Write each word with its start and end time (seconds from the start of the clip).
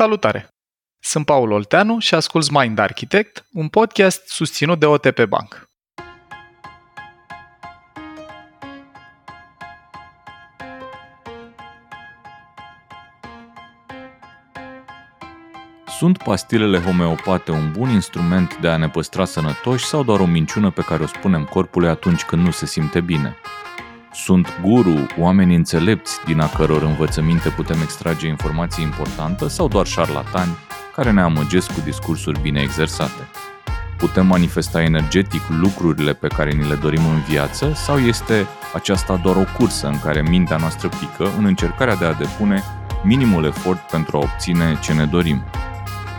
Salutare! 0.00 0.48
Sunt 1.02 1.24
Paul 1.24 1.50
Olteanu 1.50 1.98
și 1.98 2.14
ascult 2.14 2.50
Mind 2.50 2.78
Architect, 2.78 3.46
un 3.52 3.68
podcast 3.68 4.28
susținut 4.28 4.78
de 4.78 4.86
OTP 4.86 5.24
Bank. 5.24 5.68
Sunt 15.86 16.18
pastilele 16.18 16.78
homeopate 16.78 17.50
un 17.50 17.72
bun 17.72 17.90
instrument 17.90 18.56
de 18.56 18.68
a 18.68 18.76
ne 18.76 18.88
păstra 18.88 19.24
sănătoși 19.24 19.84
sau 19.84 20.04
doar 20.04 20.20
o 20.20 20.26
minciună 20.26 20.70
pe 20.70 20.82
care 20.82 21.02
o 21.02 21.06
spunem 21.06 21.44
corpului 21.44 21.88
atunci 21.88 22.22
când 22.22 22.44
nu 22.44 22.50
se 22.50 22.66
simte 22.66 23.00
bine? 23.00 23.36
Sunt 24.24 24.60
guru, 24.62 25.06
oameni 25.18 25.54
înțelepți 25.54 26.20
din 26.24 26.40
a 26.40 26.48
căror 26.48 26.82
învățăminte 26.82 27.48
putem 27.48 27.80
extrage 27.82 28.26
informații 28.26 28.84
importante 28.84 29.48
sau 29.48 29.68
doar 29.68 29.86
șarlatani 29.86 30.56
care 30.94 31.10
ne 31.10 31.20
amăgesc 31.20 31.72
cu 31.72 31.80
discursuri 31.84 32.40
bine 32.40 32.60
exersate? 32.60 33.28
Putem 33.98 34.26
manifesta 34.26 34.82
energetic 34.82 35.40
lucrurile 35.60 36.12
pe 36.12 36.26
care 36.26 36.52
ni 36.52 36.68
le 36.68 36.74
dorim 36.74 37.06
în 37.06 37.20
viață 37.28 37.72
sau 37.74 37.98
este 37.98 38.46
aceasta 38.74 39.16
doar 39.16 39.36
o 39.36 39.44
cursă 39.58 39.86
în 39.86 40.00
care 40.00 40.22
mintea 40.28 40.56
noastră 40.56 40.88
pică 40.88 41.30
în 41.38 41.44
încercarea 41.44 41.94
de 41.94 42.04
a 42.04 42.12
depune 42.12 42.62
minimul 43.02 43.44
efort 43.44 43.78
pentru 43.90 44.16
a 44.16 44.20
obține 44.20 44.78
ce 44.82 44.92
ne 44.92 45.04
dorim? 45.04 45.42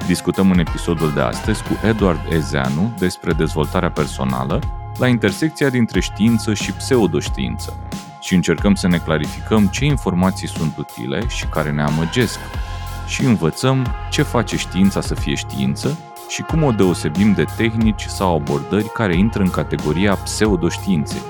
Discutăm 0.08 0.52
în 0.52 0.60
episodul 0.60 1.12
de 1.14 1.22
astăzi 1.22 1.64
cu 1.64 1.88
Eduard 1.88 2.20
Ezeanu 2.30 2.96
despre 3.00 3.34
dezvoltarea 3.34 3.92
personală 3.92 4.81
la 5.02 5.08
intersecția 5.08 5.70
dintre 5.70 6.00
știință 6.00 6.54
și 6.54 6.72
pseudoștiință 6.72 7.78
și 8.20 8.34
încercăm 8.34 8.76
să 8.76 8.88
ne 8.88 8.98
clarificăm 8.98 9.68
ce 9.68 9.86
informații 9.86 10.48
sunt 10.48 10.78
utile 10.78 11.28
și 11.28 11.46
care 11.46 11.72
ne 11.72 11.82
amăgesc 11.82 12.40
și 13.08 13.24
învățăm 13.24 13.88
ce 14.10 14.22
face 14.22 14.58
știința 14.58 15.02
să 15.02 15.16
fie 15.16 15.36
știință 15.36 15.98
și 16.28 16.42
cum 16.42 16.64
o 16.64 16.72
deosebim 16.72 17.34
de 17.34 17.46
tehnici 17.58 18.06
sau 18.06 18.36
abordări 18.36 18.92
care 18.92 19.16
intră 19.16 19.42
în 19.42 19.50
categoria 19.50 20.16
pseudoștiinței. 20.16 21.22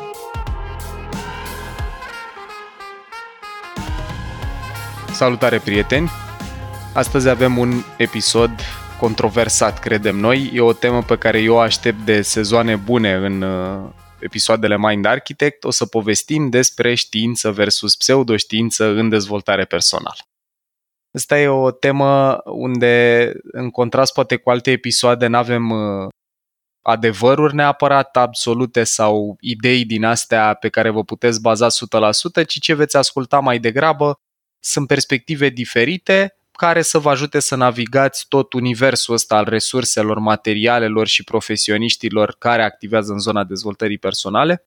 Salutare 5.11 5.58
prieteni! 5.58 6.09
Astăzi 6.94 7.30
avem 7.30 7.58
un 7.58 7.73
episod 7.97 8.52
controversat, 9.02 9.80
credem 9.80 10.16
noi. 10.16 10.52
E 10.53 10.61
o 10.61 10.73
temă 10.73 11.03
pe 11.03 11.17
care 11.17 11.39
eu 11.39 11.53
o 11.53 11.59
aștept 11.59 12.05
de 12.05 12.21
sezoane 12.21 12.75
bune 12.75 13.13
în 13.13 13.41
uh, 13.41 13.89
episoadele 14.19 14.77
Mind 14.77 15.05
Architect. 15.05 15.63
O 15.63 15.69
să 15.69 15.85
povestim 15.85 16.49
despre 16.49 16.94
știință 16.94 17.52
versus 17.52 17.95
pseudoștiință 17.95 18.85
în 18.85 19.09
dezvoltare 19.09 19.66
personală. 19.66 20.17
Asta 21.13 21.39
e 21.39 21.47
o 21.47 21.72
temă 21.72 22.41
unde, 22.45 23.33
în 23.52 23.69
contrast 23.69 24.13
poate 24.13 24.35
cu 24.35 24.49
alte 24.49 24.72
episoade, 24.72 25.27
nu 25.27 25.38
avem 25.38 25.69
uh, 25.69 26.07
adevăruri 26.81 27.55
neapărat 27.55 28.17
absolute 28.17 28.83
sau 28.83 29.38
idei 29.39 29.85
din 29.85 30.03
astea 30.03 30.53
pe 30.53 30.69
care 30.69 30.89
vă 30.89 31.03
puteți 31.03 31.41
baza 31.41 31.67
100%, 31.67 32.45
ci 32.47 32.59
ce 32.59 32.73
veți 32.73 32.97
asculta 32.97 33.39
mai 33.39 33.59
degrabă 33.59 34.19
sunt 34.59 34.88
perspective 34.88 35.49
diferite 35.49 36.35
care 36.61 36.81
să 36.81 36.99
vă 36.99 37.09
ajute 37.09 37.39
să 37.39 37.55
navigați 37.55 38.25
tot 38.27 38.53
universul 38.53 39.13
ăsta 39.13 39.35
al 39.35 39.45
resurselor, 39.45 40.19
materialelor 40.19 41.07
și 41.07 41.23
profesioniștilor 41.23 42.35
care 42.39 42.63
activează 42.63 43.11
în 43.11 43.19
zona 43.19 43.43
dezvoltării 43.43 43.97
personale. 43.97 44.65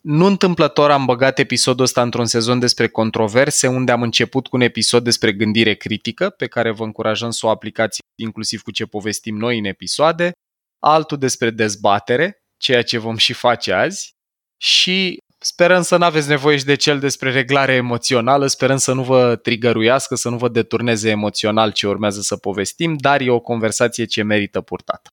Nu 0.00 0.26
întâmplător 0.26 0.90
am 0.90 1.04
băgat 1.04 1.38
episodul 1.38 1.84
ăsta 1.84 2.02
într-un 2.02 2.26
sezon 2.26 2.58
despre 2.58 2.88
controverse, 2.88 3.66
unde 3.66 3.92
am 3.92 4.02
început 4.02 4.46
cu 4.46 4.56
un 4.56 4.62
episod 4.62 5.04
despre 5.04 5.32
gândire 5.32 5.74
critică, 5.74 6.30
pe 6.30 6.46
care 6.46 6.70
vă 6.70 6.84
încurajăm 6.84 7.30
să 7.30 7.46
o 7.46 7.48
aplicați 7.48 7.98
inclusiv 8.14 8.62
cu 8.62 8.70
ce 8.70 8.84
povestim 8.84 9.36
noi 9.36 9.58
în 9.58 9.64
episoade, 9.64 10.32
altul 10.78 11.18
despre 11.18 11.50
dezbatere, 11.50 12.38
ceea 12.56 12.82
ce 12.82 12.98
vom 12.98 13.16
și 13.16 13.32
face 13.32 13.72
azi, 13.72 14.14
și 14.60 15.18
Sperăm 15.48 15.82
să 15.82 15.96
nu 15.96 16.04
aveți 16.04 16.28
nevoie 16.28 16.56
și 16.56 16.64
de 16.64 16.74
cel 16.74 16.98
despre 16.98 17.32
reglare 17.32 17.72
emoțională, 17.72 18.46
sperăm 18.46 18.76
să 18.76 18.92
nu 18.92 19.02
vă 19.02 19.36
trigăruiască, 19.36 20.14
să 20.14 20.28
nu 20.28 20.36
vă 20.36 20.48
deturneze 20.48 21.10
emoțional 21.10 21.72
ce 21.72 21.86
urmează 21.86 22.20
să 22.20 22.36
povestim, 22.36 22.96
dar 22.96 23.20
e 23.20 23.30
o 23.30 23.40
conversație 23.40 24.04
ce 24.04 24.22
merită 24.22 24.60
purtată. 24.60 25.10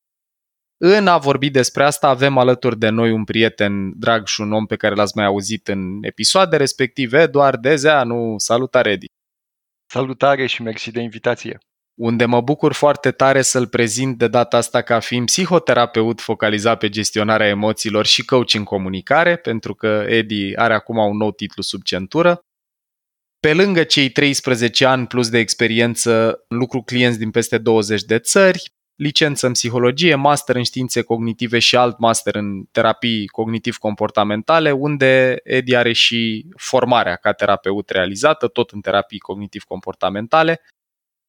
În 0.78 1.08
a 1.08 1.18
vorbi 1.18 1.50
despre 1.50 1.84
asta 1.84 2.08
avem 2.08 2.38
alături 2.38 2.78
de 2.78 2.90
noi 2.90 3.12
un 3.12 3.24
prieten 3.24 4.00
drag 4.00 4.26
și 4.26 4.42
un 4.42 4.52
om 4.52 4.66
pe 4.66 4.76
care 4.76 4.96
l-ați 4.96 5.18
mai 5.18 5.26
auzit 5.26 5.68
în 5.68 5.98
episoade 6.02 6.58
respective, 6.58 7.22
Eduard 7.22 7.62
Dezeanu. 7.62 8.36
Salutare, 8.38 8.92
Edi! 8.92 9.06
Salutare 9.86 10.46
și 10.46 10.62
mersi 10.62 10.92
de 10.92 11.02
invitație! 11.02 11.58
Unde 11.96 12.26
mă 12.26 12.42
bucur 12.42 12.74
foarte 12.74 13.12
tare 13.12 13.42
să-l 13.42 13.68
prezint 13.68 14.18
de 14.18 14.28
data 14.28 14.58
asta 14.58 14.82
ca 14.82 15.00
fiind 15.00 15.26
psihoterapeut 15.26 16.22
focalizat 16.22 16.78
pe 16.78 16.90
gestionarea 16.90 17.48
emoțiilor 17.48 18.06
și 18.06 18.26
coach 18.26 18.54
în 18.54 18.64
comunicare, 18.64 19.36
pentru 19.36 19.74
că 19.74 20.06
Edi 20.08 20.56
are 20.56 20.74
acum 20.74 20.98
un 20.98 21.18
nou 21.18 21.32
titlu 21.32 21.62
sub 21.62 21.82
centură. 21.82 22.40
Pe 23.40 23.54
lângă 23.54 23.84
cei 23.84 24.10
13 24.10 24.86
ani 24.86 25.08
plus 25.08 25.30
de 25.30 25.38
experiență, 25.38 26.44
lucru 26.48 26.82
clienți 26.82 27.20
din 27.20 27.32
peste 27.32 27.58
20 27.58 28.04
de 28.04 28.20
țări, 28.20 28.74
licență 28.96 29.46
în 29.48 29.52
psihologie, 29.52 30.16
master 30.16 30.56
în 30.56 30.64
științe 30.64 31.02
cognitive 31.02 31.60
și 31.60 31.76
alt 31.76 32.00
master 32.00 32.36
în 32.36 32.64
terapii 32.72 33.28
cognitiv-comportamentale, 33.28 34.72
unde 34.72 35.40
Edi 35.44 35.76
are 35.76 35.94
și 35.94 36.48
formarea 36.56 37.16
ca 37.16 37.32
terapeut 37.32 37.90
realizată, 37.90 38.48
tot 38.48 38.72
în 38.72 38.82
terapii 38.82 39.20
cognitiv-comportamentale, 39.20 40.62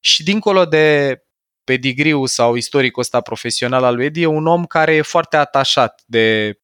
și 0.05 0.23
dincolo 0.23 0.65
de 0.65 1.19
pedigriu 1.65 2.27
sau 2.27 2.55
istoricul 2.55 3.03
ăsta 3.03 3.21
profesional 3.21 3.85
al 3.85 3.95
lui 3.95 4.05
Eddie, 4.05 4.23
e 4.23 4.27
un 4.27 4.47
om 4.47 4.65
care 4.65 4.95
e 4.95 5.03
foarte 5.03 5.37
atașat 5.37 6.03
de 6.07 6.59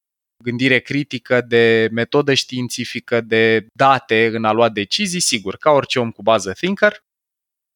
gândire 0.45 0.78
critică, 0.78 1.41
de 1.41 1.89
metodă 1.93 2.34
științifică, 2.34 3.21
de 3.21 3.67
date 3.73 4.31
în 4.33 4.45
a 4.45 4.53
lua 4.53 4.69
decizii, 4.69 5.21
sigur, 5.21 5.56
ca 5.56 5.71
orice 5.71 5.99
om 5.99 6.11
cu 6.11 6.23
bază 6.23 6.53
thinker. 6.53 7.05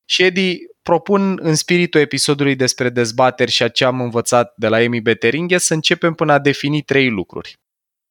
Și 0.04 0.22
Eddie 0.22 0.58
propun 0.82 1.38
în 1.42 1.54
spiritul 1.54 2.00
episodului 2.00 2.54
despre 2.54 2.88
dezbateri 2.88 3.50
și 3.50 3.62
a 3.62 3.68
ce 3.68 3.84
am 3.84 4.00
învățat 4.00 4.52
de 4.56 4.68
la 4.68 4.76
Amy 4.76 5.00
Beteringhe 5.00 5.58
să 5.58 5.74
începem 5.74 6.14
până 6.14 6.32
a 6.32 6.38
defini 6.38 6.82
trei 6.82 7.08
lucruri. 7.08 7.56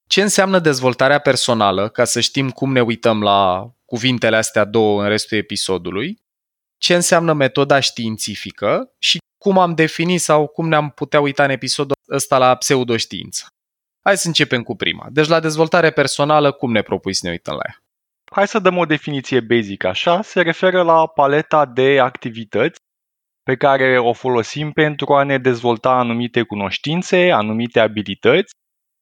Ce 0.10 0.22
înseamnă 0.22 0.60
dezvoltarea 0.60 1.20
personală, 1.20 1.90
ca 1.90 2.04
să 2.04 2.20
știm 2.20 2.50
cum 2.50 2.72
ne 2.72 2.82
uităm 2.82 3.22
la 3.22 3.72
cuvintele 3.86 4.36
astea 4.36 4.66
două 4.66 5.04
în 5.04 5.08
restul 5.08 5.38
episodului, 5.38 6.23
ce 6.84 6.94
înseamnă 6.94 7.34
metoda 7.34 7.80
științifică 7.80 8.94
și 9.00 9.18
cum 9.38 9.58
am 9.58 9.76
definit 9.76 10.22
sau 10.22 10.48
cum 10.48 10.68
ne-am 10.68 10.90
putea 10.90 11.20
uita 11.20 11.44
în 11.44 11.50
episodul 11.50 11.96
ăsta 12.10 12.38
la 12.38 12.56
pseudoștiință. 12.56 13.48
Hai 14.06 14.18
să 14.18 14.28
începem 14.28 14.64
cu 14.64 14.76
prima. 14.76 15.08
Deci 15.10 15.28
la 15.28 15.40
dezvoltare 15.40 15.92
personală, 15.92 16.52
cum 16.52 16.72
ne 16.72 16.82
propui 16.82 17.14
să 17.14 17.26
ne 17.26 17.32
uităm 17.32 17.54
la 17.54 17.62
ea? 17.66 17.78
Hai 18.32 18.48
să 18.48 18.60
dăm 18.60 18.78
o 18.78 18.86
definiție 18.86 19.40
basic 19.40 19.84
așa, 19.84 20.22
se 20.22 20.42
referă 20.42 20.82
la 20.82 21.08
paleta 21.08 21.66
de 21.66 22.00
activități 22.00 22.80
pe 23.44 23.56
care 23.56 24.00
o 24.00 24.14
folosim 24.14 24.72
pentru 24.72 25.14
a 25.14 25.24
ne 25.24 25.38
dezvolta 25.38 25.92
anumite 25.92 26.42
cunoștințe, 26.42 27.32
anumite 27.32 27.80
abilități 27.80 28.54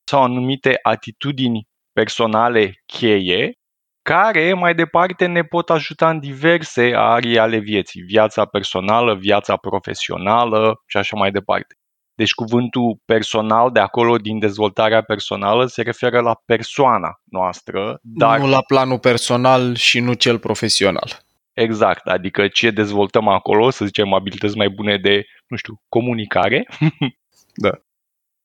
sau 0.09 0.23
anumite 0.23 0.79
atitudini 0.81 1.67
personale 1.91 2.73
cheie 2.85 3.53
care 4.01 4.53
mai 4.53 4.75
departe 4.75 5.25
ne 5.25 5.41
pot 5.43 5.69
ajuta 5.69 6.09
în 6.09 6.19
diverse 6.19 6.93
arii 6.95 7.39
ale 7.39 7.57
vieții, 7.57 8.01
viața 8.01 8.45
personală, 8.45 9.15
viața 9.15 9.55
profesională 9.55 10.81
și 10.87 10.97
așa 10.97 11.17
mai 11.17 11.31
departe. 11.31 11.75
Deci 12.15 12.33
cuvântul 12.33 12.99
personal 13.05 13.71
de 13.71 13.79
acolo 13.79 14.17
din 14.17 14.39
dezvoltarea 14.39 15.01
personală 15.01 15.65
se 15.65 15.81
referă 15.81 16.19
la 16.19 16.41
persoana 16.45 17.21
noastră, 17.23 17.99
dar 18.01 18.39
nu 18.39 18.47
la 18.47 18.61
planul 18.61 18.99
personal 18.99 19.75
și 19.75 19.99
nu 19.99 20.13
cel 20.13 20.39
profesional. 20.39 21.23
Exact, 21.53 22.07
adică 22.07 22.47
ce 22.47 22.71
dezvoltăm 22.71 23.27
acolo, 23.27 23.69
să 23.69 23.85
zicem 23.85 24.13
abilități 24.13 24.57
mai 24.57 24.69
bune 24.69 24.97
de, 24.97 25.25
nu 25.47 25.57
știu, 25.57 25.81
comunicare. 25.89 26.67
da. 27.63 27.71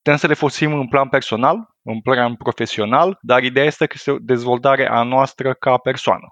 Putem 0.06 0.20
să 0.20 0.26
le 0.26 0.34
folosim 0.34 0.72
în 0.72 0.88
plan 0.88 1.08
personal, 1.08 1.56
în 1.82 2.00
plan 2.00 2.34
profesional, 2.34 3.18
dar 3.20 3.42
ideea 3.42 3.66
este 3.66 3.86
că 3.86 3.92
este 3.96 4.16
dezvoltare 4.20 4.88
a 4.88 5.02
noastră 5.02 5.54
ca 5.54 5.76
persoană. 5.76 6.28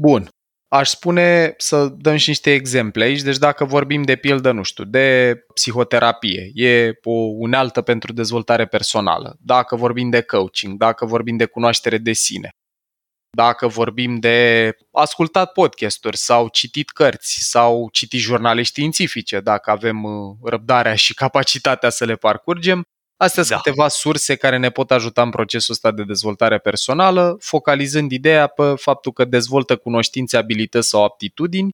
Bun. 0.00 0.28
Aș 0.68 0.88
spune 0.88 1.54
să 1.56 1.88
dăm 1.88 2.16
și 2.16 2.28
niște 2.28 2.52
exemple 2.52 3.04
aici. 3.04 3.22
Deci 3.22 3.38
dacă 3.38 3.64
vorbim 3.64 4.02
de 4.02 4.16
pildă, 4.16 4.52
nu 4.52 4.62
știu, 4.62 4.84
de 4.84 5.36
psihoterapie, 5.54 6.50
e 6.52 6.92
o 7.02 7.12
unealtă 7.38 7.82
pentru 7.82 8.12
dezvoltare 8.12 8.66
personală. 8.66 9.36
Dacă 9.40 9.76
vorbim 9.76 10.10
de 10.10 10.22
coaching, 10.22 10.78
dacă 10.78 11.06
vorbim 11.06 11.36
de 11.36 11.46
cunoaștere 11.46 11.98
de 11.98 12.12
sine, 12.12 12.50
dacă 13.34 13.66
vorbim 13.66 14.18
de 14.18 14.70
ascultat 14.92 15.52
podcasturi 15.52 16.16
sau 16.16 16.48
citit 16.48 16.90
cărți 16.90 17.38
sau 17.40 17.88
citit 17.92 18.20
jurnale 18.20 18.62
științifice, 18.62 19.40
dacă 19.40 19.70
avem 19.70 20.04
uh, 20.04 20.36
răbdarea 20.42 20.94
și 20.94 21.14
capacitatea 21.14 21.90
să 21.90 22.04
le 22.04 22.14
parcurgem, 22.14 22.86
Astea 23.16 23.42
da. 23.42 23.48
sunt 23.48 23.60
câteva 23.60 23.88
surse 23.88 24.36
care 24.36 24.58
ne 24.58 24.70
pot 24.70 24.90
ajuta 24.90 25.22
în 25.22 25.30
procesul 25.30 25.72
ăsta 25.72 25.90
de 25.90 26.02
dezvoltare 26.02 26.58
personală, 26.58 27.36
focalizând 27.40 28.12
ideea 28.12 28.46
pe 28.46 28.72
faptul 28.76 29.12
că 29.12 29.24
dezvoltă 29.24 29.76
cunoștințe, 29.76 30.36
abilități 30.36 30.88
sau 30.88 31.04
aptitudini 31.04 31.70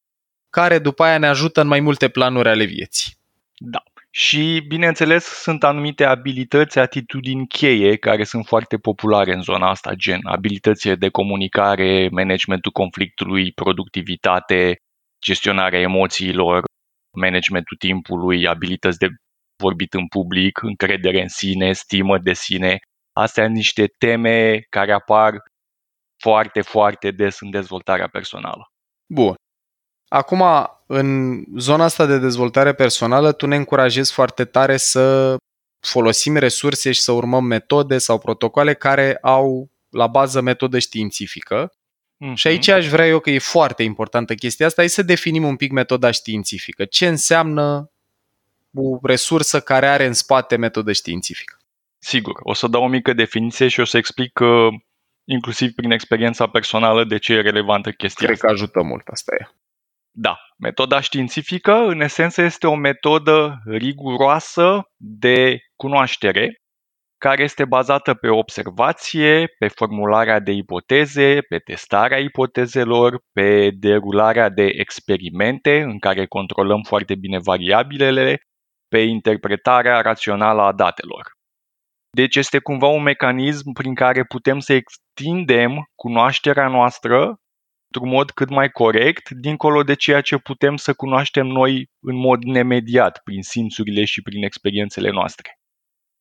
care 0.51 0.79
după 0.79 1.03
aia 1.03 1.19
ne 1.19 1.27
ajută 1.27 1.61
în 1.61 1.67
mai 1.67 1.81
multe 1.81 2.09
planuri 2.09 2.49
ale 2.49 2.65
vieții. 2.65 3.13
Da. 3.57 3.83
Și, 4.13 4.65
bineînțeles, 4.69 5.25
sunt 5.25 5.65
anumite 5.65 6.05
abilități, 6.05 6.79
atitudini 6.79 7.47
cheie 7.47 7.97
care 7.97 8.25
sunt 8.25 8.47
foarte 8.47 8.77
populare 8.77 9.33
în 9.35 9.43
zona 9.43 9.69
asta, 9.69 9.95
gen 9.95 10.21
abilitățile 10.25 10.95
de 10.95 11.09
comunicare, 11.09 12.09
managementul 12.09 12.73
conflictului, 12.73 13.53
productivitate, 13.53 14.77
gestionarea 15.25 15.81
emoțiilor, 15.81 16.65
managementul 17.17 17.77
timpului, 17.77 18.47
abilități 18.47 18.99
de 18.99 19.09
vorbit 19.63 19.95
în 19.95 20.07
public, 20.07 20.63
încredere 20.63 21.21
în 21.23 21.29
sine, 21.29 21.73
stimă 21.73 22.19
de 22.19 22.33
sine. 22.33 22.79
Astea 23.13 23.45
sunt 23.45 23.57
niște 23.57 23.87
teme 23.99 24.61
care 24.61 24.93
apar 24.93 25.43
foarte, 26.23 26.61
foarte 26.61 27.11
des 27.11 27.41
în 27.41 27.51
dezvoltarea 27.51 28.09
personală. 28.09 28.67
Bun. 29.13 29.35
Acum, 30.09 30.43
în 30.93 31.45
zona 31.57 31.85
asta 31.85 32.07
de 32.07 32.19
dezvoltare 32.19 32.73
personală, 32.73 33.33
tu 33.33 33.47
ne 33.47 33.57
încurajezi 33.57 34.13
foarte 34.13 34.45
tare 34.45 34.77
să 34.77 35.37
folosim 35.81 36.37
resurse 36.37 36.93
și 36.93 37.01
să 37.01 37.13
urmăm 37.13 37.45
metode 37.45 37.99
sau 37.99 38.19
protocoale 38.19 38.75
care 38.75 39.19
au 39.23 39.71
la 39.91 40.07
bază 40.07 40.41
metodă 40.41 40.79
științifică. 40.79 41.73
Mm-hmm. 41.73 42.35
Și 42.35 42.47
aici 42.47 42.69
aș 42.69 42.89
vrea 42.89 43.07
eu 43.07 43.19
că 43.19 43.31
e 43.31 43.39
foarte 43.39 43.83
importantă 43.83 44.35
chestia 44.35 44.67
asta, 44.67 44.83
e 44.83 44.87
să 44.87 45.03
definim 45.03 45.45
un 45.45 45.57
pic 45.57 45.71
metoda 45.71 46.11
științifică. 46.11 46.85
Ce 46.85 47.07
înseamnă 47.07 47.91
o 48.75 48.99
resursă 49.03 49.61
care 49.61 49.89
are 49.89 50.07
în 50.07 50.13
spate 50.13 50.57
metodă 50.57 50.93
științifică? 50.93 51.57
Sigur, 51.99 52.35
o 52.43 52.55
să 52.55 52.67
dau 52.67 52.83
o 52.83 52.89
mică 52.89 53.13
definiție 53.13 53.69
și 53.69 53.81
o 53.81 53.85
să 53.85 53.97
explic 53.97 54.33
că 54.33 54.69
inclusiv 55.25 55.73
prin 55.73 55.91
experiența 55.91 56.47
personală 56.47 57.05
de 57.05 57.19
ce 57.19 57.33
e 57.33 57.41
relevantă 57.41 57.91
chestia 57.91 58.27
Cred 58.27 58.39
că 58.39 58.47
ajută 58.47 58.83
mult, 58.83 59.09
asta 59.09 59.35
e. 59.39 59.60
Da, 60.13 60.39
metoda 60.59 61.01
științifică 61.01 61.73
în 61.73 62.01
esență 62.01 62.43
este 62.43 62.67
o 62.67 62.75
metodă 62.75 63.59
riguroasă 63.65 64.83
de 64.97 65.59
cunoaștere 65.77 66.55
care 67.19 67.43
este 67.43 67.65
bazată 67.65 68.15
pe 68.15 68.29
observație, 68.29 69.47
pe 69.59 69.69
formularea 69.69 70.39
de 70.39 70.51
ipoteze, 70.51 71.41
pe 71.49 71.59
testarea 71.59 72.19
ipotezelor, 72.19 73.19
pe 73.33 73.71
derularea 73.71 74.49
de 74.49 74.67
experimente 74.67 75.81
în 75.81 75.99
care 75.99 76.27
controlăm 76.27 76.83
foarte 76.83 77.15
bine 77.15 77.39
variabilele, 77.39 78.41
pe 78.89 78.99
interpretarea 78.99 80.01
rațională 80.01 80.63
a 80.63 80.73
datelor. 80.73 81.31
Deci 82.17 82.37
este 82.37 82.59
cumva 82.59 82.87
un 82.87 83.03
mecanism 83.03 83.73
prin 83.73 83.95
care 83.95 84.25
putem 84.25 84.59
să 84.59 84.73
extindem 84.73 85.85
cunoașterea 85.95 86.69
noastră 86.69 87.37
într-un 87.93 88.15
mod 88.17 88.31
cât 88.31 88.49
mai 88.49 88.71
corect, 88.71 89.31
dincolo 89.31 89.83
de 89.83 89.95
ceea 89.95 90.21
ce 90.21 90.39
putem 90.39 90.77
să 90.77 90.93
cunoaștem 90.93 91.47
noi 91.47 91.91
în 92.01 92.17
mod 92.17 92.43
nemediat, 92.43 93.21
prin 93.25 93.43
simțurile 93.43 94.05
și 94.05 94.23
prin 94.23 94.45
experiențele 94.45 95.11
noastre. 95.11 95.59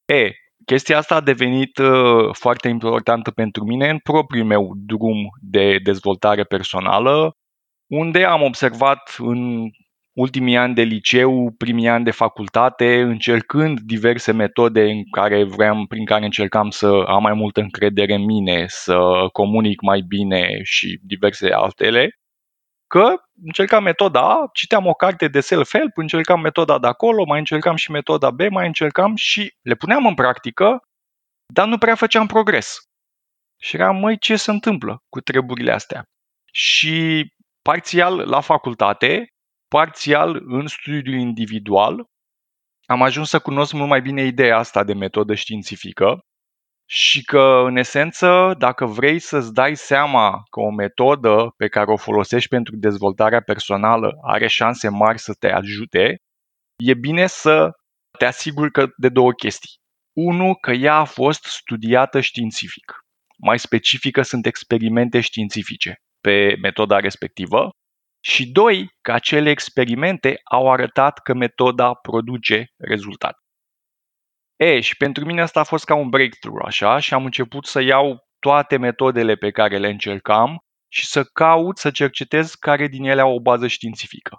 E, 0.06 0.32
chestia 0.66 0.98
asta 0.98 1.16
a 1.16 1.22
devenit 1.22 1.78
uh, 1.78 2.30
foarte 2.32 2.68
importantă 2.68 3.32
pentru 3.32 3.64
mine 3.64 3.90
în 3.90 4.00
propriul 4.00 4.46
meu 4.46 4.74
drum 4.76 5.30
de 5.42 5.78
dezvoltare 5.84 6.44
personală, 6.44 7.34
unde 7.92 8.24
am 8.24 8.42
observat 8.42 9.16
în 9.18 9.70
ultimii 10.14 10.58
ani 10.58 10.74
de 10.74 10.82
liceu, 10.82 11.54
primii 11.58 11.88
ani 11.88 12.04
de 12.04 12.12
facultate, 12.12 13.02
încercând 13.02 13.80
diverse 13.80 14.32
metode 14.32 14.82
în 14.82 15.04
care 15.12 15.44
vreau, 15.44 15.86
prin 15.88 16.06
care 16.06 16.26
încercam 16.26 16.70
să 16.70 17.04
am 17.08 17.22
mai 17.22 17.34
multă 17.34 17.60
încredere 17.60 18.14
în 18.14 18.26
mine, 18.26 18.66
să 18.68 18.98
comunic 19.32 19.82
mai 19.82 20.02
bine 20.02 20.60
și 20.64 21.00
diverse 21.04 21.52
altele, 21.52 22.20
că 22.88 23.14
încercam 23.46 23.84
metoda 23.84 24.22
A, 24.22 24.50
citeam 24.54 24.86
o 24.86 24.94
carte 24.94 25.28
de 25.28 25.40
self-help, 25.40 25.98
încercam 25.98 26.42
metoda 26.42 26.80
de 26.80 26.88
acolo, 26.88 27.24
mai 27.26 27.40
încercam 27.40 27.76
și 27.76 27.92
metoda 27.92 28.32
B, 28.32 28.40
mai 28.50 28.68
încercam 28.68 29.16
și 29.16 29.54
le 29.62 29.76
puneam 29.76 30.06
în 30.06 30.14
practică, 30.14 30.80
dar 31.54 31.68
nu 31.68 31.78
prea 31.78 31.96
făceam 31.96 32.28
progres. 32.28 32.78
Și 33.62 33.76
eram, 33.76 33.96
măi, 33.96 34.18
ce 34.18 34.36
se 34.36 34.52
întâmplă 34.52 35.04
cu 35.10 35.20
treburile 35.20 35.72
astea? 35.72 36.04
Și 36.52 37.26
parțial 37.62 38.18
la 38.30 38.40
facultate 38.40 39.28
parțial 39.70 40.42
în 40.46 40.68
studiul 40.68 41.20
individual, 41.20 42.06
am 42.86 43.02
ajuns 43.02 43.30
să 43.30 43.40
cunosc 43.40 43.74
mult 43.74 43.90
mai 43.90 44.02
bine 44.02 44.24
ideea 44.24 44.58
asta 44.58 44.84
de 44.84 44.94
metodă 44.94 45.36
științifică 45.36 46.20
și 46.90 47.24
că, 47.24 47.64
în 47.66 47.76
esență, 47.76 48.56
dacă 48.58 48.86
vrei 48.86 49.20
să-ți 49.20 49.54
dai 49.54 49.76
seama 49.76 50.44
că 50.50 50.60
o 50.60 50.72
metodă 50.72 51.54
pe 51.58 51.68
care 51.68 51.92
o 51.92 51.98
folosești 51.98 52.50
pentru 52.50 52.76
dezvoltarea 52.76 53.42
personală 53.42 54.18
are 54.22 54.48
șanse 54.48 54.90
mari 54.90 55.20
să 55.20 55.34
te 55.34 55.52
ajute, 55.52 56.18
e 56.84 56.94
bine 56.94 57.28
să 57.28 57.72
te 58.18 58.26
asiguri 58.26 58.72
că 58.72 58.88
de 58.98 59.10
două 59.10 59.32
chestii. 59.32 59.78
Unu, 60.14 60.56
că 60.56 60.72
ea 60.72 60.96
a 60.96 61.04
fost 61.04 61.44
studiată 61.44 62.20
științific. 62.20 62.94
Mai 63.38 63.60
specifică 63.60 64.22
sunt 64.22 64.46
experimente 64.46 65.20
științifice 65.20 65.96
pe 66.22 66.56
metoda 66.62 67.00
respectivă 67.00 67.70
și 68.20 68.52
doi, 68.52 68.90
că 69.02 69.12
acele 69.12 69.50
experimente 69.50 70.40
au 70.44 70.72
arătat 70.72 71.20
că 71.20 71.34
metoda 71.34 71.94
produce 71.94 72.66
rezultate. 72.78 73.38
E, 74.56 74.80
și 74.80 74.98
pentru 74.98 75.26
mine 75.26 75.42
asta 75.42 75.60
a 75.60 75.64
fost 75.64 75.86
ca 75.86 75.96
un 75.96 76.10
breakthrough, 76.10 76.66
așa, 76.66 77.00
și 77.00 77.14
am 77.14 77.26
început 77.26 77.66
să 77.66 77.82
iau 77.82 78.28
toate 78.40 78.78
metodele 78.78 79.36
pe 79.36 79.52
care 79.52 79.78
le 79.78 79.90
încercam 79.90 80.58
și 80.92 81.06
să 81.06 81.24
caut 81.24 81.78
să 81.78 81.92
cercetez 81.92 82.54
care 82.54 82.88
din 82.88 83.04
ele 83.04 83.22
au 83.22 83.36
o 83.36 83.42
bază 83.42 83.68
științifică. 83.68 84.38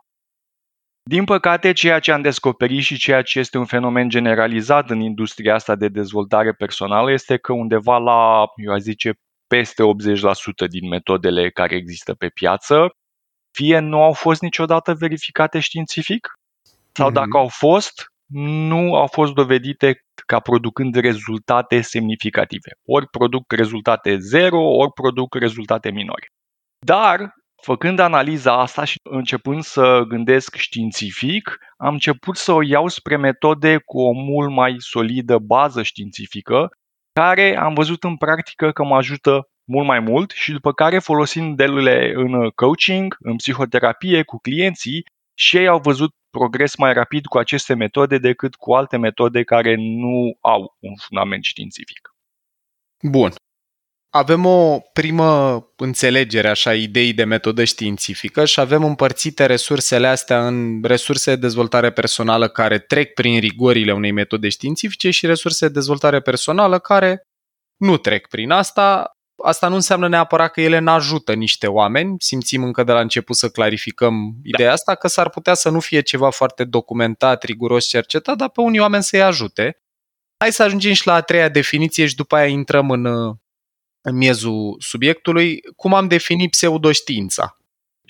Din 1.03 1.25
păcate, 1.25 1.73
ceea 1.73 1.99
ce 1.99 2.13
am 2.13 2.23
descoperit 2.23 2.83
și 2.83 2.99
ceea 2.99 3.23
ce 3.23 3.39
este 3.39 3.59
un 3.59 3.65
fenomen 3.65 4.09
generalizat 4.09 4.91
în 4.91 5.01
industria 5.01 5.55
asta 5.55 5.75
de 5.75 5.89
dezvoltare 5.89 6.53
personală 6.53 7.13
este 7.13 7.37
că 7.37 7.53
undeva 7.53 7.99
la, 7.99 8.45
eu 8.57 8.73
aș 8.73 8.81
zice, 8.81 9.13
peste 9.47 9.83
80% 10.65 10.69
din 10.69 10.89
metodele 10.89 11.51
care 11.51 11.75
există 11.75 12.15
pe 12.15 12.29
piață 12.29 12.95
fie 13.53 13.79
nu 13.79 14.03
au 14.03 14.13
fost 14.13 14.41
niciodată 14.41 14.95
verificate 14.95 15.59
științific, 15.59 16.29
sau 16.93 17.11
dacă 17.11 17.37
au 17.37 17.49
fost, 17.49 18.05
nu 18.33 18.95
au 18.95 19.07
fost 19.07 19.33
dovedite 19.33 20.01
ca 20.27 20.41
producând 20.41 20.95
rezultate 20.95 21.81
semnificative. 21.81 22.71
Ori 22.87 23.09
produc 23.09 23.53
rezultate 23.53 24.19
zero, 24.19 24.61
ori 24.61 24.93
produc 24.93 25.35
rezultate 25.35 25.91
minore. 25.91 26.27
Dar, 26.87 27.35
făcând 27.63 27.99
analiza 27.99 28.61
asta 28.61 28.85
și 28.85 28.97
începând 29.11 29.63
să 29.63 30.05
gândesc 30.09 30.55
științific, 30.55 31.59
am 31.77 31.93
început 31.93 32.37
să 32.37 32.53
o 32.53 32.63
iau 32.63 32.89
spre 32.89 33.17
metode 33.17 33.79
cu 33.85 34.01
o 34.01 34.13
mult 34.13 34.51
mai 34.51 34.75
solidă 34.79 35.39
bază 35.39 35.83
științifică, 35.83 36.69
care 37.13 37.57
am 37.57 37.75
văzut 37.75 38.05
în 38.05 38.17
practică 38.17 38.71
că 38.71 38.85
mă 38.85 38.97
ajută 38.97 39.49
mult 39.71 39.87
mai 39.87 40.01
mult 40.01 40.31
și 40.31 40.53
după 40.53 40.73
care 40.73 40.99
folosind 40.99 41.61
ele 41.61 42.13
în 42.15 42.51
coaching, 42.55 43.17
în 43.21 43.37
psihoterapie 43.37 44.23
cu 44.23 44.39
clienții 44.39 45.05
și 45.35 45.57
ei 45.57 45.69
au 45.69 45.81
văzut 45.81 46.15
progres 46.31 46.77
mai 46.77 46.93
rapid 46.93 47.27
cu 47.27 47.39
aceste 47.39 47.75
metode 47.75 48.19
decât 48.19 48.55
cu 48.55 48.73
alte 48.73 48.97
metode 48.97 49.43
care 49.43 49.75
nu 49.79 50.37
au 50.41 50.77
un 50.81 50.95
fundament 50.97 51.45
științific. 51.45 52.15
Bun. 53.03 53.33
Avem 54.13 54.47
o 54.47 54.79
primă 54.93 55.63
înțelegere, 55.77 56.49
așa, 56.49 56.75
idei 56.75 57.13
de 57.13 57.25
metodă 57.25 57.65
științifică 57.65 58.45
și 58.45 58.61
avem 58.61 58.85
împărțite 58.85 59.47
resursele 59.47 60.07
astea 60.07 60.47
în 60.47 60.83
resurse 60.83 61.35
de 61.35 61.41
dezvoltare 61.41 61.93
personală 61.93 62.49
care 62.49 62.79
trec 62.79 63.15
prin 63.15 63.41
rigorile 63.41 63.93
unei 63.93 64.11
metode 64.11 64.49
științifice 64.49 65.11
și 65.11 65.27
resurse 65.27 65.67
de 65.67 65.73
dezvoltare 65.73 66.21
personală 66.21 66.79
care 66.79 67.23
nu 67.77 67.97
trec 67.97 68.29
prin 68.29 68.51
asta, 68.51 69.11
asta 69.43 69.69
nu 69.69 69.75
înseamnă 69.75 70.09
neapărat 70.09 70.53
că 70.53 70.61
ele 70.61 70.79
ne 70.79 70.91
ajută 70.91 71.35
niște 71.35 71.67
oameni. 71.67 72.15
Simțim 72.19 72.63
încă 72.65 72.83
de 72.83 72.93
la 72.93 73.01
început 73.01 73.37
să 73.37 73.49
clarificăm 73.49 74.33
da. 74.35 74.41
ideea 74.43 74.73
asta, 74.73 74.95
că 74.95 75.09
s-ar 75.09 75.29
putea 75.31 75.55
să 75.55 75.69
nu 75.69 75.81
fie 75.81 76.01
ceva 76.01 76.31
foarte 76.31 76.65
documentat, 76.65 77.43
riguros 77.43 77.87
cercetat, 77.87 78.37
dar 78.37 78.49
pe 78.49 78.61
unii 78.61 78.81
oameni 78.81 79.03
să-i 79.03 79.23
ajute. 79.23 79.83
Hai 80.39 80.53
să 80.53 80.63
ajungem 80.63 80.93
și 80.93 81.07
la 81.07 81.15
a 81.15 81.21
treia 81.21 81.49
definiție 81.49 82.07
și 82.07 82.15
după 82.15 82.37
aia 82.37 82.47
intrăm 82.47 82.91
în, 82.91 83.05
în 84.01 84.17
miezul 84.17 84.77
subiectului. 84.79 85.61
Cum 85.77 85.95
am 85.95 86.09
definit 86.09 86.51
pseudoștiința? 86.51 87.60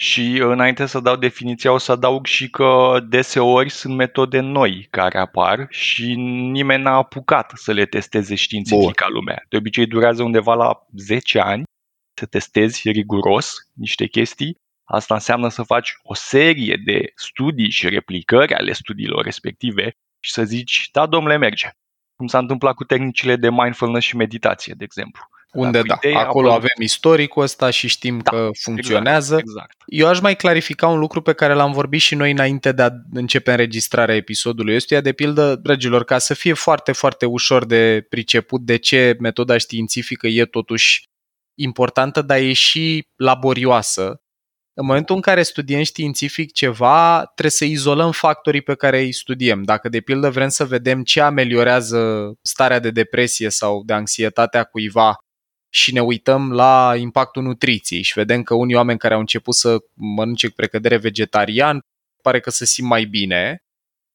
Și 0.00 0.38
înainte 0.38 0.86
să 0.86 1.00
dau 1.00 1.16
definiția, 1.16 1.72
o 1.72 1.78
să 1.78 1.92
adaug 1.92 2.26
și 2.26 2.50
că 2.50 3.00
deseori 3.08 3.70
sunt 3.70 3.94
metode 3.94 4.40
noi 4.40 4.86
care 4.90 5.18
apar 5.18 5.66
și 5.70 6.14
nimeni 6.50 6.82
n-a 6.82 6.96
apucat 6.96 7.52
să 7.54 7.72
le 7.72 7.86
testeze 7.86 8.34
științific 8.34 8.82
Bun. 8.82 8.92
ca 8.92 9.08
lumea. 9.08 9.44
De 9.48 9.56
obicei 9.56 9.86
durează 9.86 10.22
undeva 10.22 10.54
la 10.54 10.86
10 10.96 11.38
ani 11.38 11.62
să 12.18 12.26
testezi 12.26 12.90
riguros 12.90 13.54
niște 13.72 14.06
chestii. 14.06 14.56
Asta 14.84 15.14
înseamnă 15.14 15.48
să 15.48 15.62
faci 15.62 15.92
o 16.02 16.14
serie 16.14 16.80
de 16.84 17.12
studii 17.14 17.70
și 17.70 17.88
replicări 17.88 18.54
ale 18.54 18.72
studiilor 18.72 19.24
respective 19.24 19.90
și 20.20 20.32
să 20.32 20.44
zici, 20.44 20.88
da, 20.92 21.06
domnule, 21.06 21.36
merge. 21.36 21.68
Cum 22.16 22.26
s-a 22.26 22.38
întâmplat 22.38 22.74
cu 22.74 22.84
tehnicile 22.84 23.36
de 23.36 23.50
mindfulness 23.50 24.06
și 24.06 24.16
meditație, 24.16 24.74
de 24.76 24.84
exemplu. 24.84 25.22
Unde 25.52 25.82
da, 25.82 25.98
acolo 26.18 26.52
avem 26.52 26.76
istoricul 26.78 27.42
ăsta 27.42 27.70
și 27.70 27.88
știm 27.88 28.18
da, 28.18 28.30
că 28.30 28.48
funcționează. 28.60 29.36
Exact, 29.36 29.48
exact. 29.48 29.82
Eu 29.86 30.08
aș 30.08 30.20
mai 30.20 30.36
clarifica 30.36 30.86
un 30.86 30.98
lucru 30.98 31.22
pe 31.22 31.32
care 31.32 31.52
l-am 31.52 31.72
vorbit 31.72 32.00
și 32.00 32.14
noi 32.14 32.30
înainte 32.30 32.72
de 32.72 32.82
a 32.82 32.90
începe 33.12 33.50
înregistrarea 33.50 34.14
episodului 34.14 34.74
ăstuia, 34.74 35.00
de 35.00 35.12
pildă, 35.12 35.56
dragilor, 35.56 36.04
ca 36.04 36.18
să 36.18 36.34
fie 36.34 36.52
foarte, 36.52 36.92
foarte 36.92 37.26
ușor 37.26 37.66
de 37.66 38.06
priceput 38.08 38.60
de 38.60 38.76
ce 38.76 39.16
metoda 39.20 39.58
științifică 39.58 40.26
e 40.26 40.44
totuși 40.44 41.02
importantă, 41.58 42.22
dar 42.22 42.38
e 42.38 42.52
și 42.52 43.06
laborioasă. 43.16 44.20
În 44.74 44.86
momentul 44.86 45.14
în 45.14 45.20
care 45.20 45.42
studiem 45.42 45.82
științific 45.82 46.52
ceva, 46.52 47.24
trebuie 47.24 47.50
să 47.50 47.64
izolăm 47.64 48.12
factorii 48.12 48.62
pe 48.62 48.74
care 48.74 49.00
îi 49.00 49.12
studiem. 49.12 49.62
Dacă, 49.62 49.88
de 49.88 50.00
pildă, 50.00 50.30
vrem 50.30 50.48
să 50.48 50.64
vedem 50.64 51.02
ce 51.02 51.20
ameliorează 51.20 52.32
starea 52.42 52.78
de 52.78 52.90
depresie 52.90 53.48
sau 53.48 53.82
de 53.84 53.92
anxietate 53.92 54.58
a 54.58 54.64
cuiva 54.64 55.16
și 55.72 55.92
ne 55.92 56.00
uităm 56.00 56.52
la 56.52 56.94
impactul 56.96 57.42
nutriției 57.42 58.02
și 58.02 58.12
vedem 58.12 58.42
că 58.42 58.54
unii 58.54 58.74
oameni 58.74 58.98
care 58.98 59.14
au 59.14 59.20
început 59.20 59.54
să 59.54 59.78
mănânce 59.94 60.46
cu 60.46 60.54
precădere 60.54 60.96
vegetarian 60.96 61.80
pare 62.22 62.40
că 62.40 62.50
se 62.50 62.64
simt 62.64 62.88
mai 62.88 63.04
bine, 63.04 63.64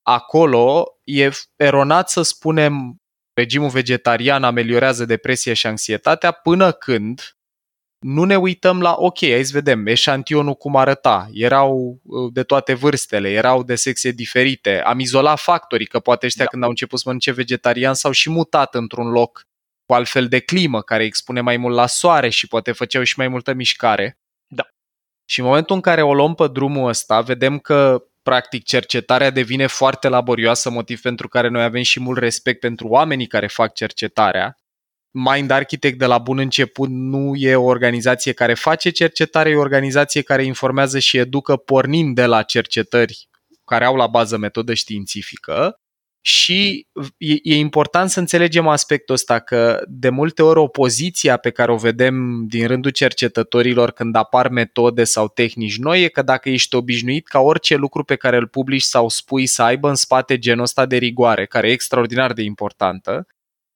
acolo 0.01 0.85
e 1.03 1.29
eronat 1.55 2.09
să 2.09 2.21
spunem 2.21 2.97
regimul 3.33 3.69
vegetarian 3.69 4.43
ameliorează 4.43 5.05
depresia 5.05 5.53
și 5.53 5.67
anxietatea 5.67 6.31
până 6.31 6.71
când 6.71 7.35
nu 7.99 8.23
ne 8.23 8.37
uităm 8.37 8.81
la, 8.81 8.95
ok, 8.97 9.21
aici 9.21 9.49
vedem 9.49 9.87
eșantionul 9.87 10.53
cum 10.53 10.75
arăta, 10.75 11.29
erau 11.33 11.99
uh, 12.03 12.33
de 12.33 12.43
toate 12.43 12.73
vârstele, 12.73 13.31
erau 13.31 13.63
de 13.63 13.75
sexe 13.75 14.11
diferite, 14.11 14.81
am 14.81 14.99
izolat 14.99 15.39
factorii, 15.39 15.85
că 15.85 15.99
poate 15.99 16.25
ăștia 16.25 16.43
da. 16.43 16.49
când 16.49 16.63
au 16.63 16.69
început 16.69 16.97
să 16.97 17.03
mănânce 17.05 17.31
vegetarian 17.31 17.93
s-au 17.93 18.11
și 18.11 18.29
mutat 18.29 18.75
într-un 18.75 19.07
loc 19.07 19.47
cu 19.85 19.93
altfel 19.93 20.27
de 20.27 20.39
climă, 20.39 20.81
care 20.81 21.03
expune 21.03 21.41
mai 21.41 21.57
mult 21.57 21.75
la 21.75 21.87
soare 21.87 22.29
și 22.29 22.47
poate 22.47 22.71
făceau 22.71 23.03
și 23.03 23.13
mai 23.17 23.27
multă 23.27 23.53
mișcare. 23.53 24.19
Da. 24.47 24.63
Și 25.25 25.39
în 25.39 25.45
momentul 25.45 25.75
în 25.75 25.81
care 25.81 26.01
o 26.01 26.13
luăm 26.13 26.35
pe 26.35 26.47
drumul 26.47 26.89
ăsta, 26.89 27.21
vedem 27.21 27.59
că 27.59 28.03
practic 28.23 28.63
cercetarea 28.63 29.29
devine 29.29 29.67
foarte 29.67 30.07
laborioasă, 30.07 30.69
motiv 30.69 31.01
pentru 31.01 31.27
care 31.27 31.47
noi 31.47 31.63
avem 31.63 31.81
și 31.81 31.99
mult 31.99 32.17
respect 32.17 32.59
pentru 32.59 32.87
oamenii 32.87 33.27
care 33.27 33.47
fac 33.47 33.73
cercetarea. 33.73 34.57
Mind 35.11 35.51
Architect 35.51 35.97
de 35.97 36.05
la 36.05 36.17
bun 36.17 36.37
început 36.37 36.89
nu 36.89 37.35
e 37.35 37.55
o 37.55 37.63
organizație 37.63 38.33
care 38.33 38.53
face 38.53 38.89
cercetare, 38.89 39.49
e 39.49 39.55
o 39.55 39.59
organizație 39.59 40.21
care 40.21 40.43
informează 40.43 40.99
și 40.99 41.17
educă 41.17 41.55
pornind 41.55 42.15
de 42.15 42.25
la 42.25 42.43
cercetări 42.43 43.29
care 43.65 43.85
au 43.85 43.95
la 43.95 44.07
bază 44.07 44.37
metodă 44.37 44.73
științifică 44.73 45.79
și 46.27 46.87
e, 47.17 47.33
e 47.43 47.55
important 47.55 48.09
să 48.09 48.19
înțelegem 48.19 48.67
aspectul 48.67 49.15
ăsta 49.15 49.39
că 49.39 49.83
de 49.87 50.09
multe 50.09 50.41
ori 50.41 50.59
opoziția 50.59 51.37
pe 51.37 51.49
care 51.49 51.71
o 51.71 51.75
vedem 51.75 52.45
din 52.47 52.67
rândul 52.67 52.91
cercetătorilor 52.91 53.91
când 53.91 54.15
apar 54.15 54.47
metode 54.47 55.03
sau 55.03 55.27
tehnici 55.27 55.77
noi 55.77 56.03
e 56.03 56.07
că 56.07 56.21
dacă 56.21 56.49
ești 56.49 56.75
obișnuit 56.75 57.27
ca 57.27 57.39
orice 57.39 57.75
lucru 57.75 58.03
pe 58.03 58.15
care 58.15 58.37
îl 58.37 58.47
publici 58.47 58.81
sau 58.81 59.09
spui 59.09 59.45
să 59.45 59.61
aibă 59.61 59.89
în 59.89 59.95
spate 59.95 60.37
genul 60.37 60.63
ăsta 60.63 60.85
de 60.85 60.97
rigoare, 60.97 61.45
care 61.45 61.69
e 61.69 61.71
extraordinar 61.71 62.33
de 62.33 62.41
importantă, 62.41 63.27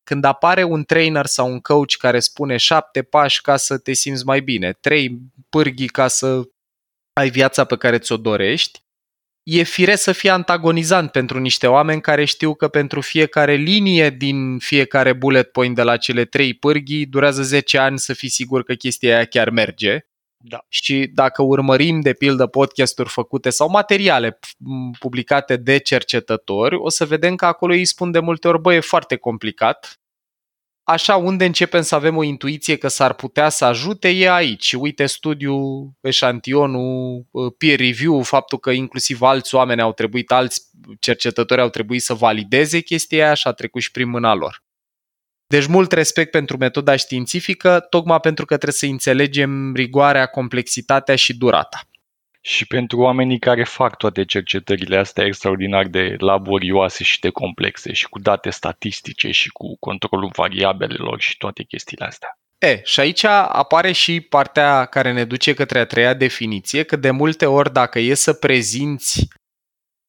când 0.03 0.23
apare 0.23 0.63
un 0.63 0.83
trainer 0.83 1.25
sau 1.25 1.51
un 1.51 1.59
coach 1.59 1.95
care 1.97 2.19
spune 2.19 2.57
șapte 2.57 3.03
pași 3.03 3.41
ca 3.41 3.57
să 3.57 3.77
te 3.77 3.93
simți 3.93 4.25
mai 4.25 4.41
bine, 4.41 4.77
trei 4.79 5.19
pârghii 5.49 5.87
ca 5.87 6.07
să 6.07 6.41
ai 7.13 7.29
viața 7.29 7.63
pe 7.63 7.77
care 7.77 7.97
ți-o 7.97 8.17
dorești, 8.17 8.83
e 9.49 9.63
fire 9.63 9.95
să 9.95 10.11
fie 10.11 10.29
antagonizant 10.29 11.11
pentru 11.11 11.39
niște 11.39 11.67
oameni 11.67 12.01
care 12.01 12.25
știu 12.25 12.55
că 12.55 12.67
pentru 12.67 13.01
fiecare 13.01 13.53
linie 13.53 14.09
din 14.09 14.57
fiecare 14.57 15.13
bullet 15.13 15.51
point 15.51 15.75
de 15.75 15.81
la 15.81 15.97
cele 15.97 16.25
trei 16.25 16.53
pârghii 16.53 17.05
durează 17.05 17.41
10 17.41 17.77
ani 17.77 17.99
să 17.99 18.13
fii 18.13 18.29
sigur 18.29 18.63
că 18.63 18.73
chestia 18.73 19.15
aia 19.15 19.25
chiar 19.25 19.49
merge. 19.49 19.99
Da. 20.43 20.65
Și 20.67 21.09
dacă 21.13 21.41
urmărim, 21.41 21.99
de 21.99 22.13
pildă, 22.13 22.47
podcasturi 22.47 23.09
făcute 23.09 23.49
sau 23.49 23.69
materiale 23.69 24.39
publicate 24.99 25.55
de 25.57 25.77
cercetători, 25.77 26.75
o 26.75 26.89
să 26.89 27.05
vedem 27.05 27.35
că 27.35 27.45
acolo 27.45 27.73
îi 27.73 27.85
spun 27.85 28.11
de 28.11 28.19
multe 28.19 28.47
ori, 28.47 28.61
bă, 28.61 28.73
e 28.73 28.79
foarte 28.79 29.15
complicat, 29.15 29.99
Așa, 30.89 31.15
unde 31.15 31.45
începem 31.45 31.81
să 31.81 31.95
avem 31.95 32.17
o 32.17 32.23
intuiție 32.23 32.75
că 32.75 32.87
s-ar 32.87 33.13
putea 33.13 33.49
să 33.49 33.65
ajute 33.65 34.09
e 34.09 34.31
aici. 34.31 34.73
Uite 34.73 35.05
studiul, 35.05 35.91
eșantionul, 36.01 37.25
uh, 37.31 37.53
peer 37.57 37.79
review, 37.79 38.21
faptul 38.21 38.59
că 38.59 38.71
inclusiv 38.71 39.21
alți 39.21 39.55
oameni 39.55 39.81
au 39.81 39.93
trebuit, 39.93 40.31
alți 40.31 40.61
cercetători 40.99 41.61
au 41.61 41.69
trebuit 41.69 42.01
să 42.01 42.13
valideze 42.13 42.79
chestia 42.79 43.25
aia 43.25 43.33
și 43.33 43.47
a 43.47 43.51
trecut 43.51 43.81
și 43.81 43.91
prin 43.91 44.09
mâna 44.09 44.33
lor. 44.33 44.63
Deci 45.47 45.65
mult 45.65 45.91
respect 45.91 46.31
pentru 46.31 46.57
metoda 46.57 46.95
științifică, 46.95 47.79
tocmai 47.89 48.19
pentru 48.19 48.45
că 48.45 48.55
trebuie 48.55 48.79
să 48.79 48.85
înțelegem 48.85 49.75
rigoarea, 49.75 50.25
complexitatea 50.25 51.15
și 51.15 51.37
durata 51.37 51.88
și 52.41 52.67
pentru 52.67 52.99
oamenii 52.99 53.39
care 53.39 53.63
fac 53.63 53.97
toate 53.97 54.25
cercetările 54.25 54.97
astea 54.97 55.25
extraordinar 55.25 55.87
de 55.87 56.15
laborioase 56.17 57.03
și 57.03 57.19
de 57.19 57.29
complexe 57.29 57.93
și 57.93 58.09
cu 58.09 58.19
date 58.19 58.49
statistice 58.49 59.31
și 59.31 59.49
cu 59.49 59.77
controlul 59.79 60.31
variabelelor 60.35 61.19
și 61.19 61.37
toate 61.37 61.63
chestiile 61.63 62.05
astea. 62.05 62.29
E, 62.57 62.81
și 62.83 62.99
aici 62.99 63.23
apare 63.23 63.91
și 63.91 64.21
partea 64.21 64.85
care 64.85 65.13
ne 65.13 65.25
duce 65.25 65.53
către 65.53 65.79
a 65.79 65.85
treia 65.85 66.13
definiție, 66.13 66.83
că 66.83 66.95
de 66.95 67.11
multe 67.11 67.45
ori 67.45 67.73
dacă 67.73 67.99
e 67.99 68.13
să 68.13 68.33
prezinți 68.33 69.27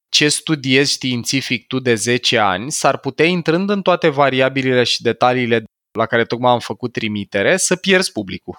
ce 0.08 0.28
studiezi 0.28 0.92
științific 0.92 1.66
tu 1.66 1.78
de 1.78 1.94
10 1.94 2.38
ani, 2.38 2.70
s-ar 2.70 2.98
putea, 2.98 3.26
intrând 3.26 3.70
în 3.70 3.82
toate 3.82 4.08
variabilele 4.08 4.84
și 4.84 5.02
detaliile 5.02 5.64
la 5.98 6.06
care 6.06 6.24
tocmai 6.24 6.52
am 6.52 6.58
făcut 6.58 6.92
trimitere, 6.92 7.56
să 7.56 7.76
pierzi 7.76 8.12
publicul. 8.12 8.56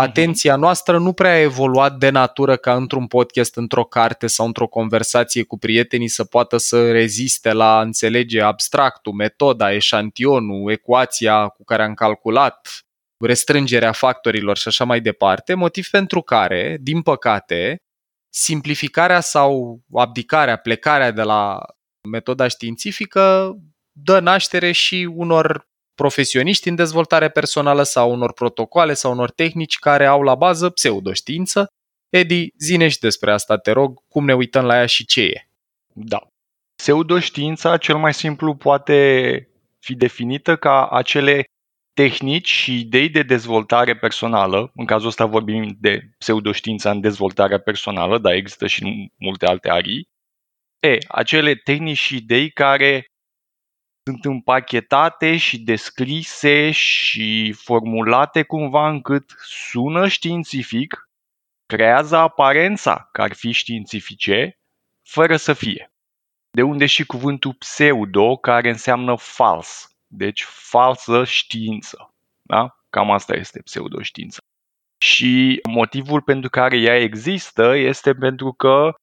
Mhm. 0.00 0.08
atenția 0.08 0.56
noastră 0.56 0.98
nu 0.98 1.12
prea 1.12 1.30
a 1.30 1.40
evoluat 1.40 1.96
de 1.98 2.10
natură 2.10 2.56
ca 2.56 2.74
într-un 2.74 3.06
podcast, 3.06 3.56
într-o 3.56 3.84
carte 3.84 4.26
sau 4.26 4.46
într-o 4.46 4.66
conversație 4.66 5.42
cu 5.42 5.58
prietenii 5.58 6.08
să 6.08 6.24
poată 6.24 6.56
să 6.56 6.90
reziste 6.90 7.52
la 7.52 7.78
a 7.78 7.82
înțelege 7.82 8.40
abstractul, 8.40 9.12
metoda, 9.12 9.72
eșantionul, 9.72 10.70
ecuația 10.70 11.48
cu 11.48 11.64
care 11.64 11.82
am 11.82 11.94
calculat, 11.94 12.68
restrângerea 13.24 13.92
factorilor 13.92 14.56
și 14.56 14.68
așa 14.68 14.84
mai 14.84 15.00
departe, 15.00 15.54
motiv 15.54 15.86
pentru 15.90 16.20
care, 16.20 16.78
din 16.80 17.02
păcate, 17.02 17.76
simplificarea 18.34 19.20
sau 19.20 19.80
abdicarea, 19.92 20.56
plecarea 20.56 21.10
de 21.10 21.22
la 21.22 21.58
metoda 22.08 22.48
științifică 22.48 23.56
dă 23.92 24.20
naștere 24.20 24.72
și 24.72 25.08
unor 25.14 25.68
profesioniști 25.96 26.68
în 26.68 26.74
dezvoltare 26.74 27.28
personală 27.28 27.82
sau 27.82 28.12
unor 28.12 28.32
protocoale 28.32 28.94
sau 28.94 29.12
unor 29.12 29.30
tehnici 29.30 29.78
care 29.78 30.06
au 30.06 30.22
la 30.22 30.34
bază 30.34 30.70
pseudoștiință. 30.70 31.66
Edi, 32.08 32.48
zine 32.58 32.88
și 32.88 32.98
despre 32.98 33.32
asta, 33.32 33.56
te 33.56 33.70
rog, 33.70 34.02
cum 34.08 34.24
ne 34.24 34.34
uităm 34.34 34.64
la 34.64 34.76
ea 34.76 34.86
și 34.86 35.06
ce 35.06 35.22
e. 35.22 35.48
Da. 35.92 36.26
Pseudoștiința 36.76 37.76
cel 37.76 37.96
mai 37.96 38.14
simplu 38.14 38.54
poate 38.54 39.48
fi 39.78 39.94
definită 39.94 40.56
ca 40.56 40.86
acele 40.86 41.44
tehnici 41.92 42.48
și 42.48 42.80
idei 42.80 43.08
de 43.08 43.22
dezvoltare 43.22 43.96
personală, 43.96 44.70
în 44.74 44.84
cazul 44.84 45.08
ăsta 45.08 45.26
vorbim 45.26 45.76
de 45.80 46.10
pseudoștiința 46.18 46.90
în 46.90 47.00
dezvoltarea 47.00 47.58
personală, 47.58 48.18
dar 48.18 48.32
există 48.32 48.66
și 48.66 49.12
multe 49.18 49.46
alte 49.46 49.70
arii, 49.70 50.08
e, 50.80 50.98
acele 51.08 51.54
tehnici 51.54 51.98
și 51.98 52.16
idei 52.16 52.50
care 52.50 53.06
sunt 54.06 54.24
împachetate 54.24 55.36
și 55.36 55.58
descrise 55.58 56.70
și 56.70 57.52
formulate 57.52 58.42
cumva 58.42 58.88
încât 58.88 59.34
sună 59.44 60.08
științific, 60.08 61.08
creează 61.66 62.16
aparența 62.16 63.08
că 63.12 63.22
ar 63.22 63.32
fi 63.32 63.50
științifice, 63.50 64.58
fără 65.08 65.36
să 65.36 65.52
fie. 65.52 65.90
De 66.50 66.62
unde 66.62 66.86
și 66.86 67.06
cuvântul 67.06 67.54
pseudo, 67.54 68.36
care 68.36 68.68
înseamnă 68.68 69.16
fals, 69.16 69.86
deci 70.06 70.42
falsă 70.48 71.24
știință. 71.24 72.14
Da? 72.42 72.76
Cam 72.90 73.10
asta 73.10 73.34
este 73.34 73.60
pseudoștiință. 73.62 74.38
Și 75.04 75.60
motivul 75.68 76.22
pentru 76.22 76.50
care 76.50 76.76
ea 76.76 76.96
există 76.96 77.76
este 77.76 78.14
pentru 78.14 78.52
că 78.52 78.94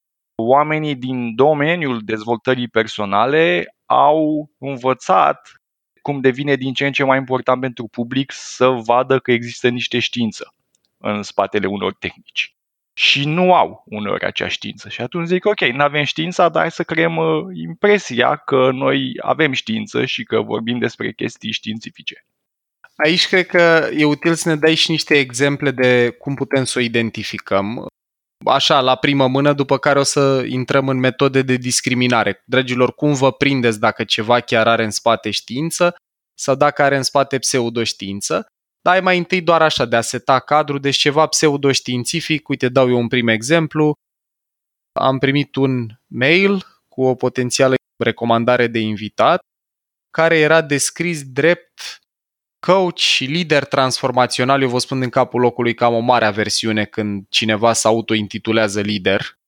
oamenii 0.42 0.96
din 0.96 1.34
domeniul 1.34 2.00
dezvoltării 2.04 2.68
personale 2.68 3.66
au 3.94 4.50
învățat 4.58 5.52
cum 6.02 6.20
devine 6.20 6.56
din 6.56 6.72
ce 6.72 6.86
în 6.86 6.92
ce 6.92 7.04
mai 7.04 7.18
important 7.18 7.60
pentru 7.60 7.88
public 7.88 8.32
să 8.32 8.68
vadă 8.68 9.18
că 9.18 9.32
există 9.32 9.68
niște 9.68 9.98
știință 9.98 10.54
în 10.98 11.22
spatele 11.22 11.66
unor 11.66 11.94
tehnici. 11.94 12.56
Și 12.96 13.24
nu 13.26 13.54
au 13.54 13.82
uneori 13.86 14.24
acea 14.24 14.48
știință. 14.48 14.88
Și 14.88 15.00
atunci 15.00 15.26
zic, 15.26 15.44
ok, 15.44 15.60
nu 15.60 15.82
avem 15.82 16.04
știința, 16.04 16.48
dar 16.48 16.60
hai 16.60 16.70
să 16.70 16.82
creăm 16.82 17.16
uh, 17.16 17.44
impresia 17.52 18.36
că 18.36 18.70
noi 18.72 19.12
avem 19.20 19.52
știință 19.52 20.04
și 20.04 20.24
că 20.24 20.40
vorbim 20.40 20.78
despre 20.78 21.12
chestii 21.12 21.52
științifice. 21.52 22.26
Aici 22.96 23.28
cred 23.28 23.46
că 23.46 23.88
e 23.96 24.04
util 24.04 24.34
să 24.34 24.48
ne 24.48 24.56
dai 24.56 24.74
și 24.74 24.90
niște 24.90 25.18
exemple 25.18 25.70
de 25.70 26.10
cum 26.10 26.34
putem 26.34 26.64
să 26.64 26.78
o 26.78 26.82
identificăm 26.82 27.86
așa, 28.44 28.80
la 28.80 28.96
primă 28.96 29.28
mână, 29.28 29.52
după 29.52 29.78
care 29.78 29.98
o 29.98 30.02
să 30.02 30.44
intrăm 30.48 30.88
în 30.88 30.98
metode 30.98 31.42
de 31.42 31.56
discriminare. 31.56 32.42
Dragilor, 32.46 32.94
cum 32.94 33.12
vă 33.12 33.32
prindeți 33.32 33.80
dacă 33.80 34.04
ceva 34.04 34.40
chiar 34.40 34.68
are 34.68 34.84
în 34.84 34.90
spate 34.90 35.30
știință 35.30 35.96
sau 36.38 36.54
dacă 36.54 36.82
are 36.82 36.96
în 36.96 37.02
spate 37.02 37.38
pseudoștiință? 37.38 38.46
dar 38.84 38.94
ai 38.94 39.00
mai 39.00 39.18
întâi 39.18 39.42
doar 39.42 39.62
așa 39.62 39.84
de 39.84 39.96
a 39.96 40.00
seta 40.00 40.40
cadru, 40.40 40.78
deci 40.78 40.96
ceva 40.96 41.26
pseudoștiințific. 41.26 42.48
Uite, 42.48 42.68
dau 42.68 42.88
eu 42.88 42.98
un 42.98 43.08
prim 43.08 43.28
exemplu. 43.28 43.92
Am 45.00 45.18
primit 45.18 45.56
un 45.56 45.88
mail 46.06 46.64
cu 46.88 47.02
o 47.02 47.14
potențială 47.14 47.74
recomandare 48.04 48.66
de 48.66 48.78
invitat 48.78 49.40
care 50.10 50.38
era 50.38 50.62
descris 50.62 51.22
drept 51.22 51.98
coach 52.64 52.98
și 52.98 53.24
lider 53.24 53.64
transformațional. 53.64 54.62
Eu 54.62 54.68
vă 54.68 54.78
spun 54.78 55.00
din 55.00 55.08
capul 55.08 55.40
locului 55.40 55.74
că 55.74 55.84
am 55.84 55.94
o 55.94 55.98
mare 55.98 56.24
aversiune 56.24 56.84
când 56.84 57.26
cineva 57.28 57.72
se 57.72 57.86
autointitulează 57.86 58.80
lider. 58.80 59.38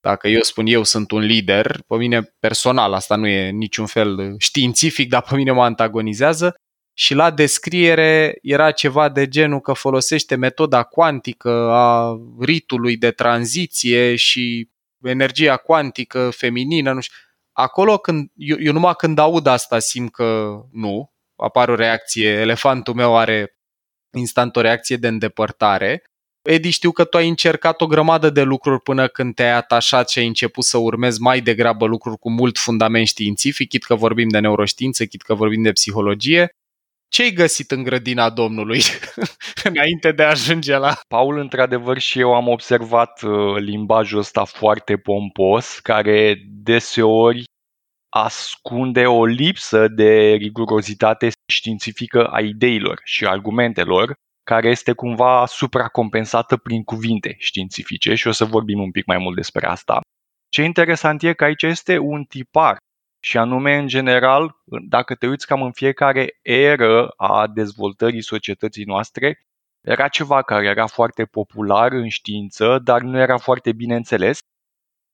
Dacă 0.00 0.28
eu 0.28 0.40
spun 0.40 0.66
eu 0.66 0.82
sunt 0.82 1.10
un 1.10 1.20
lider, 1.20 1.82
pe 1.86 1.96
mine 1.96 2.22
personal, 2.38 2.92
asta 2.92 3.16
nu 3.16 3.26
e 3.26 3.50
niciun 3.50 3.86
fel 3.86 4.34
științific, 4.38 5.08
dar 5.08 5.22
pe 5.22 5.34
mine 5.34 5.52
mă 5.52 5.62
antagonizează. 5.62 6.54
Și 6.94 7.14
la 7.14 7.30
descriere 7.30 8.38
era 8.42 8.70
ceva 8.70 9.08
de 9.08 9.28
genul 9.28 9.60
că 9.60 9.72
folosește 9.72 10.34
metoda 10.34 10.82
cuantică 10.82 11.70
a 11.70 12.16
ritului 12.40 12.96
de 12.96 13.10
tranziție 13.10 14.16
și 14.16 14.68
energia 15.02 15.56
cuantică 15.56 16.30
feminină, 16.30 16.92
nu 16.92 17.00
știu. 17.00 17.16
Acolo 17.52 17.98
când, 17.98 18.30
eu, 18.34 18.56
eu 18.60 18.72
numai 18.72 18.94
când 18.96 19.18
aud 19.18 19.46
asta 19.46 19.78
simt 19.78 20.12
că 20.12 20.60
nu, 20.72 21.12
apare 21.44 21.72
o 21.72 21.74
reacție, 21.74 22.28
elefantul 22.28 22.94
meu 22.94 23.16
are 23.16 23.56
instant 24.16 24.56
o 24.56 24.60
reacție 24.60 24.96
de 24.96 25.08
îndepărtare. 25.08 26.02
Edi, 26.42 26.70
știu 26.70 26.90
că 26.90 27.04
tu 27.04 27.16
ai 27.16 27.28
încercat 27.28 27.80
o 27.80 27.86
grămadă 27.86 28.30
de 28.30 28.42
lucruri 28.42 28.80
până 28.80 29.08
când 29.08 29.34
te-ai 29.34 29.52
atașat 29.52 30.10
și 30.10 30.18
ai 30.18 30.26
început 30.26 30.64
să 30.64 30.78
urmezi 30.78 31.20
mai 31.20 31.40
degrabă 31.40 31.86
lucruri 31.86 32.18
cu 32.18 32.30
mult 32.30 32.58
fundament 32.58 33.06
științific, 33.06 33.68
chit 33.68 33.84
că 33.84 33.94
vorbim 33.94 34.28
de 34.28 34.38
neuroștiință, 34.38 35.04
chit 35.04 35.22
că 35.22 35.34
vorbim 35.34 35.62
de 35.62 35.72
psihologie. 35.72 36.48
Ce 37.08 37.22
ai 37.22 37.32
găsit 37.32 37.70
în 37.70 37.82
grădina 37.82 38.30
Domnului 38.30 38.80
înainte 39.70 40.12
de 40.12 40.22
a 40.22 40.28
ajunge 40.28 40.76
la... 40.76 41.00
Paul, 41.08 41.38
într-adevăr, 41.38 41.98
și 41.98 42.20
eu 42.20 42.34
am 42.34 42.48
observat 42.48 43.22
uh, 43.22 43.56
limbajul 43.56 44.18
ăsta 44.18 44.44
foarte 44.44 44.96
pompos, 44.96 45.78
care 45.82 46.42
deseori 46.46 47.44
ascunde 48.08 49.06
o 49.06 49.24
lipsă 49.24 49.88
de 49.88 50.32
rigurozitate 50.32 51.28
științifică 51.52 52.26
a 52.26 52.40
ideilor 52.40 53.00
și 53.04 53.26
argumentelor, 53.26 54.14
care 54.42 54.68
este 54.68 54.92
cumva 54.92 55.46
supracompensată 55.46 56.56
prin 56.56 56.82
cuvinte 56.82 57.34
științifice 57.38 58.14
și 58.14 58.26
o 58.26 58.32
să 58.32 58.44
vorbim 58.44 58.80
un 58.80 58.90
pic 58.90 59.06
mai 59.06 59.18
mult 59.18 59.36
despre 59.36 59.66
asta. 59.66 60.00
Ce 60.48 60.62
interesant 60.62 61.22
e 61.22 61.32
că 61.32 61.44
aici 61.44 61.62
este 61.62 61.98
un 61.98 62.24
tipar 62.24 62.76
și 63.20 63.38
anume, 63.38 63.76
în 63.76 63.86
general, 63.86 64.56
dacă 64.88 65.14
te 65.14 65.26
uiți 65.26 65.46
cam 65.46 65.62
în 65.62 65.72
fiecare 65.72 66.38
eră 66.42 67.08
a 67.16 67.46
dezvoltării 67.46 68.22
societății 68.22 68.84
noastre, 68.84 69.42
era 69.86 70.08
ceva 70.08 70.42
care 70.42 70.66
era 70.66 70.86
foarte 70.86 71.24
popular 71.24 71.92
în 71.92 72.08
știință, 72.08 72.78
dar 72.78 73.00
nu 73.00 73.18
era 73.18 73.36
foarte 73.38 73.72
bine 73.72 73.94
înțeles 73.94 74.38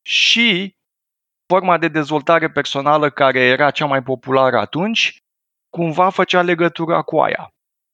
și 0.07 0.77
forma 1.55 1.79
de 1.79 1.89
dezvoltare 1.89 2.51
personală 2.51 3.11
care 3.11 3.41
era 3.41 3.71
cea 3.71 3.87
mai 3.87 4.03
populară 4.03 4.59
atunci, 4.59 5.17
cumva 5.71 6.11
făcea 6.11 6.43
legătura 6.43 7.03
cu 7.03 7.19
aia. 7.19 7.49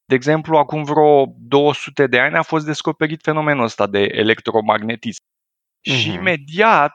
De 0.05 0.15
exemplu, 0.15 0.57
acum 0.57 0.85
vreo 0.85 1.35
200 1.39 2.07
de 2.07 2.19
ani 2.19 2.37
a 2.37 2.43
fost 2.43 2.65
descoperit 2.67 3.23
fenomenul 3.23 3.65
ăsta 3.65 3.87
de 3.87 3.99
electromagnetism. 3.99 5.23
Uh-huh. 5.23 5.95
Și 5.95 6.09
mhm. 6.09 6.19
imediat 6.19 6.95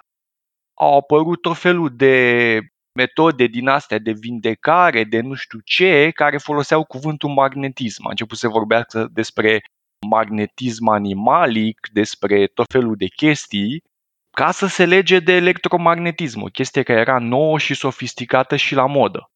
au 0.80 0.98
apărut 0.98 1.42
tot 1.42 1.58
felul 1.58 1.96
de 1.96 2.16
metode 3.00 3.46
din 3.46 3.68
astea 3.68 4.00
de 4.00 4.12
vindecare, 4.12 5.04
de 5.04 5.20
nu 5.22 5.34
știu 5.34 5.60
ce, 5.60 6.12
care 6.12 6.38
foloseau 6.38 6.84
cuvântul 6.84 7.30
magnetism. 7.30 8.06
A 8.06 8.10
început 8.10 8.38
să 8.38 8.48
vorbească 8.48 9.08
despre 9.12 9.62
magnetism 10.10 10.88
animalic, 10.88 11.88
despre 11.94 12.48
tot 12.48 12.66
felul 12.72 12.96
de 12.96 13.08
chestii 13.08 13.82
ca 14.36 14.52
să 14.52 14.68
se 14.68 14.86
lege 14.86 15.20
de 15.20 15.32
electromagnetism, 15.32 16.42
o 16.42 16.46
chestie 16.46 16.84
care 16.84 17.00
era 17.00 17.20
nouă 17.20 17.58
și 17.58 17.74
sofisticată 17.74 18.56
și 18.56 18.76
la 18.76 18.86
modă. 18.86 19.30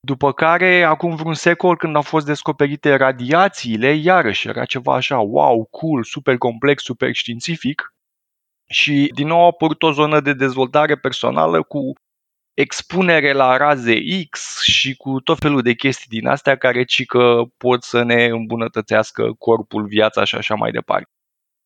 După 0.00 0.32
care, 0.32 0.82
acum 0.82 1.14
vreun 1.14 1.34
secol, 1.34 1.76
când 1.76 1.96
au 1.96 2.02
fost 2.02 2.26
descoperite 2.26 2.94
radiațiile, 2.94 3.92
iarăși 3.92 4.48
era 4.48 4.64
ceva 4.64 4.94
așa, 4.94 5.18
wow, 5.18 5.64
cool, 5.64 6.04
super 6.04 6.36
complex, 6.36 6.82
super 6.82 7.12
științific. 7.12 7.94
Și 8.68 9.10
din 9.14 9.26
nou 9.26 9.42
a 9.42 9.44
apărut 9.44 9.82
o 9.82 9.92
zonă 9.92 10.20
de 10.20 10.32
dezvoltare 10.32 10.96
personală 10.96 11.62
cu 11.62 11.92
expunere 12.54 13.32
la 13.32 13.56
raze 13.56 13.94
X 14.30 14.62
și 14.62 14.96
cu 14.96 15.20
tot 15.20 15.38
felul 15.38 15.62
de 15.62 15.74
chestii 15.74 16.18
din 16.18 16.26
astea 16.26 16.56
care 16.56 16.84
ci 16.84 17.04
că 17.04 17.42
pot 17.56 17.82
să 17.82 18.02
ne 18.02 18.24
îmbunătățească 18.24 19.32
corpul, 19.38 19.86
viața 19.86 20.24
și 20.24 20.34
așa 20.34 20.54
mai 20.54 20.70
departe. 20.70 21.10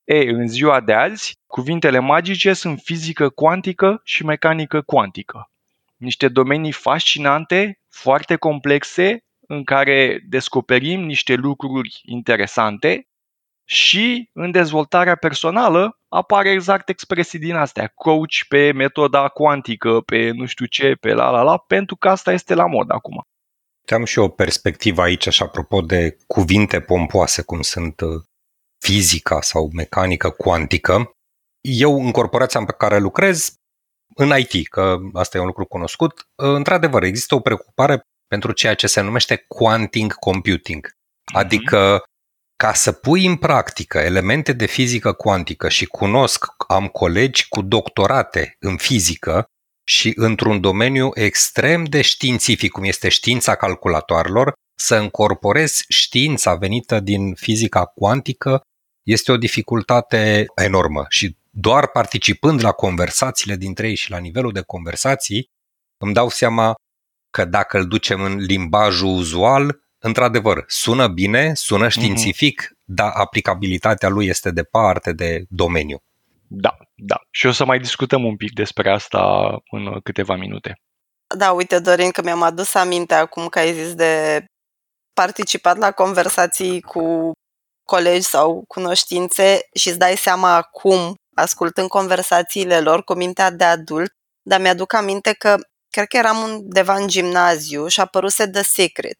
E, 0.07 0.31
în 0.31 0.49
ziua 0.49 0.81
de 0.81 0.93
azi, 0.93 1.39
cuvintele 1.47 1.99
magice 1.99 2.53
sunt 2.53 2.81
fizică 2.81 3.29
cuantică 3.29 4.01
și 4.05 4.25
mecanică 4.25 4.81
cuantică. 4.81 5.51
Niște 5.97 6.29
domenii 6.29 6.73
fascinante, 6.73 7.81
foarte 7.89 8.37
complexe, 8.37 9.25
în 9.47 9.65
care 9.65 10.25
descoperim 10.29 11.01
niște 11.05 11.35
lucruri 11.35 12.01
interesante 12.05 13.09
și 13.65 14.31
în 14.33 14.51
dezvoltarea 14.51 15.17
personală 15.17 15.99
apare 16.09 16.51
exact 16.51 16.89
expresii 16.89 17.39
din 17.39 17.55
astea, 17.55 17.93
coach 17.95 18.45
pe 18.49 18.73
metoda 18.73 19.29
cuantică, 19.29 20.01
pe 20.01 20.31
nu 20.31 20.47
știu 20.47 20.67
ce, 20.67 20.95
pe 21.01 21.13
la 21.13 21.31
la 21.31 21.43
la, 21.43 21.57
pentru 21.57 21.97
că 21.97 22.09
asta 22.09 22.33
este 22.33 22.55
la 22.55 22.67
mod 22.67 22.91
acum. 22.91 23.27
Am 23.95 24.05
și 24.05 24.19
o 24.19 24.29
perspectivă 24.29 25.03
aici, 25.03 25.27
așa, 25.27 25.45
apropo 25.45 25.81
de 25.81 26.17
cuvinte 26.27 26.81
pompoase, 26.81 27.43
cum 27.43 27.61
sunt 27.61 28.01
uh, 28.01 28.23
fizica 28.87 29.41
sau 29.41 29.71
mecanică 29.73 30.31
cuantică. 30.31 31.11
Eu, 31.61 32.05
în 32.05 32.11
corporația 32.11 32.61
în 32.61 32.67
pe 32.67 32.75
care 32.79 32.99
lucrez, 32.99 33.55
în 34.15 34.33
IT, 34.39 34.69
că 34.69 34.97
asta 35.13 35.37
e 35.37 35.41
un 35.41 35.47
lucru 35.47 35.65
cunoscut, 35.65 36.29
într-adevăr, 36.35 37.03
există 37.03 37.35
o 37.35 37.41
preocupare 37.41 38.01
pentru 38.27 38.53
ceea 38.53 38.75
ce 38.75 38.87
se 38.87 39.01
numește 39.01 39.45
quanting 39.49 40.13
computing. 40.13 40.91
Mhm. 41.31 41.39
Adică 41.39 42.03
ca 42.57 42.73
să 42.73 42.93
pui 42.93 43.27
în 43.27 43.37
practică 43.37 43.99
elemente 43.99 44.53
de 44.53 44.67
fizică 44.67 45.13
cuantică 45.13 45.69
și 45.69 45.87
cunosc, 45.87 46.45
am 46.69 46.87
colegi 46.89 47.49
cu 47.49 47.63
doctorate 47.63 48.57
în 48.59 48.77
fizică 48.77 49.45
și 49.89 50.13
într-un 50.17 50.61
domeniu 50.61 51.11
extrem 51.15 51.85
de 51.85 52.03
științific, 52.03 52.73
cum 52.73 52.85
este 52.85 53.09
știința 53.09 53.55
calculatoarelor, 53.55 54.53
să 54.79 54.97
încorporezi 54.97 55.85
știința 55.89 56.55
venită 56.55 57.01
din 57.01 57.35
fizica 57.35 57.85
cuantică 57.85 58.61
este 59.07 59.33
o 59.33 59.37
dificultate 59.37 60.45
enormă 60.55 61.07
și 61.09 61.37
doar 61.51 61.87
participând 61.87 62.63
la 62.63 62.73
conversațiile 62.73 63.57
dintre 63.57 63.89
ei 63.89 63.95
și 63.95 64.11
la 64.11 64.19
nivelul 64.19 64.53
de 64.53 64.61
conversații, 64.61 65.51
îmi 65.99 66.15
dau 66.15 66.29
seama 66.29 66.75
că 67.31 67.45
dacă 67.45 67.79
îl 67.79 67.87
ducem 67.87 68.21
în 68.21 68.37
limbajul 68.37 69.09
uzual, 69.09 69.81
într-adevăr, 69.99 70.65
sună 70.67 71.07
bine, 71.07 71.55
sună 71.55 71.85
mhm. 71.85 71.91
științific, 71.91 72.63
mm-hmm. 72.63 72.85
dar 72.85 73.11
aplicabilitatea 73.15 74.09
lui 74.09 74.27
este 74.27 74.51
departe 74.51 75.13
de 75.13 75.45
domeniu. 75.49 76.03
Da, 76.47 76.77
da. 76.95 77.21
Și 77.31 77.47
o 77.47 77.53
să 77.53 77.65
mai 77.65 77.79
discutăm 77.79 78.25
un 78.25 78.37
pic 78.37 78.53
despre 78.53 78.91
asta 78.91 79.51
în 79.71 80.01
câteva 80.01 80.37
minute. 80.37 80.81
Da, 81.39 81.53
uite, 81.53 81.79
Dorin, 81.79 82.11
că 82.11 82.23
mi-am 82.23 82.43
adus 82.43 82.75
aminte 82.75 83.15
acum 83.15 83.47
că 83.47 83.59
ai 83.59 83.73
zis 83.73 83.95
de 83.95 84.45
participat 85.13 85.77
la 85.77 85.91
conversații 85.91 86.81
cu 86.81 87.33
colegi 87.87 88.27
sau 88.27 88.65
cunoștințe 88.69 89.69
și 89.75 89.89
îți 89.89 89.99
dai 89.99 90.17
seama 90.17 90.55
acum, 90.55 91.15
ascultând 91.35 91.89
conversațiile 91.89 92.81
lor 92.81 93.05
cu 93.05 93.15
mintea 93.15 93.51
de 93.51 93.65
adult, 93.65 94.13
dar 94.43 94.61
mi-aduc 94.61 94.93
aminte 94.93 95.33
că 95.33 95.57
cred 95.91 96.07
că 96.07 96.17
eram 96.17 96.37
undeva 96.37 96.95
în 96.95 97.09
gimnaziu 97.09 97.87
și 97.87 98.01
a 98.01 98.03
apăruse 98.03 98.51
The 98.51 98.63
Secret. 98.63 99.19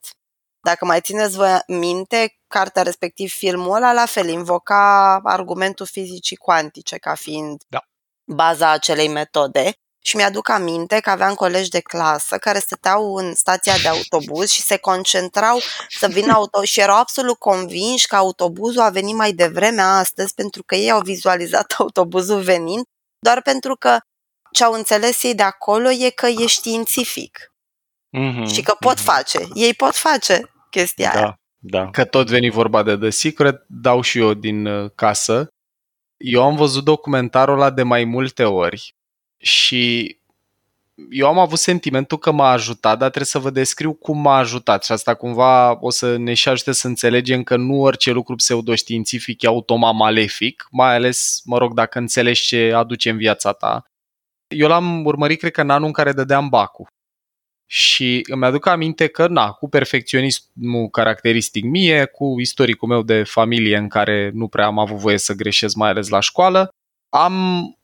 Dacă 0.61 0.85
mai 0.85 1.01
țineți 1.01 1.37
voi 1.37 1.59
minte, 1.67 2.37
cartea 2.47 2.83
respectiv 2.83 3.31
filmul 3.31 3.75
ăla 3.77 3.93
la 3.93 4.07
fel 4.07 4.29
invoca 4.29 5.21
argumentul 5.25 5.87
fizicii 5.87 6.37
cuantice 6.37 6.97
ca 6.97 7.15
fiind 7.15 7.63
da. 7.69 7.81
baza 8.25 8.71
acelei 8.71 9.09
metode 9.09 9.75
și 10.07 10.17
mi-aduc 10.17 10.49
aminte 10.49 11.01
că 11.01 11.11
aveam 11.11 11.35
colegi 11.35 11.71
de 11.71 11.81
clasă 11.81 12.39
care 12.39 12.59
stăteau 12.59 13.15
în 13.15 13.35
stația 13.35 13.75
de 13.83 13.89
autobuz 13.89 14.51
și 14.51 14.61
se 14.61 14.77
concentrau 14.77 15.59
să 15.89 16.07
vină 16.07 16.33
auto 16.39 16.65
și 16.65 16.81
erau 16.81 16.97
absolut 16.97 17.39
convinși 17.39 18.07
că 18.07 18.17
autobuzul 18.17 18.81
a 18.81 18.91
venit 18.91 19.15
mai 19.15 19.33
devreme 19.33 19.81
astăzi 19.81 20.35
pentru 20.35 20.63
că 20.63 20.75
ei 20.75 20.91
au 20.91 21.01
vizualizat 21.01 21.73
autobuzul 21.79 22.41
venind, 22.41 22.85
doar 23.19 23.43
pentru 23.43 23.77
că 23.77 23.99
ce 24.53 24.65
au 24.65 24.73
înțeles 24.73 25.23
ei 25.23 25.35
de 25.35 25.43
acolo 25.43 25.91
e 25.91 26.11
că 26.11 26.27
e 26.27 26.47
științific 26.47 27.53
mm-hmm, 28.19 28.53
și 28.53 28.63
că 28.63 28.77
pot 28.79 28.99
mm-hmm. 28.99 29.05
face. 29.05 29.49
Ei 29.55 29.75
pot 29.75 29.95
face 29.95 30.51
chestia 30.71 31.11
da, 31.13 31.19
aia. 31.19 31.41
Da. 31.59 31.91
Că 31.91 32.05
tot 32.05 32.29
veni 32.29 32.51
vorba 32.51 32.83
de 32.83 32.97
The 32.97 33.11
Secret, 33.11 33.65
dau 33.69 34.01
și 34.01 34.19
eu 34.19 34.35
din 34.35 34.67
uh, 34.67 34.91
casă. 34.95 35.49
Eu 36.17 36.43
am 36.43 36.57
văzut 36.57 36.85
documentarul 36.85 37.55
ăla 37.55 37.71
de 37.71 37.83
mai 37.83 38.05
multe 38.05 38.45
ori 38.45 38.96
și 39.47 40.17
eu 41.11 41.27
am 41.27 41.39
avut 41.39 41.59
sentimentul 41.59 42.19
că 42.19 42.31
m-a 42.31 42.51
ajutat, 42.51 42.99
dar 42.99 43.09
trebuie 43.09 43.25
să 43.25 43.39
vă 43.39 43.51
descriu 43.51 43.93
cum 43.95 44.21
m-a 44.21 44.37
ajutat 44.37 44.85
și 44.85 44.93
asta 44.93 45.15
cumva 45.15 45.79
o 45.81 45.91
să 45.91 46.17
ne 46.17 46.35
și 46.35 46.49
ajute 46.49 46.73
să 46.73 46.87
înțelegem 46.87 47.43
că 47.43 47.57
nu 47.57 47.81
orice 47.81 48.11
lucru 48.11 48.35
pseudoștiințific 48.35 49.43
e 49.43 49.47
automat 49.47 49.95
malefic, 49.95 50.67
mai 50.71 50.95
ales, 50.95 51.43
mă 51.45 51.59
rog, 51.59 51.75
dacă 51.75 51.99
înțelegi 51.99 52.47
ce 52.47 52.73
aduce 52.73 53.11
în 53.11 53.17
viața 53.17 53.53
ta. 53.53 53.85
Eu 54.49 54.69
l-am 54.69 55.05
urmărit, 55.05 55.39
cred 55.39 55.53
că 55.53 55.61
în 55.61 55.71
anul 55.71 55.87
în 55.87 55.93
care 55.93 56.13
dădeam 56.13 56.49
bacul. 56.49 56.87
Și 57.69 58.25
îmi 58.31 58.45
aduc 58.45 58.67
aminte 58.67 59.07
că, 59.07 59.27
na, 59.27 59.51
cu 59.51 59.69
perfecționismul 59.69 60.89
caracteristic 60.91 61.65
mie, 61.65 62.05
cu 62.05 62.41
istoricul 62.41 62.89
meu 62.89 63.03
de 63.03 63.23
familie 63.23 63.77
în 63.77 63.89
care 63.89 64.31
nu 64.35 64.49
prea 64.49 64.67
am 64.67 64.79
avut 64.79 64.97
voie 64.97 65.19
să 65.19 65.33
greșesc, 65.33 65.77
mai 65.77 65.89
ales 65.89 66.09
la 66.09 66.21
școală, 66.21 66.69
am 67.09 67.76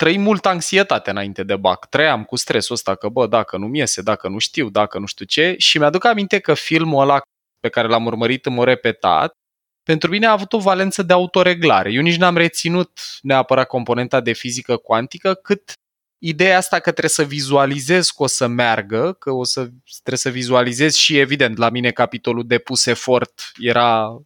trăi 0.00 0.18
multă 0.18 0.48
anxietate 0.48 1.10
înainte 1.10 1.42
de 1.42 1.56
bac. 1.56 1.88
Trăiam 1.88 2.24
cu 2.24 2.36
stresul 2.36 2.74
ăsta 2.74 2.94
că, 2.94 3.08
bă, 3.08 3.26
dacă 3.26 3.56
nu-mi 3.56 3.78
iese, 3.78 4.02
dacă 4.02 4.28
nu 4.28 4.38
știu, 4.38 4.70
dacă 4.70 4.98
nu 4.98 5.06
știu 5.06 5.24
ce. 5.24 5.54
Și 5.58 5.78
mi-aduc 5.78 6.04
aminte 6.04 6.38
că 6.38 6.54
filmul 6.54 7.02
ăla 7.02 7.20
pe 7.58 7.68
care 7.68 7.88
l-am 7.88 8.06
urmărit 8.06 8.46
în 8.46 8.54
mod 8.54 8.66
repetat, 8.66 9.32
pentru 9.82 10.10
mine 10.10 10.26
a 10.26 10.32
avut 10.32 10.52
o 10.52 10.58
valență 10.58 11.02
de 11.02 11.12
autoreglare. 11.12 11.92
Eu 11.92 12.02
nici 12.02 12.16
n-am 12.16 12.36
reținut 12.36 13.00
neapărat 13.22 13.66
componenta 13.66 14.20
de 14.20 14.32
fizică 14.32 14.76
cuantică, 14.76 15.34
cât 15.34 15.72
ideea 16.18 16.56
asta 16.56 16.76
că 16.76 16.90
trebuie 16.90 17.10
să 17.10 17.24
vizualizez 17.24 18.08
că 18.08 18.22
o 18.22 18.26
să 18.26 18.46
meargă, 18.46 19.12
că 19.12 19.30
o 19.30 19.44
să 19.44 19.60
trebuie 19.92 20.16
să 20.16 20.30
vizualizez 20.30 20.94
și 20.94 21.18
evident 21.18 21.56
la 21.56 21.70
mine 21.70 21.90
capitolul 21.90 22.46
de 22.46 22.58
pus 22.58 22.86
efort 22.86 23.52
era 23.58 24.20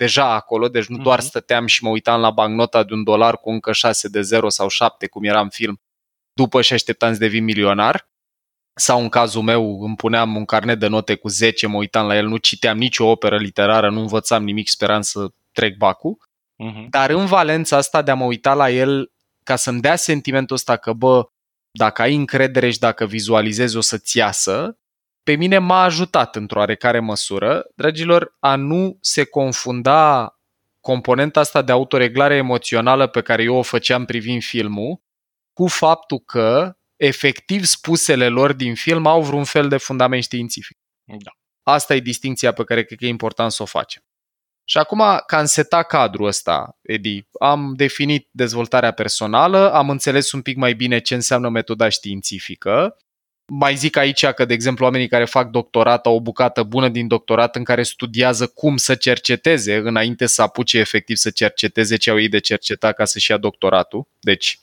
deja 0.00 0.34
acolo, 0.34 0.68
deci 0.68 0.86
nu 0.86 0.96
doar 0.96 1.18
mhm. 1.18 1.26
stăteam 1.26 1.66
și 1.66 1.84
mă 1.84 1.90
uitam 1.90 2.20
la 2.20 2.30
bancnota 2.30 2.82
de 2.82 2.92
un 2.94 3.04
dolar 3.04 3.36
cu 3.36 3.50
încă 3.50 3.72
6 3.72 4.08
de 4.08 4.20
0 4.20 4.48
sau 4.48 4.68
7, 4.68 5.06
cum 5.06 5.24
era 5.24 5.40
în 5.40 5.48
film, 5.48 5.80
după 6.32 6.62
și 6.62 6.72
așteptam 6.72 7.12
să 7.12 7.18
devin 7.18 7.44
milionar. 7.44 8.08
Sau 8.74 9.00
în 9.00 9.08
cazul 9.08 9.42
meu 9.42 9.82
îmi 9.82 9.96
puneam 9.96 10.36
un 10.36 10.44
carnet 10.44 10.78
de 10.78 10.86
note 10.86 11.14
cu 11.14 11.28
10, 11.28 11.66
mă 11.66 11.76
uitam 11.76 12.06
la 12.06 12.16
el, 12.16 12.26
nu 12.26 12.36
citeam 12.36 12.78
nicio 12.78 13.04
operă 13.04 13.36
literară, 13.38 13.90
nu 13.90 14.00
învățam 14.00 14.44
nimic, 14.44 14.68
speram 14.68 15.00
să 15.00 15.28
trec 15.52 15.76
bacul. 15.76 16.18
Uh-huh. 16.18 16.88
Dar 16.90 17.10
în 17.10 17.26
valența 17.26 17.76
asta 17.76 18.02
de 18.02 18.10
a 18.10 18.14
mă 18.14 18.24
uita 18.24 18.54
la 18.54 18.70
el 18.70 19.12
ca 19.42 19.56
să-mi 19.56 19.80
dea 19.80 19.96
sentimentul 19.96 20.56
ăsta 20.56 20.76
că, 20.76 20.92
bă, 20.92 21.28
dacă 21.70 22.02
ai 22.02 22.14
încredere 22.14 22.70
și 22.70 22.78
dacă 22.78 23.06
vizualizezi 23.06 23.76
o 23.76 23.80
să-ți 23.80 24.16
iasă, 24.16 24.78
pe 25.22 25.34
mine 25.34 25.58
m-a 25.58 25.82
ajutat 25.82 26.36
într-o 26.36 26.58
oarecare 26.58 27.00
măsură, 27.00 27.64
dragilor, 27.74 28.36
a 28.38 28.56
nu 28.56 28.98
se 29.00 29.24
confunda 29.24 30.34
componenta 30.80 31.40
asta 31.40 31.62
de 31.62 31.72
autoreglare 31.72 32.34
emoțională 32.34 33.06
pe 33.06 33.20
care 33.20 33.42
eu 33.42 33.54
o 33.54 33.62
făceam 33.62 34.04
privind 34.04 34.42
filmul 34.42 35.02
cu 35.52 35.66
faptul 35.66 36.18
că 36.18 36.76
efectiv 36.96 37.64
spusele 37.64 38.28
lor 38.28 38.52
din 38.52 38.74
film 38.74 39.06
au 39.06 39.22
vreun 39.22 39.44
fel 39.44 39.68
de 39.68 39.76
fundament 39.76 40.22
științific. 40.22 40.78
Da. 41.04 41.30
Asta 41.62 41.94
e 41.94 42.00
distinția 42.00 42.52
pe 42.52 42.64
care 42.64 42.84
cred 42.84 42.98
că 42.98 43.04
e 43.04 43.08
important 43.08 43.52
să 43.52 43.62
o 43.62 43.66
facem. 43.66 44.02
Și 44.64 44.78
acum, 44.78 45.02
ca 45.26 45.38
în 45.40 45.46
seta 45.46 45.82
cadrul 45.82 46.26
ăsta, 46.26 46.78
Edi, 46.82 47.26
am 47.40 47.74
definit 47.76 48.28
dezvoltarea 48.30 48.90
personală, 48.90 49.72
am 49.72 49.90
înțeles 49.90 50.32
un 50.32 50.42
pic 50.42 50.56
mai 50.56 50.74
bine 50.74 51.00
ce 51.00 51.14
înseamnă 51.14 51.48
metoda 51.48 51.88
științifică, 51.88 52.96
mai 53.52 53.74
zic 53.74 53.96
aici 53.96 54.26
că, 54.26 54.44
de 54.44 54.54
exemplu, 54.54 54.84
oamenii 54.84 55.08
care 55.08 55.24
fac 55.24 55.50
doctorat 55.50 56.06
au 56.06 56.14
o 56.14 56.20
bucată 56.20 56.62
bună 56.62 56.88
din 56.88 57.06
doctorat 57.06 57.56
în 57.56 57.64
care 57.64 57.82
studiază 57.82 58.46
cum 58.46 58.76
să 58.76 58.94
cerceteze 58.94 59.76
înainte 59.76 60.26
să 60.26 60.42
apuce 60.42 60.78
efectiv 60.78 61.16
să 61.16 61.30
cerceteze 61.30 61.96
ce 61.96 62.10
au 62.10 62.20
ei 62.20 62.28
de 62.28 62.38
cercetat 62.38 62.94
ca 62.94 63.04
să-și 63.04 63.30
ia 63.30 63.36
doctoratul. 63.36 64.06
Deci, 64.20 64.60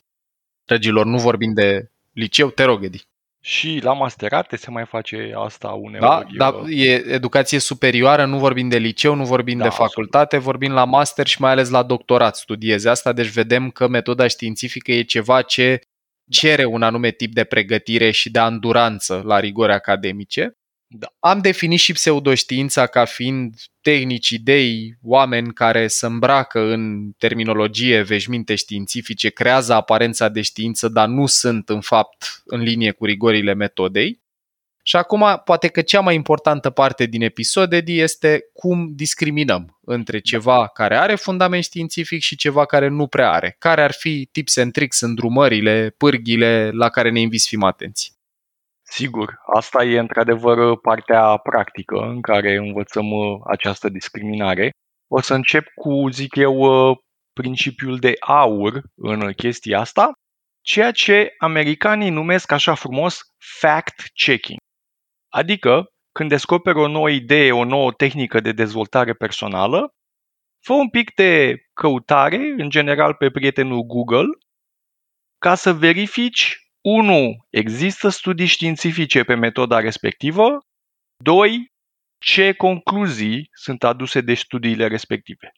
dragilor, 0.65 1.06
nu 1.06 1.17
vorbim 1.17 1.54
de 1.54 1.89
liceu, 2.13 2.50
te 2.50 2.63
rog, 2.63 2.84
Edi. 2.84 3.06
Și 3.41 3.80
la 3.84 3.93
masterate 3.93 4.56
se 4.56 4.71
mai 4.71 4.86
face 4.86 5.32
asta 5.36 5.67
uneori. 5.67 6.36
Da, 6.38 6.52
da, 6.52 6.69
e 6.69 7.13
educație 7.13 7.60
superioară, 7.60 8.26
nu 8.26 8.38
vorbim 8.38 8.69
de 8.69 8.78
liceu, 8.78 9.15
nu 9.15 9.26
vorbim 9.26 9.58
da, 9.58 9.63
de 9.63 9.69
facultate, 9.69 10.36
absolut. 10.36 10.45
vorbim 10.45 10.71
la 10.71 10.86
master 10.86 11.28
și 11.28 11.41
mai 11.41 11.52
ales 11.52 11.69
la 11.69 11.84
doctorat 11.84 12.36
studieze 12.36 12.89
asta, 12.89 13.13
deci 13.13 13.28
vedem 13.28 13.69
că 13.69 13.88
metoda 13.88 14.28
științifică 14.28 14.91
e 14.91 15.02
ceva 15.02 15.41
ce 15.41 15.82
cere 16.30 16.66
un 16.66 16.82
anume 16.82 17.12
tip 17.12 17.34
de 17.34 17.44
pregătire 17.44 18.12
și 18.12 18.30
de 18.30 18.40
anduranță 18.40 19.22
la 19.26 19.40
rigori 19.40 19.74
academice. 19.74 20.58
Da. 20.90 21.08
Am 21.20 21.40
definit 21.40 21.80
și 21.80 21.94
pseudoștiința 21.94 22.86
ca 22.88 23.06
fiind 23.06 23.56
tehnici, 23.82 24.30
idei, 24.30 24.98
oameni 25.02 25.54
care 25.54 25.88
se 25.88 26.06
îmbracă 26.06 26.60
în 26.60 27.12
terminologie, 27.18 28.02
veșminte 28.02 28.56
științifice, 28.56 29.30
creează 29.30 29.74
aparența 29.74 30.30
de 30.30 30.42
știință, 30.42 30.88
dar 30.88 31.08
nu 31.08 31.26
sunt 31.26 31.70
în 31.70 31.82
fapt 31.82 32.42
în 32.46 32.62
linie 32.62 32.92
cu 32.92 33.06
rigorile 33.06 33.54
metodei. 33.54 34.22
Și 34.84 34.96
acum, 34.96 35.42
poate 35.46 35.68
că 35.68 35.82
cea 35.82 36.00
mai 36.00 36.16
importantă 36.16 36.70
parte 36.70 37.06
din 37.06 37.22
episod, 37.22 37.74
Edi, 37.74 38.00
este 38.00 38.50
cum 38.54 38.92
discriminăm 38.96 39.77
între 39.89 40.19
ceva 40.19 40.67
care 40.67 40.97
are 40.97 41.15
fundament 41.15 41.63
științific 41.63 42.21
și 42.21 42.36
ceva 42.36 42.65
care 42.65 42.88
nu 42.88 43.08
prea 43.08 43.32
are. 43.32 43.56
Care 43.60 43.82
ar 43.84 43.91
fi 43.91 44.30
tips 44.32 44.58
and 44.58 44.71
tricks, 44.71 45.00
îndrumările, 45.02 45.89
pârghile 45.97 46.69
la 46.71 46.89
care 46.89 47.10
ne 47.12 47.19
invis 47.19 47.41
să 47.41 47.47
fim 47.50 47.63
atenți? 47.63 48.15
Sigur, 48.82 49.39
asta 49.56 49.84
e 49.84 50.00
într-adevăr 50.00 50.80
partea 50.80 51.38
practică 51.38 51.95
în 51.95 52.21
care 52.21 52.56
învățăm 52.56 53.12
uh, 53.12 53.39
această 53.45 53.89
discriminare. 53.89 54.69
O 55.08 55.21
să 55.21 55.34
încep 55.34 55.65
cu, 55.76 56.10
zic 56.10 56.36
eu, 56.36 56.56
uh, 56.58 56.97
principiul 57.34 57.97
de 58.00 58.13
aur 58.19 58.84
în 58.95 59.34
chestia 59.34 59.80
asta, 59.80 60.12
ceea 60.62 60.91
ce 60.91 61.34
americanii 61.38 62.10
numesc 62.10 62.52
așa 62.52 62.73
frumos 62.73 63.21
fact-checking. 63.38 64.58
Adică, 65.34 65.86
când 66.17 66.30
descoperi 66.30 66.77
o 66.77 66.88
nouă 66.88 67.10
idee, 67.10 67.51
o 67.51 67.63
nouă 67.63 67.91
tehnică 67.91 68.39
de 68.39 68.51
dezvoltare 68.51 69.13
personală, 69.13 69.93
fă 70.65 70.73
un 70.73 70.89
pic 70.89 71.13
de 71.13 71.56
căutare, 71.73 72.53
în 72.58 72.69
general 72.69 73.13
pe 73.13 73.30
prietenul 73.30 73.82
Google, 73.82 74.27
ca 75.38 75.56
să 75.56 75.73
verifici 75.73 76.58
1. 76.82 77.36
Există 77.49 78.10
studii 78.10 78.45
științifice 78.45 79.23
pe 79.23 79.36
metoda 79.36 79.80
respectivă? 79.80 80.60
2. 81.23 81.71
Ce 82.17 82.53
concluzii 82.53 83.49
sunt 83.51 83.84
aduse 83.84 84.21
de 84.21 84.34
studiile 84.34 84.88
respective? 84.88 85.51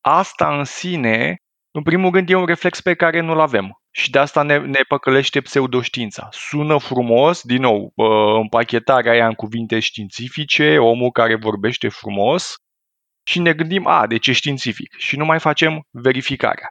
Asta 0.00 0.58
în 0.58 0.64
sine, 0.64 1.36
în 1.70 1.82
primul 1.82 2.12
rând, 2.12 2.30
e 2.30 2.34
un 2.34 2.46
reflex 2.46 2.80
pe 2.80 2.94
care 2.94 3.20
nu-l 3.20 3.40
avem. 3.40 3.79
Și 3.90 4.10
de 4.10 4.18
asta 4.18 4.42
ne, 4.42 4.58
ne 4.58 4.80
păcălește 4.88 5.40
pseudoștiința. 5.40 6.28
Sună 6.30 6.78
frumos, 6.78 7.42
din 7.42 7.60
nou, 7.60 7.92
împachetarea 8.40 9.12
aia 9.12 9.26
în 9.26 9.34
cuvinte 9.34 9.80
științifice, 9.80 10.78
omul 10.78 11.10
care 11.10 11.36
vorbește 11.36 11.88
frumos 11.88 12.54
și 13.28 13.38
ne 13.38 13.52
gândim, 13.52 13.86
a, 13.86 14.06
de 14.06 14.18
ce 14.18 14.32
științific? 14.32 14.94
Și 14.96 15.16
nu 15.16 15.24
mai 15.24 15.40
facem 15.40 15.80
verificarea. 15.90 16.68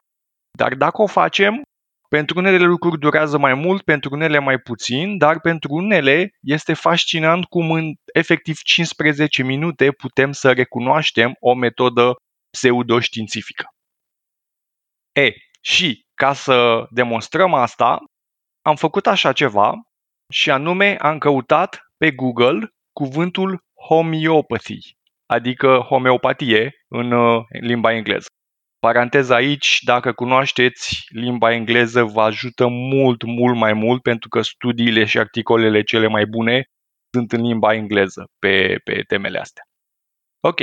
Dar 0.58 0.74
dacă 0.74 1.02
o 1.02 1.08
facem, 1.08 1.62
pentru 2.10 2.40
unele 2.40 2.64
lucruri 2.64 3.00
durează 3.00 3.38
mai 3.38 3.54
mult, 3.54 3.82
pentru 3.84 4.14
unele 4.14 4.40
mai 4.40 4.58
puțin, 4.58 5.18
dar 5.18 5.40
pentru 5.40 5.74
unele 5.74 6.30
este 6.42 6.74
fascinant 6.74 7.46
cum 7.46 7.72
în 7.72 7.94
efectiv 8.14 8.58
15 8.58 9.44
minute 9.44 9.92
putem 9.92 10.32
să 10.32 10.52
recunoaștem 10.52 11.36
o 11.40 11.54
metodă 11.54 12.16
pseudoștiințifică. 12.50 13.66
E, 15.12 15.34
și 15.62 16.02
ca 16.22 16.34
să 16.34 16.86
demonstrăm 16.90 17.54
asta, 17.54 17.98
am 18.62 18.76
făcut 18.76 19.08
așa 19.08 19.34
ceva 19.34 19.74
și 20.34 20.52
anume 20.52 20.98
am 20.98 21.18
căutat 21.18 21.80
pe 21.98 22.12
Google 22.12 22.70
cuvântul 22.92 23.64
homeopathy, 23.88 24.98
adică 25.26 25.78
homeopatie 25.78 26.74
în 26.88 27.12
uh, 27.12 27.44
limba 27.62 27.94
engleză. 27.94 28.28
Paranteza 28.80 29.36
aici, 29.36 29.80
dacă 29.84 30.12
cunoașteți 30.14 31.06
limba 31.10 31.54
engleză, 31.54 32.04
vă 32.04 32.22
ajută 32.22 32.68
mult, 32.68 33.24
mult 33.24 33.56
mai 33.56 33.74
mult 33.74 34.02
pentru 34.02 34.30
că 34.30 34.42
studiile 34.42 35.06
și 35.06 35.20
articolele 35.20 35.82
cele 35.84 36.08
mai 36.08 36.26
bune 36.26 36.64
sunt 37.14 37.32
în 37.32 37.42
limba 37.42 37.74
engleză 37.74 38.26
pe, 38.40 38.80
pe 38.84 39.02
temele 39.08 39.40
astea. 39.40 39.64
Ok. 40.40 40.60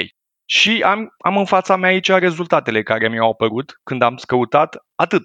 Și 0.48 0.82
am, 0.82 1.14
am 1.18 1.36
în 1.36 1.44
fața 1.44 1.76
mea 1.76 1.90
aici 1.90 2.08
rezultatele 2.08 2.82
care 2.82 3.08
mi-au 3.08 3.30
apărut 3.30 3.72
când 3.82 4.02
am 4.02 4.16
căutat 4.26 4.76
atât 4.94 5.22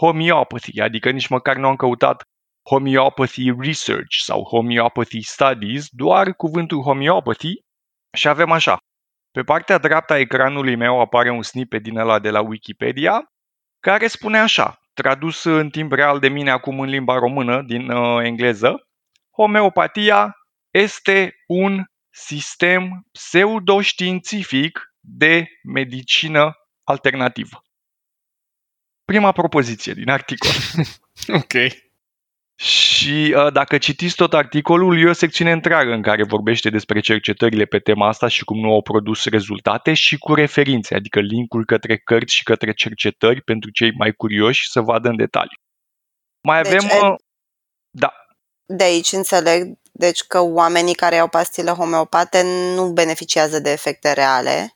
homeopathy, 0.00 0.80
adică 0.80 1.10
nici 1.10 1.28
măcar 1.28 1.56
nu 1.56 1.66
am 1.66 1.76
căutat 1.76 2.22
homeopathy 2.68 3.50
research 3.58 4.16
sau 4.24 4.42
homeopathy 4.42 5.20
studies, 5.20 5.86
doar 5.90 6.34
cuvântul 6.34 6.82
homeopathy 6.82 7.52
și 8.16 8.28
avem 8.28 8.50
așa. 8.50 8.76
Pe 9.30 9.42
partea 9.42 9.78
dreaptă 9.78 10.12
a 10.12 10.18
ecranului 10.18 10.76
meu 10.76 11.00
apare 11.00 11.30
un 11.30 11.42
snippet 11.42 11.82
din 11.82 11.96
ăla 11.96 12.18
de 12.18 12.30
la 12.30 12.40
Wikipedia 12.40 13.24
care 13.80 14.06
spune 14.06 14.38
așa, 14.38 14.80
tradus 14.92 15.44
în 15.44 15.70
timp 15.70 15.92
real 15.92 16.18
de 16.18 16.28
mine 16.28 16.50
acum 16.50 16.80
în 16.80 16.88
limba 16.88 17.18
română 17.18 17.62
din 17.62 17.90
uh, 17.90 18.24
engleză, 18.24 18.88
homeopatia 19.36 20.34
este 20.70 21.34
un 21.46 21.84
sistem 22.10 23.06
pseudoștiințific 23.12 24.80
de 25.00 25.46
medicină 25.72 26.52
alternativă 26.84 27.62
prima 29.10 29.32
propoziție 29.32 29.92
din 29.92 30.08
articol. 30.08 30.50
ok. 31.42 31.52
Și 32.56 33.00
Și 33.00 33.34
uh, 33.36 33.52
dacă 33.52 33.78
citiți 33.78 34.14
tot 34.14 34.34
articolul, 34.34 35.00
e 35.00 35.08
o 35.08 35.12
secțiune 35.12 35.52
întreagă 35.52 35.92
în 35.92 36.02
care 36.02 36.24
vorbește 36.24 36.70
despre 36.70 37.00
cercetările 37.00 37.64
pe 37.64 37.78
tema 37.78 38.08
asta 38.08 38.28
și 38.28 38.44
cum 38.44 38.60
nu 38.60 38.72
au 38.72 38.82
produs 38.82 39.24
rezultate 39.24 39.94
și 39.94 40.18
cu 40.18 40.34
referințe, 40.34 40.94
adică 40.94 41.20
linkuri 41.20 41.66
către 41.66 41.96
cărți 41.98 42.34
și 42.34 42.42
către 42.42 42.72
cercetări 42.72 43.42
pentru 43.42 43.70
cei 43.70 43.92
mai 43.92 44.12
curioși 44.12 44.70
să 44.70 44.80
vadă 44.80 45.08
în 45.08 45.16
detaliu. 45.16 45.58
Mai 46.40 46.62
Deci, 46.62 46.72
avem... 46.72 46.88
e- 46.88 47.06
uh, 47.06 47.14
da, 47.90 48.12
De 48.66 48.84
aici 48.84 49.12
înțeleg 49.12 49.78
deci 49.92 50.22
că 50.22 50.40
oamenii 50.40 50.94
care 50.94 51.14
iau 51.14 51.28
pastile 51.28 51.70
homeopate 51.70 52.42
nu 52.74 52.92
beneficiază 52.92 53.58
de 53.60 53.70
efecte 53.70 54.12
reale. 54.12 54.74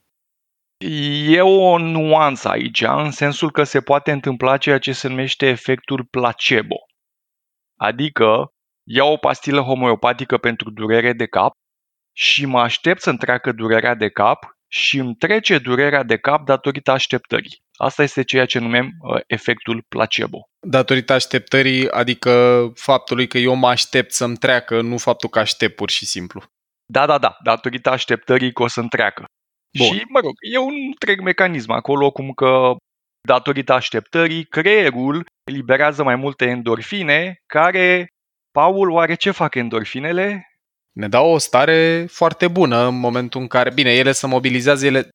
E 0.86 1.40
o 1.40 1.78
nuanță 1.78 2.48
aici, 2.48 2.82
în 2.82 3.10
sensul 3.10 3.50
că 3.50 3.62
se 3.62 3.80
poate 3.80 4.10
întâmpla 4.10 4.56
ceea 4.56 4.78
ce 4.78 4.92
se 4.92 5.08
numește 5.08 5.46
efectul 5.46 6.04
placebo. 6.10 6.76
Adică, 7.76 8.52
iau 8.86 9.12
o 9.12 9.16
pastilă 9.16 9.60
homeopatică 9.60 10.36
pentru 10.38 10.70
durere 10.70 11.12
de 11.12 11.26
cap 11.26 11.52
și 12.16 12.46
mă 12.46 12.60
aștept 12.60 13.00
să-mi 13.00 13.18
treacă 13.18 13.52
durerea 13.52 13.94
de 13.94 14.08
cap 14.08 14.44
și 14.68 14.98
îmi 14.98 15.14
trece 15.14 15.58
durerea 15.58 16.02
de 16.02 16.16
cap 16.16 16.44
datorită 16.44 16.90
așteptării. 16.90 17.62
Asta 17.76 18.02
este 18.02 18.22
ceea 18.22 18.46
ce 18.46 18.58
numim 18.58 18.90
uh, 19.00 19.20
efectul 19.26 19.84
placebo. 19.88 20.38
Datorită 20.66 21.12
așteptării, 21.12 21.90
adică 21.90 22.62
faptului 22.74 23.26
că 23.26 23.38
eu 23.38 23.54
mă 23.54 23.68
aștept 23.68 24.12
să-mi 24.12 24.36
treacă, 24.36 24.80
nu 24.80 24.98
faptul 24.98 25.28
că 25.28 25.38
aștept 25.38 25.76
pur 25.76 25.90
și 25.90 26.06
simplu. 26.06 26.42
Da, 26.84 27.06
da, 27.06 27.18
da, 27.18 27.36
datorită 27.42 27.90
așteptării 27.90 28.52
că 28.52 28.62
o 28.62 28.66
să-mi 28.66 28.88
treacă. 28.88 29.24
Bun. 29.78 29.86
Și, 29.86 30.04
mă 30.08 30.20
rog, 30.20 30.32
e 30.40 30.58
un 30.58 30.74
întreg 30.86 31.20
mecanism 31.20 31.70
acolo, 31.70 32.10
cum 32.10 32.32
că 32.32 32.76
datorită 33.28 33.72
așteptării, 33.72 34.44
creierul 34.44 35.26
eliberează 35.44 36.02
mai 36.02 36.16
multe 36.16 36.44
endorfine, 36.44 37.42
care, 37.46 38.06
Paul, 38.50 38.90
oare 38.90 39.14
ce 39.14 39.30
fac 39.30 39.54
endorfinele? 39.54 40.48
Ne 40.92 41.08
dau 41.08 41.30
o 41.30 41.38
stare 41.38 42.06
foarte 42.10 42.48
bună 42.48 42.86
în 42.86 42.98
momentul 42.98 43.40
în 43.40 43.46
care, 43.46 43.72
bine, 43.72 43.94
ele 43.94 44.12
se 44.12 44.26
mobilizează, 44.26 44.86
ele, 44.86 45.08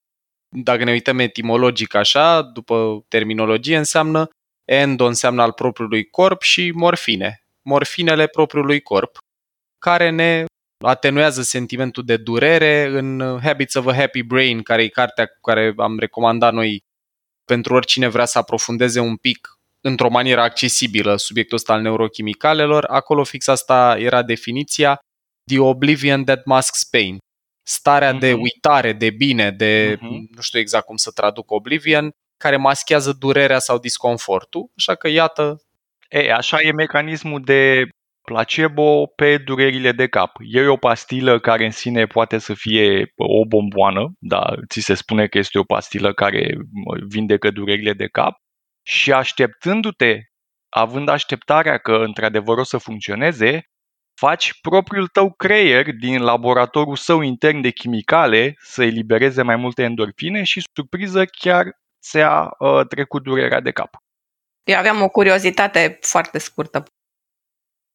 dacă 0.58 0.84
ne 0.84 0.92
uităm 0.92 1.20
etimologic 1.20 1.94
așa, 1.94 2.42
după 2.42 3.06
terminologie, 3.08 3.78
înseamnă 3.78 4.30
endo 4.66 5.06
înseamnă 5.06 5.42
al 5.42 5.52
propriului 5.52 6.10
corp 6.10 6.42
și 6.42 6.72
morfine. 6.76 7.44
Morfinele 7.62 8.28
propriului 8.28 8.80
corp, 8.82 9.18
care 9.80 10.10
ne 10.10 10.46
atenuează 10.86 11.42
sentimentul 11.42 12.04
de 12.06 12.18
durere 12.18 12.86
în 12.86 13.40
Habits 13.44 13.74
of 13.74 13.88
a 13.88 13.94
Happy 13.94 14.24
Brain, 14.24 14.62
care 14.62 14.84
e 14.84 14.88
cartea 14.88 15.26
cu 15.26 15.38
care 15.42 15.74
am 15.78 16.00
recomandat 16.00 16.54
noi 16.54 16.84
pentru 17.46 17.74
oricine 17.74 18.08
vrea 18.08 18.26
să 18.26 18.38
aprofundeze 18.38 19.00
un 19.00 19.16
pic 19.16 19.48
într-o 19.82 20.10
manieră 20.10 20.42
accesibilă 20.42 21.16
subiectul 21.16 21.58
ăsta 21.58 21.74
al 21.74 21.82
neurochimicalelor. 21.82 22.86
Acolo 22.86 23.24
fix 23.24 23.48
asta 23.48 23.96
era 24.00 24.22
definiția 24.24 25.00
The 25.46 25.60
Oblivion 25.60 26.24
That 26.26 26.46
Masks 26.46 26.84
Pain. 26.84 27.18
Starea 27.68 28.14
de 28.14 28.32
Mhm. 28.34 28.42
uitare, 28.42 28.94
de 28.94 29.10
bine, 29.10 29.52
de 29.52 29.98
Mhm. 30.02 30.28
nu 30.36 30.42
știu 30.42 30.60
exact 30.60 30.86
cum 30.86 30.96
să 30.96 31.12
traduc 31.12 31.52
Oblivion, 31.52 32.12
care 32.38 32.58
maschează 32.58 33.14
durerea 33.20 33.60
sau 33.60 33.78
disconfortul. 33.80 34.72
Așa 34.78 34.96
că 34.96 35.08
iată, 35.08 35.62
E, 36.10 36.34
așa 36.34 36.62
e 36.62 36.72
mecanismul 36.72 37.42
de 37.44 37.88
placebo 38.30 39.08
pe 39.16 39.38
durerile 39.38 39.92
de 39.92 40.08
cap. 40.08 40.38
E 40.40 40.68
o 40.68 40.78
pastilă 40.78 41.40
care 41.40 41.66
în 41.66 41.72
sine 41.72 42.06
poate 42.06 42.38
să 42.38 42.54
fie 42.54 43.12
o 43.16 43.46
bomboană, 43.46 44.12
dar 44.20 44.60
ți 44.68 44.80
se 44.80 44.94
spune 44.94 45.28
că 45.28 45.38
este 45.38 45.60
o 45.60 45.64
pastilă 45.64 46.14
care 46.14 46.56
mă, 46.86 46.98
vindecă 47.08 47.52
durerile 47.52 47.94
de 47.94 48.08
cap 48.08 48.38
și 48.86 49.12
așteptându-te, 49.14 50.20
având 50.70 51.10
așteptarea 51.10 51.78
că 51.78 51.92
într-adevăr 51.92 52.58
o 52.58 52.64
să 52.64 52.78
funcționeze, 52.78 53.64
faci 54.20 54.60
propriul 54.62 55.08
tău 55.08 55.34
creier 55.34 55.92
din 55.94 56.22
laboratorul 56.22 56.96
său 56.96 57.22
intern 57.22 57.62
de 57.62 57.70
chimicale 57.70 58.56
să 58.58 58.84
elibereze 58.84 59.42
mai 59.42 59.56
multe 59.56 59.84
endorfine 59.84 60.44
și, 60.44 60.64
surpriză, 60.74 61.26
chiar 61.26 61.66
ți-a 62.02 62.50
uh, 62.60 62.88
trecut 62.88 63.24
durerea 63.24 63.60
de 63.60 63.72
cap. 63.72 63.90
Eu 64.64 64.78
aveam 64.78 65.02
o 65.02 65.10
curiozitate 65.10 65.98
foarte 66.02 66.38
scurtă. 66.38 66.84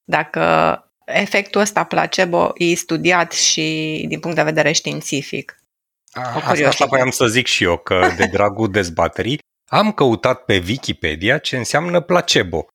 Dacă 0.05 0.79
efectul 1.05 1.61
ăsta 1.61 1.85
placebo 1.85 2.53
e 2.55 2.75
studiat 2.75 3.33
și 3.33 4.05
din 4.09 4.21
punct 4.21 4.37
de 4.37 4.43
vedere 4.43 4.73
științific. 4.73 5.59
A, 6.12 6.21
Asta, 6.21 6.33
curiozitate. 6.33 6.69
asta 6.69 6.85
voiam 6.87 7.11
să 7.11 7.27
zic 7.27 7.47
și 7.47 7.64
eu, 7.64 7.77
că 7.77 8.09
de 8.17 8.27
dragul 8.27 8.71
dezbaterii 8.71 9.38
am 9.71 9.93
căutat 9.93 10.45
pe 10.45 10.62
Wikipedia 10.69 11.38
ce 11.38 11.57
înseamnă 11.57 12.01
placebo. 12.01 12.67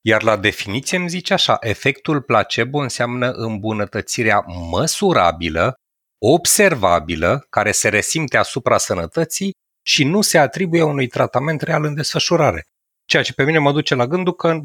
Iar 0.00 0.22
la 0.22 0.36
definiție 0.36 0.96
îmi 0.98 1.08
zice 1.08 1.32
așa, 1.32 1.56
efectul 1.60 2.22
placebo 2.22 2.78
înseamnă 2.78 3.30
îmbunătățirea 3.30 4.44
măsurabilă, 4.70 5.74
observabilă, 6.18 7.46
care 7.50 7.72
se 7.72 7.88
resimte 7.88 8.36
asupra 8.36 8.78
sănătății 8.78 9.52
și 9.86 10.04
nu 10.04 10.20
se 10.20 10.38
atribuie 10.38 10.82
unui 10.82 11.06
tratament 11.06 11.62
real 11.62 11.84
în 11.84 11.94
desfășurare. 11.94 12.62
Ceea 13.04 13.22
ce 13.22 13.32
pe 13.32 13.44
mine 13.44 13.58
mă 13.58 13.72
duce 13.72 13.94
la 13.94 14.06
gândul 14.06 14.34
că 14.34 14.60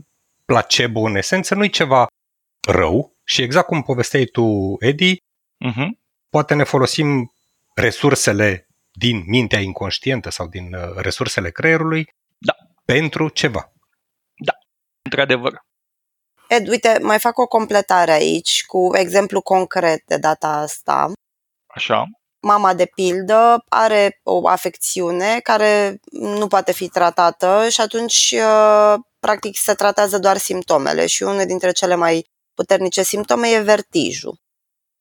placebo 0.45 0.99
în 0.99 1.15
esență 1.15 1.55
nu 1.55 1.63
e 1.63 1.67
ceva 1.67 2.07
rău 2.67 3.15
și 3.23 3.41
exact 3.41 3.67
cum 3.67 3.81
povesteai 3.81 4.25
tu, 4.25 4.75
Edi, 4.79 5.15
Uh-huh. 5.69 5.87
poate 6.29 6.53
ne 6.53 6.63
folosim 6.63 7.33
resursele 7.75 8.67
din 8.91 9.23
mintea 9.27 9.59
inconștientă 9.59 10.29
sau 10.29 10.47
din 10.47 10.73
uh, 10.73 10.95
resursele 10.95 11.51
creierului 11.51 12.07
Da. 12.37 12.53
pentru 12.85 13.29
ceva. 13.29 13.71
Într-adevăr. 15.03 15.61
Ed, 16.47 16.67
uite, 16.67 16.97
mai 17.01 17.19
fac 17.19 17.37
o 17.37 17.47
completare 17.47 18.11
aici 18.11 18.65
cu 18.65 18.89
exemplu 18.95 19.41
concret 19.41 20.03
de 20.05 20.17
data 20.17 20.47
asta. 20.47 21.11
Așa. 21.67 22.05
Mama, 22.41 22.73
de 22.73 22.85
pildă, 22.85 23.63
are 23.69 24.19
o 24.23 24.47
afecțiune 24.47 25.39
care 25.39 25.99
nu 26.11 26.47
poate 26.47 26.73
fi 26.73 26.87
tratată 26.89 27.67
și 27.69 27.81
atunci, 27.81 28.35
uh, 28.37 28.95
practic, 29.19 29.57
se 29.57 29.73
tratează 29.73 30.19
doar 30.19 30.37
simptomele 30.37 31.05
și 31.07 31.23
unul 31.23 31.45
dintre 31.45 31.71
cele 31.71 31.95
mai 31.95 32.25
puternice 32.61 33.03
simptome 33.03 33.47
e 33.47 33.59
vertijul. 33.59 34.39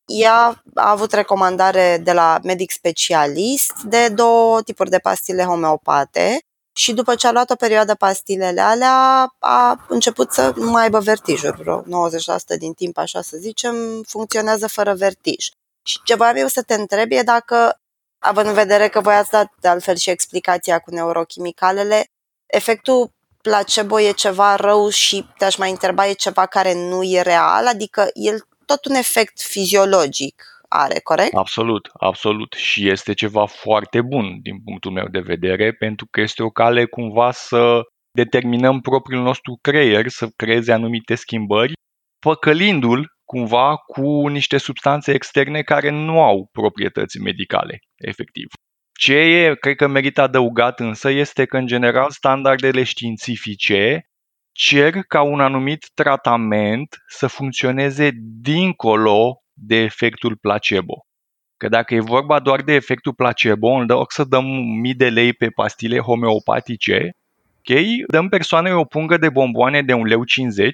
Ea 0.06 0.62
a 0.74 0.90
avut 0.90 1.12
recomandare 1.12 2.00
de 2.02 2.12
la 2.12 2.38
medic 2.42 2.70
specialist 2.70 3.72
de 3.84 4.08
două 4.08 4.62
tipuri 4.62 4.90
de 4.90 4.98
pastile 4.98 5.44
homeopate 5.44 6.38
și 6.76 6.92
după 6.92 7.14
ce 7.14 7.26
a 7.26 7.32
luat 7.32 7.50
o 7.50 7.54
perioadă 7.54 7.94
pastilele 7.94 8.60
alea, 8.60 9.34
a 9.38 9.86
început 9.88 10.32
să 10.32 10.52
nu 10.56 10.70
mai 10.70 10.82
aibă 10.82 10.98
vertijuri. 10.98 11.56
Vreo 11.62 11.82
90% 11.82 11.84
din 12.58 12.72
timp, 12.72 12.98
așa 12.98 13.22
să 13.22 13.36
zicem, 13.36 14.02
funcționează 14.02 14.66
fără 14.68 14.94
vertij. 14.94 15.48
Și 15.82 16.00
ce 16.04 16.14
voiam 16.14 16.36
eu 16.36 16.46
să 16.46 16.62
te 16.62 16.74
întreb 16.74 17.10
e 17.12 17.22
dacă, 17.22 17.80
având 18.18 18.46
în 18.46 18.54
vedere 18.54 18.88
că 18.88 19.00
voi 19.00 19.14
ați 19.14 19.30
dat 19.30 19.52
de 19.60 19.68
altfel 19.68 19.96
și 19.96 20.10
explicația 20.10 20.78
cu 20.78 20.90
neurochimicalele, 20.90 22.04
efectul 22.46 23.10
placebo 23.42 24.00
e 24.00 24.12
ceva 24.12 24.56
rău 24.56 24.88
și 24.88 25.26
te-aș 25.38 25.56
mai 25.56 25.70
întreba, 25.70 26.06
e 26.06 26.12
ceva 26.12 26.46
care 26.46 26.74
nu 26.74 27.02
e 27.02 27.22
real? 27.22 27.66
Adică 27.66 28.08
el 28.12 28.40
tot 28.66 28.84
un 28.84 28.94
efect 28.94 29.40
fiziologic 29.40 30.44
are, 30.68 31.00
corect? 31.02 31.34
Absolut, 31.34 31.90
absolut. 31.92 32.52
Și 32.52 32.88
este 32.88 33.12
ceva 33.12 33.46
foarte 33.46 34.00
bun 34.00 34.38
din 34.42 34.62
punctul 34.64 34.90
meu 34.90 35.06
de 35.10 35.20
vedere, 35.20 35.72
pentru 35.72 36.06
că 36.10 36.20
este 36.20 36.42
o 36.42 36.50
cale 36.50 36.84
cumva 36.84 37.30
să 37.30 37.80
determinăm 38.12 38.80
propriul 38.80 39.22
nostru 39.22 39.58
creier 39.60 40.08
să 40.08 40.28
creeze 40.36 40.72
anumite 40.72 41.14
schimbări, 41.14 41.72
păcălindu-l 42.26 43.06
cumva 43.24 43.76
cu 43.76 44.26
niște 44.28 44.58
substanțe 44.58 45.12
externe 45.12 45.62
care 45.62 45.90
nu 45.90 46.22
au 46.22 46.48
proprietăți 46.52 47.18
medicale, 47.18 47.78
efectiv. 47.96 48.46
Ce 49.00 49.14
e, 49.14 49.54
cred 49.54 49.76
că 49.76 49.86
merită 49.86 50.20
adăugat 50.20 50.80
însă, 50.80 51.10
este 51.10 51.44
că 51.44 51.56
în 51.56 51.66
general 51.66 52.10
standardele 52.10 52.82
științifice 52.82 54.10
cer 54.52 55.02
ca 55.08 55.22
un 55.22 55.40
anumit 55.40 55.90
tratament 55.94 56.96
să 57.08 57.26
funcționeze 57.26 58.10
dincolo 58.40 59.42
de 59.52 59.76
efectul 59.76 60.36
placebo. 60.36 61.06
Că 61.56 61.68
dacă 61.68 61.94
e 61.94 62.00
vorba 62.00 62.40
doar 62.40 62.62
de 62.62 62.72
efectul 62.72 63.14
placebo, 63.14 63.68
în 63.68 63.86
loc 63.86 64.12
să 64.12 64.24
dăm 64.24 64.44
mii 64.80 64.94
de 64.94 65.08
lei 65.08 65.32
pe 65.32 65.48
pastile 65.48 65.98
homeopatice, 65.98 67.10
ok, 67.58 67.76
dăm 68.06 68.28
persoanei 68.28 68.72
o 68.72 68.84
pungă 68.84 69.16
de 69.16 69.28
bomboane 69.28 69.82
de 69.82 69.92
1,50 69.92 70.00
leu 70.02 70.22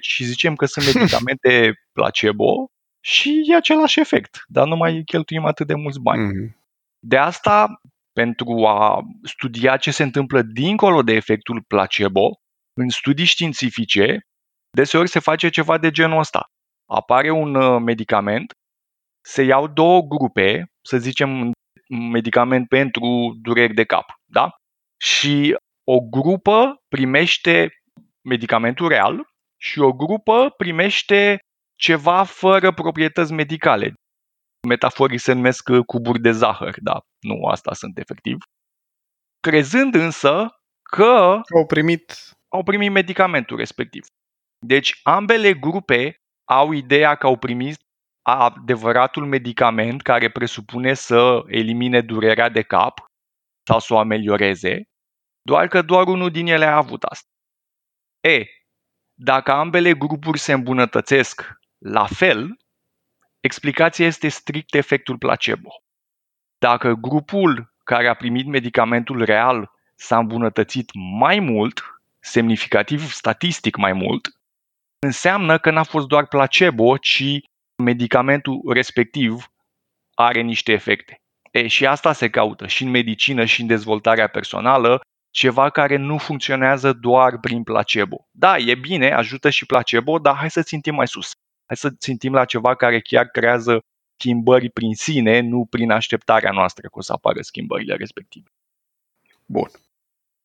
și 0.01 0.23
zicem 0.23 0.55
că 0.55 0.65
sunt 0.65 0.85
medicamente 0.93 1.73
placebo 1.93 2.71
și 3.03 3.41
e 3.45 3.55
același 3.55 3.99
efect, 3.99 4.43
dar 4.47 4.67
nu 4.67 4.75
mai 4.75 5.01
cheltuim 5.05 5.45
atât 5.45 5.67
de 5.67 5.75
mulți 5.75 5.99
bani. 5.99 6.21
mm, 6.21 6.55
De 6.99 7.17
asta, 7.17 7.81
pentru 8.21 8.65
a 8.65 9.01
studia 9.23 9.77
ce 9.77 9.91
se 9.91 10.03
întâmplă 10.03 10.41
dincolo 10.41 11.01
de 11.01 11.13
efectul 11.13 11.63
placebo, 11.67 12.29
în 12.73 12.89
studii 12.89 13.25
științifice, 13.25 14.19
deseori 14.69 15.09
se 15.09 15.19
face 15.19 15.49
ceva 15.49 15.77
de 15.77 15.91
genul 15.91 16.19
ăsta. 16.19 16.45
Apare 16.85 17.31
un 17.31 17.55
uh, 17.55 17.81
medicament, 17.81 18.53
se 19.25 19.43
iau 19.43 19.67
două 19.67 20.01
grupe, 20.01 20.65
să 20.81 20.97
zicem 20.97 21.39
un 21.39 21.51
medicament 22.09 22.67
pentru 22.67 23.37
dureri 23.41 23.73
de 23.73 23.83
cap, 23.83 24.05
da? 24.25 24.49
Și 25.01 25.55
o 25.83 25.99
grupă 25.99 26.75
primește 26.87 27.69
medicamentul 28.21 28.87
real 28.87 29.27
și 29.61 29.79
o 29.79 29.93
grupă 29.93 30.53
primește 30.57 31.39
ceva 31.79 32.23
fără 32.23 32.73
proprietăți 32.73 33.33
medicale. 33.33 33.93
Metaforii 34.67 35.17
se 35.17 35.33
numesc 35.33 35.69
uh, 35.69 35.85
cuburi 35.85 36.19
de 36.19 36.31
zahăr, 36.31 36.75
dar 36.81 37.01
nu 37.19 37.45
asta 37.45 37.73
sunt 37.73 37.97
efectiv. 37.97 38.37
Crezând 39.39 39.95
însă 39.95 40.47
că 40.89 41.41
Au 41.55 41.65
primit 41.67 42.31
au 42.49 42.63
primit 42.63 42.91
medicamentul 42.91 43.57
respectiv. 43.57 44.05
Deci 44.65 44.99
ambele 45.03 45.53
grupe 45.53 46.17
au 46.49 46.71
ideea 46.71 47.15
că 47.15 47.25
au 47.25 47.37
primit 47.37 47.77
adevăratul 48.21 49.25
medicament 49.25 50.01
care 50.01 50.29
presupune 50.29 50.93
să 50.93 51.43
elimine 51.47 52.01
durerea 52.01 52.49
de 52.49 52.61
cap 52.61 53.05
sau 53.67 53.79
să 53.79 53.93
o 53.93 53.97
amelioreze, 53.97 54.83
doar 55.41 55.67
că 55.67 55.81
doar 55.81 56.07
unul 56.07 56.31
din 56.31 56.47
ele 56.47 56.65
a 56.65 56.75
avut 56.75 57.03
asta. 57.03 57.27
E, 58.29 58.45
dacă 59.13 59.51
ambele 59.51 59.93
grupuri 59.93 60.39
se 60.39 60.53
îmbunătățesc 60.53 61.41
la 61.85 62.05
fel, 62.05 62.57
explicația 63.47 64.05
este 64.05 64.27
strict 64.27 64.73
efectul 64.73 65.17
placebo. 65.17 65.69
Dacă 66.57 66.93
grupul 66.93 67.73
care 67.83 68.07
a 68.07 68.13
primit 68.13 68.45
medicamentul 68.45 69.23
real 69.23 69.71
s-a 69.95 70.17
îmbunătățit 70.17 70.89
mai 71.19 71.39
mult, 71.39 71.83
semnificativ 72.19 73.11
statistic 73.11 73.75
mai 73.75 73.93
mult, 73.93 74.27
înseamnă 74.99 75.57
că 75.57 75.71
n-a 75.71 75.83
fost 75.83 76.07
doar 76.07 76.27
placebo, 76.27 76.97
ci 76.97 77.23
medicamentul 77.83 78.61
respectiv 78.73 79.51
are 80.13 80.41
niște 80.41 80.71
efecte. 80.71 81.21
E, 81.51 81.67
și 81.67 81.85
asta 81.85 82.13
se 82.13 82.29
caută 82.29 82.67
și 82.67 82.83
în 82.83 82.89
medicină 82.89 83.45
și 83.45 83.61
în 83.61 83.67
dezvoltarea 83.67 84.27
personală, 84.27 85.01
ceva 85.31 85.69
care 85.69 85.95
nu 85.95 86.17
funcționează 86.17 86.93
doar 86.93 87.39
prin 87.39 87.63
placebo. 87.63 88.27
Da, 88.31 88.57
e 88.57 88.75
bine, 88.75 89.11
ajută 89.11 89.49
și 89.49 89.65
placebo, 89.65 90.19
dar 90.19 90.35
hai 90.35 90.49
să 90.49 90.61
țintim 90.63 90.95
mai 90.95 91.07
sus. 91.07 91.31
Hai 91.67 91.77
să 91.77 91.89
țintim 91.89 92.33
la 92.33 92.45
ceva 92.45 92.75
care 92.75 93.01
chiar 93.01 93.25
creează 93.25 93.79
schimbări 94.15 94.69
prin 94.69 94.93
sine, 94.93 95.39
nu 95.39 95.67
prin 95.69 95.91
așteptarea 95.91 96.51
noastră 96.51 96.87
că 96.87 96.97
o 96.97 97.01
să 97.01 97.13
apară 97.13 97.41
schimbările 97.41 97.95
respective. 97.95 98.49
Bun. 99.45 99.69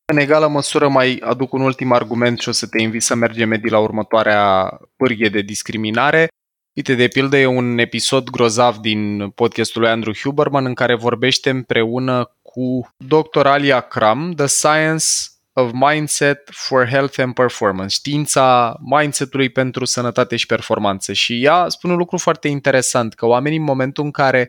În 0.04 0.18
egală 0.18 0.48
măsură 0.48 0.88
mai 0.88 1.16
aduc 1.24 1.52
un 1.52 1.60
ultim 1.60 1.92
argument 1.92 2.38
și 2.40 2.48
o 2.48 2.52
să 2.52 2.66
te 2.66 2.82
invit 2.82 3.02
să 3.02 3.14
mergem, 3.14 3.52
Edi, 3.52 3.68
la 3.68 3.78
următoarea 3.78 4.68
pârghie 4.96 5.28
de 5.28 5.40
discriminare. 5.40 6.28
Uite, 6.76 6.94
de 6.94 7.08
pildă, 7.08 7.36
e 7.36 7.46
un 7.46 7.78
episod 7.78 8.30
grozav 8.30 8.76
din 8.76 9.30
podcastul 9.30 9.80
lui 9.80 9.90
Andrew 9.90 10.14
Huberman 10.22 10.64
în 10.64 10.74
care 10.74 10.94
vorbește 10.94 11.50
împreună 11.50 12.36
cu 12.42 12.88
Dr. 12.96 13.46
Alia 13.46 13.80
Cram, 13.80 14.32
The 14.36 14.46
Science 14.46 15.06
of 15.52 15.70
Mindset 15.72 16.50
for 16.52 16.86
Health 16.86 17.18
and 17.18 17.34
Performance, 17.34 17.94
știința 17.94 18.76
mindsetului 18.80 19.48
pentru 19.48 19.84
sănătate 19.84 20.36
și 20.36 20.46
performanță. 20.46 21.12
Și 21.12 21.44
ea 21.44 21.68
spune 21.68 21.92
un 21.92 21.98
lucru 21.98 22.18
foarte 22.18 22.48
interesant, 22.48 23.14
că 23.14 23.26
oamenii 23.26 23.58
în 23.58 23.64
momentul 23.64 24.04
în 24.04 24.10
care 24.10 24.48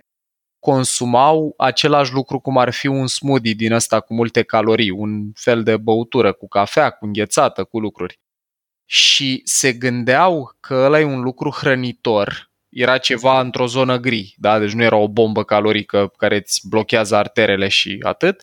consumau 0.60 1.54
același 1.58 2.14
lucru 2.14 2.40
cum 2.40 2.58
ar 2.58 2.74
fi 2.74 2.88
un 2.88 3.08
smoothie 3.08 3.54
din 3.54 3.72
ăsta 3.72 4.00
cu 4.00 4.14
multe 4.14 4.44
calorii, 4.44 4.90
un 4.90 5.32
fel 5.34 5.64
de 5.64 5.78
băutură 5.78 6.34
cu 6.34 6.48
cafea, 6.48 6.90
cu 6.90 7.06
înghețată, 7.06 7.64
cu 7.64 7.80
lucruri. 7.80 8.20
Și 8.86 9.42
se 9.44 9.74
gândeau 9.74 10.58
că 10.60 10.74
ăla 10.74 11.00
e 11.00 11.04
un 11.04 11.22
lucru 11.22 11.50
hrănitor, 11.50 12.52
era 12.70 12.98
ceva 12.98 13.40
într-o 13.40 13.68
zonă 13.68 13.98
gri, 13.98 14.36
da? 14.38 14.60
deci 14.60 14.72
nu 14.72 14.84
era 14.84 14.96
o 14.96 15.08
bombă 15.08 15.44
calorică 15.44 16.12
care 16.18 16.36
îți 16.36 16.68
blochează 16.70 17.16
arterele 17.16 17.68
și 17.68 18.00
atât. 18.02 18.42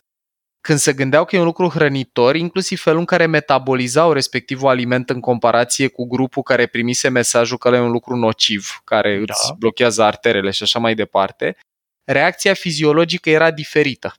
Când 0.61 0.79
se 0.79 0.93
gândeau 0.93 1.25
că 1.25 1.37
e 1.37 1.39
un 1.39 1.45
lucru 1.45 1.69
hrănitor, 1.69 2.37
inclusiv 2.37 2.81
felul 2.81 2.99
în 2.99 3.05
care 3.05 3.27
metabolizau 3.27 4.13
respectivul 4.13 4.69
aliment 4.69 5.11
în 5.11 5.21
comparație 5.21 5.89
cu 5.89 6.07
grupul 6.07 6.43
care 6.43 6.67
primise 6.67 7.09
mesajul 7.09 7.59
că 7.59 7.69
ăla 7.69 7.77
e 7.77 7.81
un 7.81 7.91
lucru 7.91 8.17
nociv, 8.17 8.81
care 8.85 9.17
da. 9.17 9.23
îți 9.23 9.53
blochează 9.59 10.03
arterele 10.03 10.51
și 10.51 10.63
așa 10.63 10.79
mai 10.79 10.95
departe, 10.95 11.57
reacția 12.05 12.55
fiziologică 12.55 13.31
era 13.31 13.51
diferită. 13.51 14.15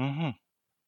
Mm-hmm. 0.00 0.44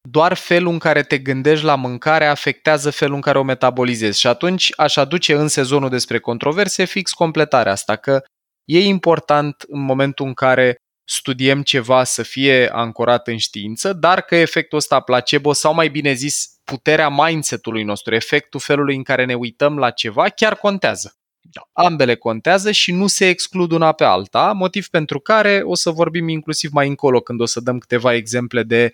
Doar 0.08 0.34
felul 0.34 0.72
în 0.72 0.78
care 0.78 1.02
te 1.02 1.18
gândești 1.18 1.64
la 1.64 1.74
mâncare 1.74 2.26
afectează 2.26 2.90
felul 2.90 3.14
în 3.14 3.20
care 3.20 3.38
o 3.38 3.42
metabolizezi. 3.42 4.20
Și 4.20 4.26
atunci 4.26 4.72
aș 4.76 4.96
aduce 4.96 5.34
în 5.34 5.48
sezonul 5.48 5.88
despre 5.88 6.18
controverse 6.18 6.84
fix 6.84 7.12
completarea 7.12 7.72
asta, 7.72 7.96
că 7.96 8.22
e 8.64 8.80
important 8.80 9.64
în 9.66 9.80
momentul 9.80 10.26
în 10.26 10.34
care 10.34 10.76
studiem 11.10 11.62
ceva 11.62 12.04
să 12.04 12.22
fie 12.22 12.68
ancorat 12.72 13.28
în 13.28 13.36
știință, 13.36 13.92
dar 13.92 14.20
că 14.20 14.36
efectul 14.36 14.78
ăsta 14.78 15.00
placebo 15.00 15.52
sau 15.52 15.74
mai 15.74 15.88
bine 15.88 16.12
zis 16.12 16.48
puterea 16.64 17.08
mindset-ului 17.08 17.82
nostru, 17.82 18.14
efectul 18.14 18.60
felului 18.60 18.96
în 18.96 19.02
care 19.02 19.24
ne 19.24 19.34
uităm 19.34 19.78
la 19.78 19.90
ceva, 19.90 20.28
chiar 20.28 20.56
contează. 20.56 21.12
Da. 21.40 21.60
Ambele 21.72 22.16
contează 22.16 22.70
și 22.70 22.92
nu 22.92 23.06
se 23.06 23.28
exclud 23.28 23.70
una 23.70 23.92
pe 23.92 24.04
alta, 24.04 24.52
motiv 24.52 24.88
pentru 24.88 25.20
care 25.20 25.60
o 25.64 25.74
să 25.74 25.90
vorbim 25.90 26.28
inclusiv 26.28 26.70
mai 26.72 26.88
încolo 26.88 27.20
când 27.20 27.40
o 27.40 27.46
să 27.46 27.60
dăm 27.60 27.78
câteva 27.78 28.14
exemple 28.14 28.62
de 28.62 28.92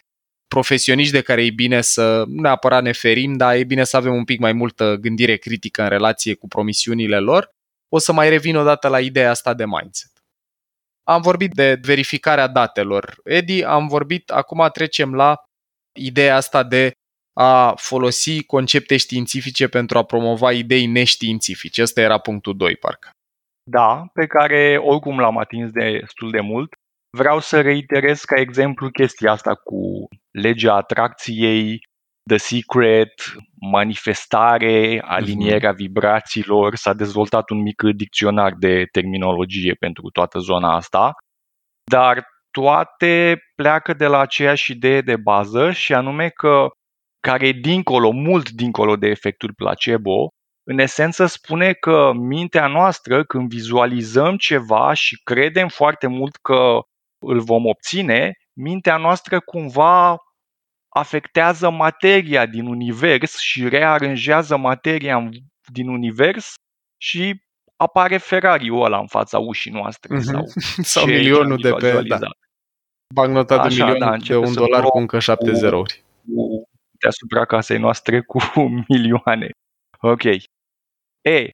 profesioniști 0.48 1.12
de 1.12 1.20
care 1.20 1.44
e 1.44 1.50
bine 1.50 1.80
să 1.80 2.24
nu 2.26 2.40
neapărat 2.40 2.82
ne 2.82 2.92
ferim, 2.92 3.36
dar 3.36 3.54
e 3.54 3.64
bine 3.64 3.84
să 3.84 3.96
avem 3.96 4.14
un 4.14 4.24
pic 4.24 4.38
mai 4.38 4.52
multă 4.52 4.96
gândire 5.00 5.36
critică 5.36 5.82
în 5.82 5.88
relație 5.88 6.34
cu 6.34 6.48
promisiunile 6.48 7.18
lor. 7.18 7.50
O 7.88 7.98
să 7.98 8.12
mai 8.12 8.28
revin 8.28 8.56
odată 8.56 8.88
la 8.88 9.00
ideea 9.00 9.30
asta 9.30 9.54
de 9.54 9.64
mindset. 9.66 10.13
Am 11.04 11.20
vorbit 11.20 11.52
de 11.52 11.78
verificarea 11.82 12.46
datelor. 12.46 13.14
Edi, 13.24 13.64
am 13.64 13.86
vorbit, 13.86 14.30
acum 14.30 14.68
trecem 14.72 15.14
la 15.14 15.36
ideea 15.98 16.36
asta 16.36 16.62
de 16.62 16.92
a 17.36 17.74
folosi 17.76 18.44
concepte 18.44 18.96
științifice 18.96 19.68
pentru 19.68 19.98
a 19.98 20.04
promova 20.04 20.52
idei 20.52 20.86
neștiințifice. 20.86 21.82
Ăsta 21.82 22.00
era 22.00 22.18
punctul 22.18 22.56
2, 22.56 22.76
parcă. 22.76 23.10
Da, 23.70 24.04
pe 24.12 24.26
care 24.26 24.76
oricum 24.78 25.18
l-am 25.18 25.38
atins 25.38 25.70
destul 25.70 26.30
de 26.30 26.40
mult. 26.40 26.72
Vreau 27.16 27.40
să 27.40 27.60
reiterez 27.60 28.20
ca 28.20 28.40
exemplu 28.40 28.90
chestia 28.90 29.30
asta 29.30 29.54
cu 29.54 30.08
legea 30.30 30.74
atracției, 30.74 31.78
The 32.28 32.36
Secret, 32.36 33.12
manifestare, 33.60 35.02
alinierea 35.04 35.72
vibrațiilor. 35.72 36.74
S-a 36.74 36.92
dezvoltat 36.92 37.50
un 37.50 37.62
mic 37.62 37.82
dicționar 37.82 38.52
de 38.58 38.84
terminologie 38.92 39.74
pentru 39.78 40.10
toată 40.10 40.38
zona 40.38 40.74
asta, 40.74 41.12
dar 41.90 42.26
toate 42.50 43.38
pleacă 43.54 43.92
de 43.92 44.06
la 44.06 44.18
aceeași 44.18 44.72
idee 44.72 45.00
de 45.00 45.16
bază 45.16 45.70
și 45.72 45.94
anume 45.94 46.28
că 46.28 46.66
care 47.20 47.46
e 47.46 47.52
dincolo, 47.52 48.10
mult 48.10 48.50
dincolo 48.50 48.96
de 48.96 49.06
efectul 49.06 49.54
placebo, 49.54 50.28
în 50.66 50.78
esență 50.78 51.26
spune 51.26 51.72
că 51.72 52.12
mintea 52.12 52.66
noastră, 52.66 53.24
când 53.24 53.48
vizualizăm 53.48 54.36
ceva 54.36 54.92
și 54.92 55.20
credem 55.22 55.68
foarte 55.68 56.06
mult 56.06 56.36
că 56.36 56.78
îl 57.26 57.40
vom 57.40 57.66
obține, 57.66 58.32
mintea 58.56 58.96
noastră 58.96 59.40
cumva 59.40 60.16
afectează 60.96 61.70
materia 61.70 62.46
din 62.46 62.66
univers 62.66 63.38
și 63.38 63.68
rearanjează 63.68 64.56
materia 64.56 65.28
din 65.72 65.88
univers 65.88 66.54
și 66.96 67.42
apare 67.76 68.18
Ferrari-ul 68.18 68.84
ăla 68.84 68.98
în 68.98 69.06
fața 69.06 69.38
ușii 69.38 69.70
noastre. 69.70 70.16
Mm-hmm. 70.16 70.22
Sau, 70.22 70.44
sau 70.92 71.06
milionul 71.06 71.56
de 71.56 71.70
pe... 71.72 72.02
Da. 72.02 72.18
Bagnota 73.14 73.68
de 73.68 73.74
milion 73.74 73.98
da, 73.98 74.16
de 74.16 74.36
un 74.36 74.54
dolar 74.54 74.82
cu 74.82 74.98
încă 74.98 75.18
șapte 75.18 75.50
cu, 75.50 75.56
zerouri. 75.56 76.04
Cu, 76.34 76.68
deasupra 77.00 77.44
casei 77.44 77.78
noastre 77.78 78.20
cu 78.20 78.38
milioane. 78.88 79.50
Ok. 80.00 80.24
E, 81.20 81.50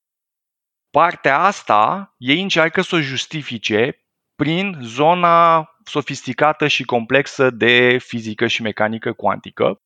partea 0.90 1.38
asta 1.38 2.14
ei 2.18 2.42
încearcă 2.42 2.81
să 2.81 2.96
o 2.96 3.00
justifice 3.00 4.05
prin 4.35 4.79
zona 4.83 5.68
sofisticată 5.90 6.68
și 6.68 6.85
complexă 6.85 7.50
de 7.50 7.98
fizică 7.98 8.46
și 8.46 8.62
mecanică 8.62 9.12
cuantică, 9.12 9.81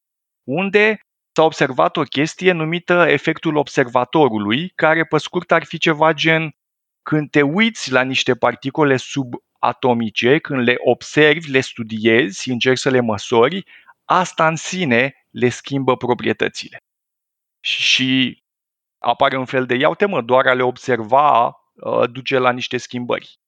unde 0.44 0.98
s-a 1.36 1.42
observat 1.42 1.96
o 1.96 2.02
chestie 2.02 2.52
numită 2.52 3.06
efectul 3.08 3.56
observatorului, 3.56 4.68
care 4.68 5.04
pe 5.04 5.18
scurt 5.18 5.52
ar 5.52 5.64
fi 5.64 5.78
ceva 5.78 6.12
gen 6.12 6.54
când 7.02 7.30
te 7.30 7.42
uiți 7.42 7.92
la 7.92 8.02
niște 8.02 8.34
particule 8.34 8.96
subatomice, 8.96 10.38
când 10.38 10.60
le 10.60 10.74
observi, 10.78 11.50
le 11.50 11.60
studiezi, 11.60 12.50
încerci 12.50 12.78
să 12.78 12.90
le 12.90 13.00
măsori, 13.00 13.64
asta 14.04 14.46
în 14.46 14.56
sine 14.56 15.26
le 15.30 15.48
schimbă 15.48 15.96
proprietățile. 15.96 16.76
Și 17.60 18.42
apare 18.98 19.36
un 19.36 19.44
fel 19.44 19.66
de 19.66 19.74
iau 19.74 19.94
temă, 19.94 20.22
doar 20.22 20.46
a 20.46 20.54
le 20.54 20.62
observa 20.62 21.46
uh, 21.46 22.10
duce 22.10 22.38
la 22.38 22.52
niște 22.52 22.76
schimbări. 22.76 23.38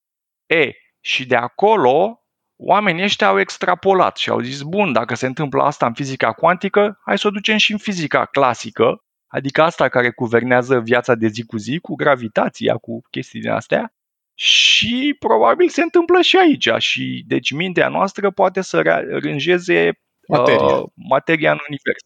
E, 0.47 0.73
și 1.01 1.27
de 1.27 1.37
acolo 1.37 2.26
oamenii 2.57 3.03
ăștia 3.03 3.27
au 3.27 3.41
extrapolat 3.41 4.17
și 4.17 4.31
au 4.31 4.41
zis, 4.41 4.63
bun, 4.63 4.93
dacă 4.93 5.15
se 5.15 5.27
întâmplă 5.27 5.63
asta 5.63 5.87
în 5.87 5.95
fizica 5.95 6.33
cuantică, 6.33 7.01
hai 7.05 7.19
să 7.19 7.27
o 7.27 7.31
ducem 7.31 7.57
și 7.57 7.73
în 7.73 7.79
fizica 7.79 8.25
clasică, 8.25 9.05
adică 9.27 9.63
asta 9.63 9.89
care 9.89 10.11
guvernează 10.11 10.81
viața 10.81 11.15
de 11.15 11.27
zi 11.27 11.45
cu 11.45 11.57
zi, 11.57 11.79
cu 11.79 11.95
gravitația, 11.95 12.77
cu 12.77 13.01
chestii 13.11 13.41
din 13.41 13.51
astea, 13.51 13.93
și 14.39 15.17
probabil 15.19 15.69
se 15.69 15.83
întâmplă 15.83 16.21
și 16.21 16.37
aici. 16.37 16.69
Și 16.79 17.25
deci 17.27 17.51
mintea 17.51 17.89
noastră 17.89 18.31
poate 18.31 18.61
să 18.61 18.81
rânjeze 19.21 20.01
materia, 20.29 20.77
uh, 20.77 20.89
materia 20.95 21.53
în 21.53 21.59
univers. 21.69 22.03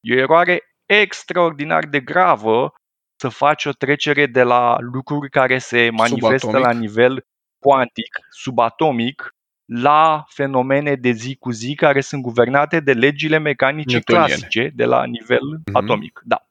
E 0.00 0.14
o 0.14 0.18
eroare 0.18 0.60
extraordinar 0.86 1.84
de 1.86 2.00
gravă 2.00 2.72
să 3.16 3.28
faci 3.28 3.64
o 3.64 3.72
trecere 3.72 4.26
de 4.26 4.42
la 4.42 4.76
lucruri 4.78 5.30
care 5.30 5.58
se 5.58 5.90
manifestă 5.90 6.36
Subatomic. 6.36 6.66
la 6.66 6.72
nivel 6.72 7.26
cuantic, 7.58 8.18
subatomic, 8.30 9.33
la 9.64 10.24
fenomene 10.28 10.94
de 10.94 11.10
zi 11.10 11.36
cu 11.36 11.50
zi 11.50 11.74
care 11.74 12.00
sunt 12.00 12.22
guvernate 12.22 12.80
de 12.80 12.92
legile 12.92 13.38
mecanice 13.38 13.92
Newtoniene. 13.94 14.26
clasice 14.26 14.70
de 14.74 14.84
la 14.84 15.04
nivel 15.04 15.40
Mhm. 15.66 15.76
atomic. 15.76 16.20
Da. 16.24 16.46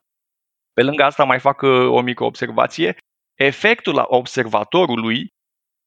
Pe 0.74 0.84
lângă 0.84 1.04
asta 1.04 1.24
mai 1.24 1.40
fac 1.40 1.62
uh, 1.62 1.70
o 1.70 2.02
mică 2.02 2.24
observație. 2.24 2.96
Efectul 3.40 3.94
la 3.94 4.06
observatorului 4.08 5.28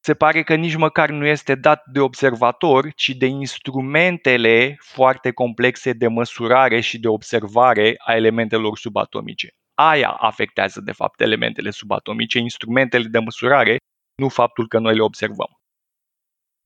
se 0.05 0.15
pare 0.15 0.43
că 0.43 0.55
nici 0.55 0.77
măcar 0.77 1.11
nu 1.11 1.27
este 1.27 1.55
dat 1.55 1.83
de 1.87 2.01
observator, 2.01 2.93
ci 2.95 3.09
de 3.09 3.27
instrumentele 3.27 4.77
foarte 4.81 5.31
complexe 5.31 5.93
de 5.93 6.09
măsurare 6.09 6.81
și 6.81 6.99
de 6.99 7.09
observare 7.09 7.95
a 8.05 8.15
elementelor 8.15 8.79
subatomice. 8.79 9.49
Aia 9.75 10.11
afectează, 10.11 10.81
de 10.81 10.93
fapt, 10.93 11.21
elementele 11.21 11.71
subatomice, 11.71 12.39
instrumentele 12.39 13.05
de 13.09 13.19
măsurare, 13.19 13.77
nu 14.23 14.29
faptul 14.29 14.69
că 14.69 14.79
noi 14.79 14.95
le 14.95 15.03
observăm. 15.03 15.56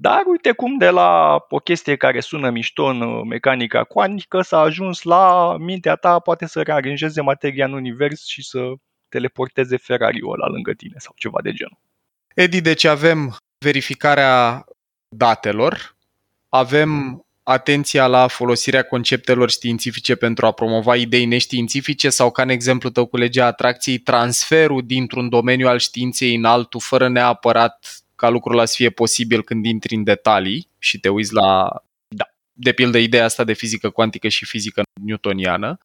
Dar 0.01 0.23
uite 0.27 0.53
cum 0.53 0.79
de 0.79 0.91
la 0.91 1.39
o 1.49 1.59
chestie 1.59 1.97
care 1.97 2.21
sună 2.21 2.51
mișto 2.51 2.85
în 2.85 3.01
uh, 3.01 3.23
mecanica 3.29 3.85
cuantică 3.85 4.41
s-a 4.41 4.59
ajuns 4.59 5.03
la 5.03 5.57
mintea 5.59 5.95
ta 5.95 6.19
poate 6.19 6.47
să 6.47 6.63
rearanjeze 6.63 7.21
materia 7.21 7.65
în 7.65 7.73
univers 7.73 8.27
și 8.27 8.43
să 8.43 8.59
teleporteze 9.09 9.77
Ferrari-ul 9.77 10.33
ăla 10.33 10.47
lângă 10.47 10.73
tine 10.73 10.95
sau 10.97 11.13
ceva 11.17 11.39
de 11.43 11.53
genul. 11.53 11.79
Edi, 12.35 12.61
deci 12.61 12.85
avem 12.85 13.37
verificarea 13.59 14.65
datelor, 15.17 15.97
avem 16.49 17.23
atenția 17.43 18.07
la 18.07 18.27
folosirea 18.27 18.83
conceptelor 18.83 19.51
științifice 19.51 20.15
pentru 20.15 20.47
a 20.47 20.53
promova 20.53 20.97
idei 20.97 21.25
neștiințifice 21.25 22.11
sau, 22.11 22.31
ca 22.31 22.43
în 22.43 22.49
exemplu 22.49 22.91
tău 22.91 23.07
cu 23.07 23.17
legea 23.17 23.47
atracției, 23.47 23.99
transferul 23.99 24.83
dintr-un 24.87 25.29
domeniu 25.29 25.69
al 25.69 25.79
științei 25.79 26.35
în 26.35 26.45
altul, 26.45 26.81
fără 26.81 27.09
neapărat 27.09 28.03
ca 28.21 28.29
lucrul 28.29 28.55
ăla 28.55 28.65
să 28.65 28.75
fie 28.77 28.91
posibil 28.91 29.43
când 29.43 29.65
intri 29.65 29.95
în 29.95 30.05
detalii 30.05 30.69
și 30.79 31.01
te 31.01 31.09
uiți 31.09 31.33
la, 31.35 31.69
Da. 32.09 32.25
de 32.53 32.73
pildă, 32.73 32.99
ideea 32.99 33.25
asta 33.25 33.45
de 33.45 33.53
fizică 33.53 33.91
cuantică 33.91 34.29
și 34.29 34.45
fizică 34.45 34.83
newtoniană. 35.03 35.79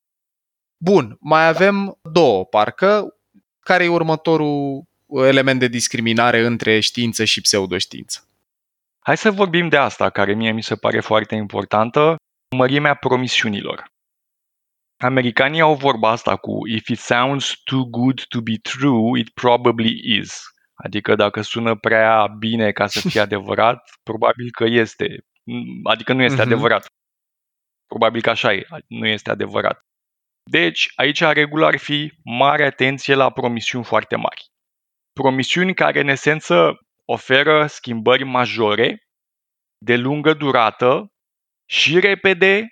Bun, 0.83 1.17
mai 1.19 1.47
avem 1.47 1.97
două, 2.11 2.45
parcă. 2.45 3.15
Care 3.59 3.83
e 3.83 3.87
următorul 3.87 4.83
element 5.07 5.59
de 5.59 5.67
discriminare 5.67 6.45
între 6.45 6.79
știință 6.79 7.23
și 7.23 7.41
pseudoștiință? 7.41 8.27
Hai 8.99 9.17
să 9.17 9.31
vorbim 9.31 9.69
de 9.69 9.77
asta, 9.77 10.09
care 10.09 10.33
mie 10.33 10.51
mi 10.51 10.63
se 10.63 10.75
pare 10.75 10.99
foarte 10.99 11.35
importantă, 11.35 12.15
mărimea 12.57 12.93
promisiunilor. 12.93 13.85
Americanii 15.03 15.61
au 15.61 15.75
vorba 15.75 16.09
asta 16.09 16.35
cu 16.35 16.67
If 16.67 16.87
it 16.87 16.99
sounds 16.99 17.61
too 17.63 17.85
good 17.85 18.25
to 18.27 18.41
be 18.41 18.57
true, 18.61 19.19
it 19.19 19.29
probably 19.29 20.17
is. 20.19 20.54
Adică 20.75 21.15
dacă 21.15 21.41
sună 21.41 21.75
prea 21.75 22.27
bine 22.27 22.71
ca 22.71 22.87
să 22.87 23.09
fie 23.09 23.19
adevărat, 23.29 23.89
probabil 24.03 24.51
că 24.51 24.63
este. 24.63 25.25
Adică 25.83 26.13
nu 26.13 26.21
este 26.23 26.41
Mhm. 26.41 26.51
adevărat. 26.51 26.85
Probabil 27.87 28.21
că 28.21 28.29
așa 28.29 28.53
e, 28.53 28.67
nu 28.87 29.07
este 29.07 29.29
adevărat. 29.29 29.79
Deci, 30.51 30.91
aici 30.95 31.19
regula 31.21 31.67
ar 31.67 31.77
fi 31.77 32.13
mare 32.23 32.65
atenție 32.65 33.13
la 33.13 33.31
promisiuni 33.31 33.85
foarte 33.85 34.15
mari. 34.15 34.45
Promisiuni 35.13 35.73
care, 35.73 35.99
în 35.99 36.07
esență, 36.07 36.77
oferă 37.05 37.67
schimbări 37.67 38.23
majore, 38.23 39.03
de 39.85 39.95
lungă 39.95 40.33
durată, 40.33 41.07
și 41.69 41.99
repede, 41.99 42.67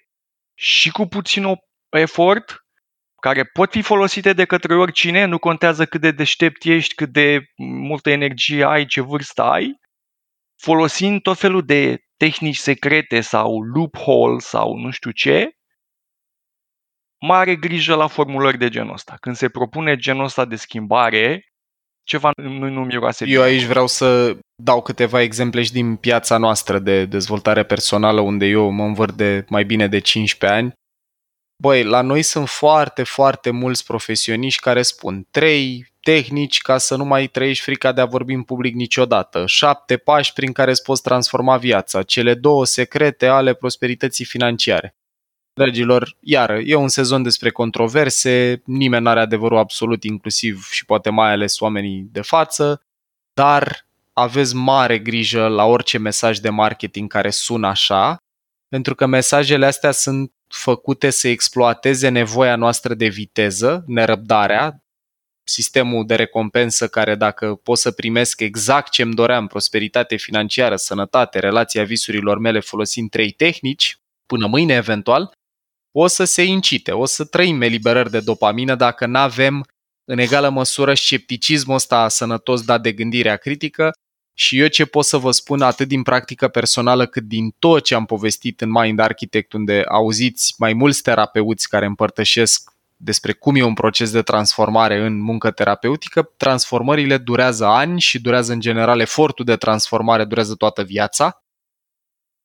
și 0.60 0.92
cu 0.92 1.06
puțin 1.08 1.46
o- 1.46 1.56
efort, 1.98 2.56
care 3.24 3.44
pot 3.44 3.72
fi 3.72 3.82
folosite 3.82 4.34
de 4.34 4.46
către 4.46 4.76
oricine, 4.76 5.26
nu 5.26 5.38
contează 5.38 5.86
cât 5.86 6.02
de 6.02 6.12
deștept 6.12 6.66
ești, 6.66 6.94
cât 6.94 7.10
de 7.10 7.40
multă 7.58 8.10
energie 8.10 8.66
ai, 8.66 8.86
ce 8.86 9.02
vârstă 9.02 9.42
ai, 9.42 9.80
folosind 10.62 11.22
tot 11.22 11.38
felul 11.38 11.66
de 11.66 11.98
tehnici 12.18 12.56
secrete 12.56 13.22
sau 13.22 13.62
loophole 13.62 14.40
sau 14.40 14.76
nu 14.76 14.92
știu 14.92 15.12
ce, 15.12 15.50
mare 17.20 17.56
grijă 17.56 17.96
la 17.96 18.08
formulări 18.08 18.58
de 18.58 18.70
genul 18.70 18.94
ăsta. 18.94 19.16
Când 19.20 19.36
se 19.36 19.50
propune 19.50 19.96
genul 19.96 20.24
ăsta 20.24 20.46
de 20.46 20.56
schimbare, 20.56 21.46
ceva 22.04 22.32
nu, 22.36 22.70
nu 22.70 22.84
miroase 22.84 23.26
Eu 23.28 23.42
aici 23.42 23.64
vreau 23.64 23.88
să 23.88 24.38
dau 24.56 24.82
câteva 24.82 25.22
exemple 25.22 25.64
și 25.64 25.72
din 25.72 25.96
piața 25.96 26.38
noastră 26.38 26.80
de 26.80 27.06
dezvoltare 27.06 27.64
personală, 27.64 28.22
unde 28.22 28.46
eu 28.46 28.70
mă 28.70 28.84
învârt 28.84 29.14
de 29.14 29.46
mai 29.50 29.64
bine 29.64 29.88
de 29.88 30.00
15 30.00 30.60
ani. 30.60 30.74
Băi, 31.56 31.84
la 31.84 32.02
noi 32.02 32.22
sunt 32.22 32.50
foarte, 32.50 33.04
foarte 33.04 33.50
mulți 33.50 33.86
profesioniști 33.86 34.62
care 34.62 34.82
spun 34.82 35.28
trei 35.32 35.92
tehnici 36.02 36.62
ca 36.62 36.78
să 36.78 36.96
nu 36.96 37.06
mai 37.06 37.28
trăiești 37.28 37.64
frica 37.64 37.92
de 37.92 38.02
a 38.02 38.06
vorbi 38.06 38.34
în 38.34 38.44
public 38.44 38.74
niciodată, 38.76 39.46
șapte 39.46 39.98
pași 39.98 40.34
prin 40.34 40.52
care 40.52 40.72
îți 40.72 40.84
poți 40.84 41.02
transforma 41.02 41.58
viața, 41.58 42.04
cele 42.04 42.34
două 42.34 42.66
secrete 42.66 43.26
ale 43.26 43.54
prosperității 43.54 44.26
financiare. 44.26 44.96
Dragilor, 45.54 46.18
iară, 46.20 46.60
e 46.60 46.76
un 46.76 46.88
sezon 46.88 47.24
despre 47.24 47.50
controverse, 47.50 48.62
nimeni 48.66 49.04
nu 49.04 49.10
are 49.10 49.20
adevărul 49.20 49.58
absolut, 49.58 50.04
inclusiv 50.04 50.68
și 50.72 50.86
poate 50.86 51.10
mai 51.10 51.32
ales 51.32 51.60
oamenii 51.60 52.08
de 52.12 52.22
față, 52.22 52.82
dar 53.34 53.88
aveți 54.14 54.56
mare 54.56 55.00
grijă 55.00 55.48
la 55.48 55.66
orice 55.66 55.98
mesaj 55.98 56.38
de 56.38 56.50
marketing 56.50 57.12
care 57.12 57.30
sună 57.30 57.68
așa, 57.68 58.18
pentru 58.68 58.96
că 58.96 59.06
mesajele 59.06 59.66
astea 59.66 59.92
sunt 59.92 60.33
făcute 60.54 61.10
să 61.10 61.28
exploateze 61.28 62.10
nevoia 62.10 62.56
noastră 62.56 62.94
de 62.94 63.08
viteză, 63.08 63.84
nerăbdarea, 63.88 64.84
sistemul 65.44 66.06
de 66.06 66.16
recompensă 66.16 66.88
care 66.88 67.16
dacă 67.16 67.56
pot 67.56 67.78
să 67.78 67.92
primesc 67.92 68.40
exact 68.40 68.92
ce 68.92 69.02
îmi 69.02 69.14
doream, 69.14 69.48
prosperitate 69.48 70.16
financiară, 70.16 70.76
sănătate, 70.76 71.40
relația 71.40 71.84
visurilor 71.84 72.38
mele 72.40 72.60
folosind 72.60 73.10
trei 73.10 73.32
tehnici, 73.32 73.98
până 74.26 74.48
mâine 74.48 74.74
eventual, 74.74 75.32
o 75.92 76.08
să 76.08 76.24
se 76.24 76.44
incite, 76.44 76.92
o 76.92 77.06
să 77.06 77.26
trăim 77.26 77.62
eliberări 77.62 78.12
de 78.12 78.20
dopamină 78.20 78.76
dacă 78.76 79.06
nu 79.06 79.20
avem 79.20 79.66
în 80.06 80.18
egală 80.18 80.50
măsură 80.50 80.94
scepticismul 80.94 81.76
ăsta 81.76 82.08
sănătos 82.08 82.62
dat 82.62 82.82
de 82.82 82.92
gândirea 82.92 83.36
critică 83.38 83.92
și 84.34 84.60
eu 84.60 84.68
ce 84.68 84.86
pot 84.86 85.06
să 85.06 85.18
vă 85.18 85.32
spun 85.32 85.62
atât 85.62 85.88
din 85.88 86.04
practică 86.04 86.48
personală 86.48 87.06
cât 87.06 87.24
din 87.24 87.56
tot 87.60 87.84
ce 87.84 87.96
am 87.96 88.06
povestit 88.06 88.62
în 88.62 88.70
Mind 88.70 89.00
Architect 89.00 89.54
unde 89.54 89.84
auziți 89.90 90.54
mai 90.58 90.74
mulți 90.74 91.02
terapeuți 91.02 91.70
care 91.70 91.86
împărtășesc 91.86 92.72
despre 93.04 93.34
cum 93.34 93.56
e 93.56 93.64
un 93.64 93.74
proces 93.74 94.12
de 94.12 94.22
transformare 94.22 95.06
în 95.06 95.22
muncă 95.22 95.52
terapeutică, 95.52 96.32
transformările 96.38 97.18
durează 97.18 97.66
ani 97.66 98.00
și 98.00 98.22
durează 98.22 98.54
în 98.54 98.60
general 98.60 99.00
efortul 99.00 99.46
de 99.46 99.56
transformare 99.56 100.26
durează 100.26 100.56
toată 100.56 100.84
viața. 100.84 101.44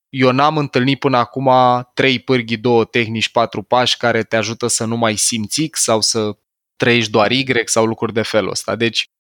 Eu 0.09 0.31
n-am 0.31 0.57
întâlnit 0.57 0.99
până 0.99 1.17
acum 1.17 1.51
trei 1.95 2.19
pârghii, 2.19 2.57
două 2.57 2.85
tehnici, 2.85 3.29
patru 3.29 3.63
pași 3.63 3.97
care 3.97 4.23
te 4.23 4.37
ajută 4.37 4.67
să 4.67 4.85
nu 4.85 4.97
mai 4.97 5.17
simți 5.17 5.67
X 5.67 5.83
sau 5.83 6.01
să 6.01 6.37
trăiești 6.77 7.11
doar 7.11 7.31
Y 7.31 7.45
sau 7.65 7.85
lucruri 7.85 8.13
de 8.13 8.23
felul 8.23 8.51
ăsta. 8.51 8.77
Deci, 8.77 9.11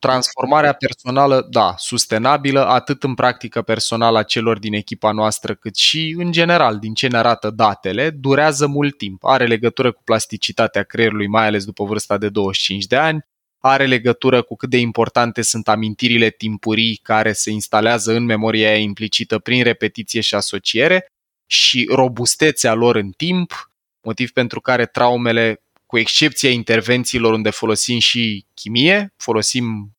transformarea 0.00 0.72
personală, 0.72 1.46
da, 1.50 1.74
sustenabilă, 1.76 2.66
atât 2.66 3.02
în 3.02 3.14
practică 3.14 3.62
personală 3.62 4.18
a 4.18 4.22
celor 4.22 4.58
din 4.58 4.74
echipa 4.74 5.12
noastră, 5.12 5.54
cât 5.54 5.76
și 5.76 6.14
în 6.18 6.32
general, 6.32 6.78
din 6.78 6.94
ce 6.94 7.08
ne 7.08 7.16
arată 7.16 7.50
datele, 7.50 8.10
durează 8.10 8.66
mult 8.66 8.96
timp. 8.96 9.24
Are 9.24 9.46
legătură 9.46 9.92
cu 9.92 10.02
plasticitatea 10.04 10.82
creierului, 10.82 11.26
mai 11.26 11.46
ales 11.46 11.64
după 11.64 11.84
vârsta 11.84 12.18
de 12.18 12.28
25 12.28 12.84
de 12.84 12.96
ani, 12.96 13.24
are 13.58 13.86
legătură 13.86 14.42
cu 14.42 14.56
cât 14.56 14.70
de 14.70 14.78
importante 14.78 15.42
sunt 15.42 15.68
amintirile 15.68 16.30
timpurii 16.30 16.96
care 17.02 17.32
se 17.32 17.50
instalează 17.50 18.12
în 18.12 18.24
memoria 18.24 18.68
aia 18.68 18.78
implicită 18.78 19.38
prin 19.38 19.62
repetiție 19.62 20.20
și 20.20 20.34
asociere 20.34 21.06
și 21.46 21.88
robustețea 21.92 22.74
lor 22.74 22.96
în 22.96 23.10
timp, 23.10 23.70
motiv 24.02 24.30
pentru 24.30 24.60
care 24.60 24.86
traumele 24.86 25.62
cu 25.90 25.98
excepția 25.98 26.50
intervențiilor 26.50 27.32
unde 27.32 27.50
folosim 27.50 27.98
și 27.98 28.46
chimie, 28.54 29.14
folosim 29.16 29.96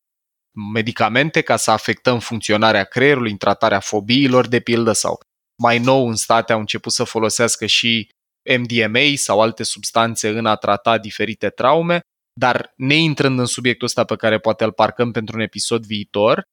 medicamente 0.74 1.42
ca 1.42 1.56
să 1.56 1.72
afectăm 1.72 2.20
funcționarea 2.20 2.84
creierului 2.84 3.32
în 3.32 3.38
tratarea 3.38 3.80
fobiilor, 3.80 4.48
de 4.48 4.60
pildă, 4.60 4.92
sau 4.92 5.20
mai 5.56 5.80
nou 5.80 6.08
în 6.08 6.16
state 6.16 6.54
au 6.54 6.60
început 6.60 6.92
să 6.92 7.04
folosească 7.04 7.66
și 7.66 8.10
MDMA 8.58 9.00
sau 9.16 9.42
alte 9.42 9.64
substanțe 9.64 10.30
în 10.30 10.46
a 10.46 10.56
trata 10.56 10.98
diferite 10.98 11.50
traume, 11.50 12.00
dar 12.34 12.74
neintrând 12.76 13.40
în 13.40 13.46
subiectul 13.46 13.88
ăsta 13.88 14.04
pe 14.04 14.16
care 14.16 14.40
poate 14.40 14.64
îl 14.64 14.72
parcăm 14.72 15.12
pentru 15.12 15.36
un 15.36 15.42
episod 15.42 15.86
viitor, 15.86 16.44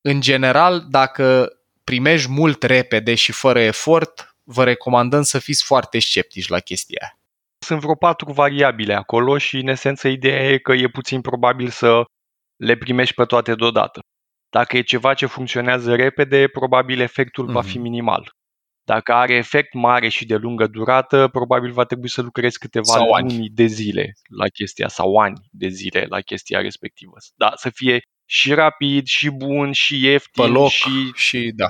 în 0.00 0.20
general, 0.20 0.86
dacă 0.90 1.52
primești 1.84 2.30
mult 2.30 2.62
repede 2.62 3.14
și 3.14 3.32
fără 3.32 3.60
efort, 3.60 4.36
vă 4.42 4.64
recomandăm 4.64 5.22
să 5.22 5.38
fiți 5.38 5.64
foarte 5.64 5.98
sceptici 5.98 6.48
la 6.48 6.58
chestia 6.58 6.98
aia. 7.02 7.18
Sunt 7.58 7.80
vreo 7.80 7.94
patru 7.94 8.32
variabile 8.32 8.94
acolo 8.94 9.38
și, 9.38 9.56
în 9.56 9.68
esență, 9.68 10.08
ideea 10.08 10.42
e 10.50 10.58
că 10.58 10.72
e 10.72 10.88
puțin 10.88 11.20
probabil 11.20 11.68
să 11.68 12.02
le 12.56 12.76
primești 12.76 13.14
pe 13.14 13.24
toate 13.24 13.54
deodată. 13.54 14.00
Dacă 14.50 14.76
e 14.76 14.80
ceva 14.82 15.14
ce 15.14 15.26
funcționează 15.26 15.94
repede, 15.94 16.48
probabil 16.48 17.00
efectul 17.00 17.48
mm-hmm. 17.48 17.52
va 17.52 17.62
fi 17.62 17.78
minimal. 17.78 18.30
Dacă 18.84 19.12
are 19.12 19.34
efect 19.34 19.74
mare 19.74 20.08
și 20.08 20.26
de 20.26 20.36
lungă 20.36 20.66
durată, 20.66 21.28
probabil 21.28 21.72
va 21.72 21.84
trebui 21.84 22.08
să 22.08 22.22
lucrezi 22.22 22.58
câteva 22.58 22.84
Sau 22.84 23.12
ani. 23.12 23.32
luni 23.32 23.48
de 23.48 23.64
zile 23.64 24.12
la 24.28 24.46
chestia 24.46 24.88
sau 24.88 25.16
ani 25.16 25.36
de 25.50 25.68
zile 25.68 26.06
la 26.08 26.20
chestia 26.20 26.60
respectivă. 26.60 27.16
Da, 27.34 27.52
să 27.54 27.70
fie 27.70 28.00
și 28.28 28.54
rapid, 28.54 29.06
și 29.06 29.30
bun, 29.30 29.72
și 29.72 30.04
ieftin, 30.04 30.44
Pe 30.44 30.50
loc 30.50 30.70
și 30.70 31.12
și 31.14 31.52
da. 31.54 31.68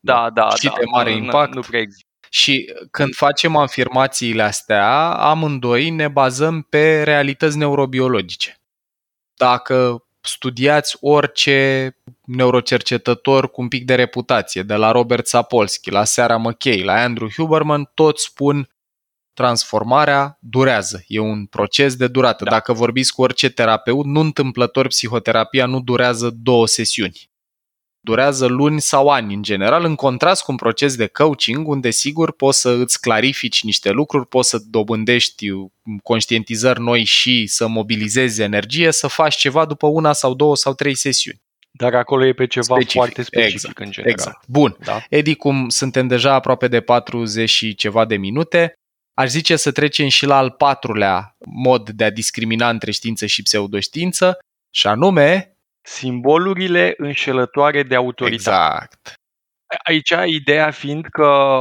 da, 0.00 0.30
da, 0.30 0.50
și 0.50 0.66
da, 0.66 0.74
de 0.78 0.84
mare 0.90 1.10
nu- 1.16 1.24
impact. 1.24 1.54
Nu 1.54 1.60
prea 1.60 1.80
există. 1.80 2.08
Și 2.34 2.72
când 2.90 3.14
facem 3.14 3.56
afirmațiile 3.56 4.42
astea, 4.42 5.10
amândoi 5.10 5.90
ne 5.90 6.08
bazăm 6.08 6.62
pe 6.62 7.02
realități 7.02 7.56
neurobiologice. 7.56 8.60
Dacă 9.34 10.04
studiați 10.20 10.96
orice 11.00 11.90
neurocercetător 12.24 13.50
cu 13.50 13.60
un 13.60 13.68
pic 13.68 13.84
de 13.84 13.94
reputație, 13.94 14.62
de 14.62 14.74
la 14.74 14.90
Robert 14.90 15.26
Sapolsky, 15.26 15.90
la 15.90 16.04
Sarah 16.04 16.40
McKay, 16.40 16.82
la 16.82 16.92
Andrew 16.92 17.28
Huberman, 17.36 17.90
toți 17.94 18.24
spun 18.24 18.68
transformarea 19.34 20.38
durează. 20.40 21.04
E 21.06 21.18
un 21.18 21.46
proces 21.46 21.96
de 21.96 22.08
durată. 22.08 22.44
Da. 22.44 22.50
Dacă 22.50 22.72
vorbiți 22.72 23.12
cu 23.12 23.22
orice 23.22 23.50
terapeut, 23.50 24.04
nu 24.04 24.20
întâmplător 24.20 24.86
psihoterapia 24.86 25.66
nu 25.66 25.80
durează 25.80 26.30
două 26.30 26.66
sesiuni 26.66 27.32
durează 28.04 28.46
luni 28.46 28.80
sau 28.80 29.08
ani 29.08 29.34
în 29.34 29.42
general, 29.42 29.84
în 29.84 29.94
contrast 29.94 30.42
cu 30.42 30.50
un 30.50 30.56
proces 30.56 30.96
de 30.96 31.06
coaching 31.06 31.68
unde 31.68 31.90
sigur 31.90 32.32
poți 32.32 32.60
să 32.60 32.70
îți 32.70 33.00
clarifici 33.00 33.62
niște 33.62 33.90
lucruri, 33.90 34.26
poți 34.26 34.48
să 34.48 34.58
dobândești 34.70 35.46
conștientizări 36.02 36.80
noi 36.80 37.04
și 37.04 37.46
să 37.46 37.66
mobilizezi 37.66 38.42
energie, 38.42 38.92
să 38.92 39.06
faci 39.06 39.36
ceva 39.36 39.64
după 39.64 39.86
una 39.86 40.12
sau 40.12 40.34
două 40.34 40.56
sau 40.56 40.74
trei 40.74 40.94
sesiuni. 40.94 41.42
Dar 41.70 41.94
acolo 41.94 42.26
e 42.26 42.32
pe 42.32 42.46
ceva 42.46 42.74
Specific, 42.74 42.96
foarte 42.96 43.22
specific 43.22 43.54
exact, 43.54 43.78
în 43.78 43.90
general. 43.90 44.12
Exact. 44.12 44.46
Bun. 44.46 44.76
Da? 44.84 45.04
Edi, 45.08 45.34
cum 45.34 45.68
suntem 45.68 46.06
deja 46.06 46.32
aproape 46.32 46.68
de 46.68 46.80
40 46.80 47.50
și 47.50 47.74
ceva 47.74 48.04
de 48.04 48.16
minute, 48.16 48.72
aș 49.14 49.28
zice 49.28 49.56
să 49.56 49.70
trecem 49.70 50.08
și 50.08 50.26
la 50.26 50.36
al 50.36 50.50
patrulea 50.50 51.36
mod 51.46 51.90
de 51.90 52.04
a 52.04 52.10
discrimina 52.10 52.68
între 52.68 52.90
știință 52.90 53.26
și 53.26 53.42
pseudoștiință, 53.42 54.38
și 54.70 54.86
anume... 54.86 55.48
Simbolurile 55.86 56.94
înșelătoare 56.96 57.82
de 57.82 57.94
autoritate. 57.94 58.34
Exact. 58.34 59.14
Aici 59.84 60.12
ideea 60.26 60.70
fiind 60.70 61.06
că 61.06 61.60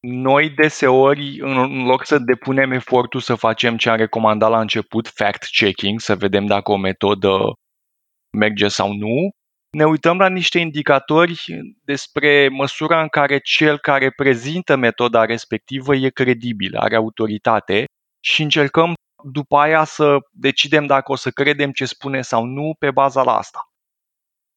noi 0.00 0.50
deseori, 0.50 1.38
în 1.40 1.84
loc 1.84 2.06
să 2.06 2.18
depunem 2.18 2.70
efortul 2.70 3.20
să 3.20 3.34
facem 3.34 3.76
ce 3.76 3.90
am 3.90 3.96
recomandat 3.96 4.50
la 4.50 4.60
început, 4.60 5.08
fact-checking, 5.08 6.00
să 6.00 6.16
vedem 6.16 6.46
dacă 6.46 6.72
o 6.72 6.76
metodă 6.76 7.52
merge 8.38 8.68
sau 8.68 8.92
nu, 8.92 9.30
ne 9.76 9.84
uităm 9.84 10.18
la 10.18 10.28
niște 10.28 10.58
indicatori 10.58 11.44
despre 11.84 12.48
măsura 12.48 13.02
în 13.02 13.08
care 13.08 13.38
cel 13.38 13.78
care 13.78 14.10
prezintă 14.10 14.76
metoda 14.76 15.24
respectivă 15.24 15.94
e 15.94 16.08
credibil, 16.08 16.76
are 16.76 16.96
autoritate 16.96 17.84
și 18.24 18.42
încercăm 18.42 18.94
după 19.22 19.56
aia 19.56 19.84
să 19.84 20.18
decidem 20.30 20.86
dacă 20.86 21.12
o 21.12 21.16
să 21.16 21.30
credem 21.30 21.72
ce 21.72 21.84
spune 21.84 22.22
sau 22.22 22.44
nu 22.44 22.74
pe 22.78 22.90
baza 22.90 23.22
la 23.22 23.36
asta. 23.36 23.72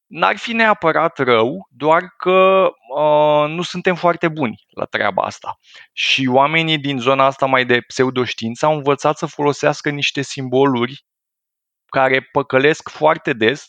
N-ar 0.05 0.38
fi 0.38 0.53
neapărat 0.53 1.18
rău, 1.18 1.68
doar 1.70 2.13
că 2.18 2.70
uh, 2.95 3.49
nu 3.49 3.61
suntem 3.61 3.95
foarte 3.95 4.28
buni 4.28 4.55
la 4.68 4.86
treaba 4.86 5.24
asta. 5.24 5.59
Și 5.93 6.28
oamenii 6.28 6.78
din 6.78 6.97
zona 6.99 7.26
asta 7.26 7.45
mai 7.45 7.66
de 7.66 7.82
pseudoștiință 7.82 8.66
au 8.66 8.76
învățat 8.76 9.18
să 9.18 9.26
folosească 9.26 9.89
niște 9.89 10.22
simboluri 10.22 11.05
care 11.86 12.22
păcălesc 12.22 12.89
foarte 12.89 13.34
des 13.34 13.68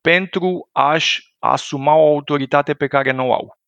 pentru 0.00 0.68
a-și 0.72 1.34
asuma 1.38 1.94
o 1.94 2.06
autoritate 2.06 2.74
pe 2.74 2.86
care 2.86 3.10
nu 3.12 3.28
o 3.28 3.32
au. 3.32 3.61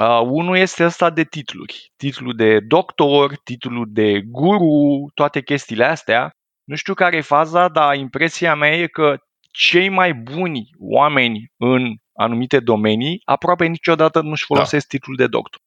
Uh, 0.00 0.20
unul 0.24 0.56
este 0.56 0.84
ăsta 0.84 1.10
de 1.10 1.24
titluri. 1.24 1.92
Titlul 1.96 2.36
de 2.36 2.60
doctor, 2.60 3.36
titlul 3.44 3.86
de 3.88 4.20
guru, 4.20 5.10
toate 5.14 5.42
chestiile 5.42 5.84
astea. 5.84 6.30
Nu 6.64 6.74
știu 6.74 6.94
care 6.94 7.16
e 7.16 7.20
faza, 7.20 7.68
dar 7.68 7.96
impresia 7.96 8.54
mea 8.54 8.76
e 8.76 8.86
că 8.86 9.16
cei 9.52 9.88
mai 9.88 10.14
buni 10.14 10.70
oameni 10.78 11.52
în 11.56 11.94
anumite 12.12 12.60
domenii 12.60 13.20
aproape 13.24 13.66
niciodată 13.66 14.20
nu-și 14.20 14.44
folosesc 14.44 14.86
da. 14.88 14.96
titlul 14.96 15.16
de 15.16 15.26
doctor. 15.26 15.60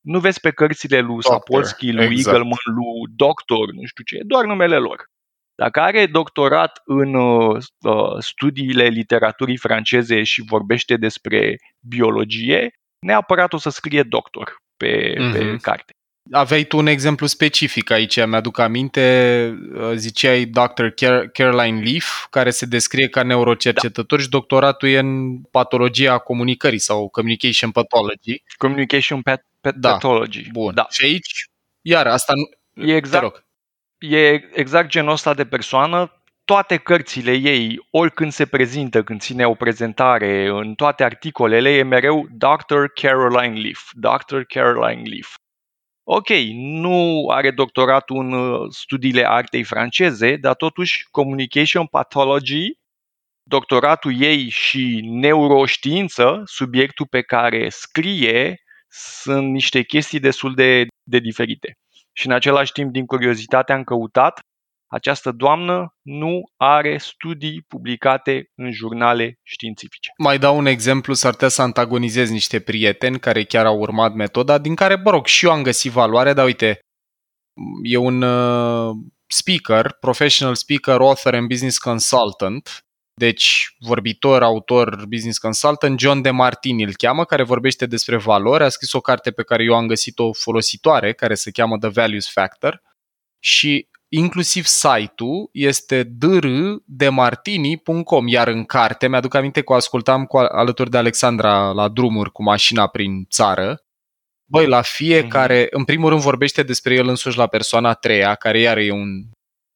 Nu 0.00 0.20
vezi 0.20 0.40
pe 0.40 0.50
cărțile 0.50 1.00
lui 1.00 1.14
Doctor, 1.14 1.32
Sapolsky, 1.32 1.92
lui 1.92 2.04
exact. 2.04 2.26
Eagleman, 2.26 2.58
lui 2.64 3.12
doctor, 3.16 3.72
nu 3.72 3.84
știu 3.84 4.04
ce, 4.04 4.18
doar 4.26 4.44
numele 4.44 4.76
lor. 4.76 5.04
Dacă 5.54 5.80
are 5.80 6.06
doctorat 6.06 6.80
în 6.84 7.14
uh, 7.14 7.56
studiile 8.18 8.84
literaturii 8.84 9.56
franceze 9.56 10.22
și 10.22 10.42
vorbește 10.46 10.96
despre 10.96 11.56
biologie, 11.80 12.70
neapărat 12.98 13.52
o 13.52 13.56
să 13.58 13.70
scrie 13.70 14.02
doctor 14.02 14.62
pe, 14.76 15.14
mm-hmm. 15.18 15.32
pe 15.32 15.56
carte. 15.60 15.92
Aveai 16.30 16.64
tu 16.64 16.76
un 16.76 16.86
exemplu 16.86 17.26
specific 17.26 17.90
aici, 17.90 18.26
mi-aduc 18.26 18.58
aminte, 18.58 19.58
ziceai 19.94 20.44
Dr. 20.44 20.86
Caroline 21.32 21.82
Leaf, 21.82 22.26
care 22.30 22.50
se 22.50 22.66
descrie 22.66 23.08
ca 23.08 23.22
neurocercetător 23.22 24.18
da. 24.18 24.24
și 24.24 24.30
doctoratul 24.30 24.88
e 24.88 24.98
în 24.98 25.38
patologia 25.38 26.18
comunicării 26.18 26.78
sau 26.78 27.08
communication 27.08 27.70
pathology. 27.70 28.42
Communication 28.56 29.22
pat- 29.30 29.46
pat- 29.60 29.74
da. 29.74 29.90
pathology. 29.90 30.50
Bun. 30.50 30.74
Da. 30.74 30.86
Și 30.90 31.04
aici, 31.04 31.50
iar 31.82 32.06
asta 32.06 32.32
nu... 32.34 32.84
E 32.84 32.96
exact, 32.96 33.24
Te 33.24 33.30
rog. 33.30 33.44
e 33.98 34.48
exact 34.52 34.88
genul 34.88 35.12
ăsta 35.12 35.34
de 35.34 35.46
persoană. 35.46 36.17
Toate 36.48 36.76
cărțile 36.76 37.32
ei, 37.32 37.86
oricând 37.90 38.32
se 38.32 38.46
prezintă, 38.46 39.02
când 39.02 39.20
ține 39.20 39.46
o 39.46 39.54
prezentare, 39.54 40.46
în 40.48 40.74
toate 40.74 41.04
articolele, 41.04 41.70
e 41.70 41.82
mereu 41.82 42.26
Dr. 42.30 42.84
Caroline 42.94 43.60
Leaf. 43.60 43.90
Dr. 43.92 44.40
Caroline 44.40 45.02
Leaf. 45.08 45.34
Ok, 46.04 46.28
nu 46.52 47.26
are 47.30 47.50
doctoratul 47.50 48.16
în 48.16 48.32
uh, 48.32 48.66
studiile 48.70 49.28
artei 49.28 49.64
franceze, 49.64 50.36
dar 50.36 50.54
totuși 50.54 51.06
Communication 51.10 51.86
Pathology, 51.86 52.72
doctoratul 53.42 54.22
ei 54.22 54.48
și 54.48 55.00
neuroștiință, 55.04 56.42
subiectul 56.44 57.06
pe 57.06 57.22
care 57.22 57.68
scrie, 57.68 58.62
sunt 58.88 59.50
niște 59.50 59.82
chestii 59.82 60.20
destul 60.20 60.54
de, 60.54 60.86
de 61.02 61.18
diferite. 61.18 61.72
Și 62.12 62.26
în 62.26 62.32
același 62.32 62.72
timp, 62.72 62.92
din 62.92 63.06
curiozitate, 63.06 63.72
am 63.72 63.84
căutat 63.84 64.40
această 64.88 65.32
doamnă 65.32 65.94
nu 66.02 66.40
are 66.56 66.98
studii 66.98 67.64
publicate 67.68 68.50
în 68.54 68.72
jurnale 68.72 69.38
științifice. 69.42 70.10
Mai 70.18 70.38
dau 70.38 70.56
un 70.56 70.66
exemplu, 70.66 71.14
s-ar 71.14 71.32
putea 71.32 71.48
să 71.48 71.62
antagonizez 71.62 72.30
niște 72.30 72.60
prieteni 72.60 73.18
care 73.18 73.44
chiar 73.44 73.66
au 73.66 73.78
urmat 73.78 74.12
metoda, 74.12 74.58
din 74.58 74.74
care, 74.74 74.96
bă 74.96 75.10
rog, 75.10 75.26
și 75.26 75.44
eu 75.44 75.52
am 75.52 75.62
găsit 75.62 75.92
valoare, 75.92 76.32
dar 76.32 76.44
uite, 76.44 76.78
e 77.82 77.96
un 77.96 78.22
uh, 78.22 78.90
speaker, 79.26 79.96
professional 80.00 80.54
speaker, 80.54 81.00
author 81.00 81.34
and 81.34 81.48
business 81.48 81.78
consultant, 81.78 82.82
deci 83.14 83.74
vorbitor, 83.78 84.42
autor, 84.42 85.06
business 85.08 85.38
consultant, 85.38 85.98
John 85.98 86.20
De 86.20 86.30
Martini 86.30 86.82
îl 86.82 86.94
cheamă, 86.96 87.24
care 87.24 87.42
vorbește 87.42 87.86
despre 87.86 88.16
valori, 88.16 88.64
a 88.64 88.68
scris 88.68 88.92
o 88.92 89.00
carte 89.00 89.30
pe 89.30 89.42
care 89.42 89.64
eu 89.64 89.74
am 89.74 89.86
găsit-o 89.86 90.32
folositoare, 90.32 91.12
care 91.12 91.34
se 91.34 91.50
cheamă 91.50 91.78
The 91.78 91.88
Values 91.88 92.30
Factor 92.30 92.82
și 93.38 93.88
inclusiv 94.08 94.64
site-ul 94.64 95.48
este 95.52 96.02
drdemartini.com, 96.02 98.26
iar 98.26 98.48
în 98.48 98.64
carte, 98.64 99.08
mi-aduc 99.08 99.34
aminte 99.34 99.62
că 99.62 99.72
o 99.72 99.76
ascultam 99.76 100.24
cu, 100.24 100.36
alături 100.36 100.90
de 100.90 100.96
Alexandra 100.96 101.70
la 101.70 101.88
drumuri 101.88 102.32
cu 102.32 102.42
mașina 102.42 102.86
prin 102.86 103.26
țară, 103.30 103.82
Băi, 104.50 104.66
la 104.66 104.82
fiecare, 104.82 105.64
mm-hmm. 105.64 105.70
în 105.70 105.84
primul 105.84 106.08
rând 106.08 106.20
vorbește 106.20 106.62
despre 106.62 106.94
el 106.94 107.08
însuși 107.08 107.36
la 107.36 107.46
persoana 107.46 107.88
a 107.88 107.94
treia, 107.94 108.34
care 108.34 108.60
iar 108.60 108.76
e 108.76 108.90
un, 108.90 109.08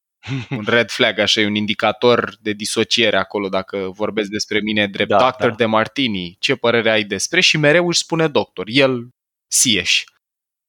un 0.59 0.65
red 0.67 0.91
flag, 0.91 1.19
așa, 1.19 1.41
e 1.41 1.47
un 1.47 1.55
indicator 1.55 2.37
de 2.41 2.53
disociere 2.53 3.17
acolo, 3.17 3.49
dacă 3.49 3.91
vorbesc 3.95 4.31
despre 4.31 4.61
mine 4.61 4.87
drept 4.87 5.11
da, 5.11 5.19
doctor 5.19 5.49
da. 5.49 5.55
de 5.55 5.65
Martini, 5.65 6.37
ce 6.39 6.55
părere 6.55 6.91
ai 6.91 7.05
despre? 7.05 7.41
Și 7.41 7.57
mereu 7.57 7.87
își 7.87 7.99
spune 7.99 8.29
doctor, 8.29 8.65
el 8.69 9.09
sieși. 9.51 10.05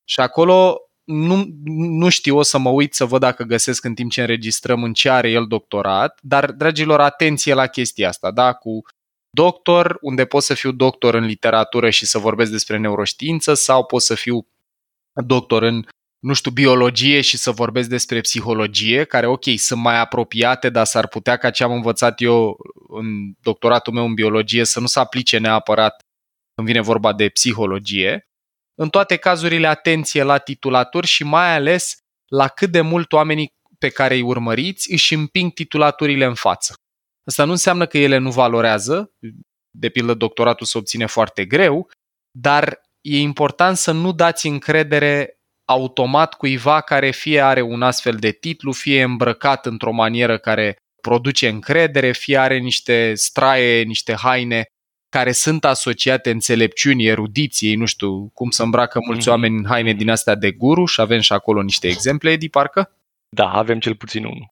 Și 0.03 0.19
acolo 0.19 0.77
nu, 1.03 1.45
nu 1.75 2.09
știu, 2.09 2.37
o 2.37 2.41
să 2.41 2.57
mă 2.57 2.69
uit 2.69 2.93
să 2.93 3.05
văd 3.05 3.19
dacă 3.19 3.43
găsesc 3.43 3.85
în 3.85 3.93
timp 3.93 4.11
ce 4.11 4.21
înregistrăm 4.21 4.83
în 4.83 4.93
ce 4.93 5.09
are 5.09 5.29
el 5.29 5.45
doctorat, 5.47 6.19
dar, 6.21 6.51
dragilor, 6.51 6.99
atenție 6.99 7.53
la 7.53 7.67
chestia 7.67 8.07
asta, 8.07 8.31
da? 8.31 8.53
Cu 8.53 8.81
doctor, 9.29 9.97
unde 10.01 10.25
pot 10.25 10.43
să 10.43 10.53
fiu 10.53 10.71
doctor 10.71 11.13
în 11.13 11.25
literatură 11.25 11.89
și 11.89 12.05
să 12.05 12.17
vorbesc 12.17 12.51
despre 12.51 12.77
neuroștiință 12.77 13.53
sau 13.53 13.85
pot 13.85 14.01
să 14.01 14.15
fiu 14.15 14.47
doctor 15.25 15.63
în, 15.63 15.85
nu 16.19 16.33
știu, 16.33 16.51
biologie 16.51 17.21
și 17.21 17.37
să 17.37 17.51
vorbesc 17.51 17.89
despre 17.89 18.21
psihologie, 18.21 19.03
care, 19.03 19.25
ok, 19.25 19.43
sunt 19.55 19.81
mai 19.81 19.99
apropiate, 19.99 20.69
dar 20.69 20.85
s-ar 20.85 21.07
putea 21.07 21.37
ca 21.37 21.49
ce 21.49 21.63
am 21.63 21.71
învățat 21.71 22.21
eu 22.21 22.57
în 22.87 23.33
doctoratul 23.41 23.93
meu 23.93 24.05
în 24.05 24.13
biologie 24.13 24.63
să 24.63 24.79
nu 24.79 24.85
se 24.85 24.99
aplice 24.99 25.37
neapărat 25.37 26.01
când 26.55 26.67
vine 26.67 26.81
vorba 26.81 27.13
de 27.13 27.29
psihologie. 27.29 28.27
În 28.75 28.89
toate 28.89 29.17
cazurile, 29.17 29.67
atenție 29.67 30.23
la 30.23 30.37
titulaturi 30.37 31.07
și 31.07 31.23
mai 31.23 31.55
ales 31.55 31.97
la 32.31 32.47
cât 32.47 32.71
de 32.71 32.81
mult 32.81 33.13
oamenii 33.13 33.53
pe 33.79 33.89
care 33.89 34.13
îi 34.13 34.21
urmăriți 34.21 34.91
își 34.91 35.13
împing 35.13 35.53
titulaturile 35.53 36.25
în 36.25 36.33
față. 36.33 36.73
Asta 37.27 37.43
nu 37.43 37.51
înseamnă 37.51 37.85
că 37.85 37.97
ele 37.97 38.17
nu 38.17 38.31
valorează, 38.31 39.11
de 39.77 39.89
pildă 39.89 40.13
doctoratul 40.13 40.65
se 40.65 40.77
obține 40.77 41.05
foarte 41.05 41.45
greu, 41.45 41.89
dar 42.37 42.81
e 43.01 43.19
important 43.19 43.77
să 43.77 43.91
nu 43.91 44.11
dați 44.11 44.47
încredere 44.47 45.37
automat 45.65 46.33
cuiva 46.33 46.81
care 46.81 47.11
fie 47.11 47.41
are 47.41 47.61
un 47.61 47.81
astfel 47.81 48.15
de 48.15 48.31
titlu, 48.31 48.71
fie 48.71 48.99
e 48.99 49.03
îmbrăcat 49.03 49.65
într-o 49.65 49.91
manieră 49.91 50.37
care 50.37 50.75
produce 51.01 51.47
încredere, 51.47 52.11
fie 52.11 52.37
are 52.37 52.57
niște 52.57 53.13
straie, 53.13 53.83
niște 53.83 54.13
haine 54.13 54.65
care 55.17 55.31
sunt 55.31 55.65
asociate 55.65 56.29
înțelepciunii, 56.31 57.05
erudiției, 57.07 57.75
nu 57.75 57.85
știu 57.85 58.29
cum 58.33 58.49
să 58.49 58.63
îmbracă 58.63 58.99
mulți 59.05 59.21
Mhm. 59.21 59.29
oameni 59.29 59.57
în 59.57 59.65
haine 59.65 59.93
din 59.93 60.09
astea 60.09 60.35
de 60.35 60.51
guru 60.51 60.85
și 60.85 61.01
avem 61.01 61.19
și 61.19 61.33
acolo 61.33 61.61
niște 61.61 61.87
exemple, 61.87 62.31
Edi, 62.31 62.49
parcă? 62.49 62.91
Da, 63.29 63.49
avem 63.49 63.79
cel 63.79 63.95
puțin 63.95 64.25
unul. 64.25 64.47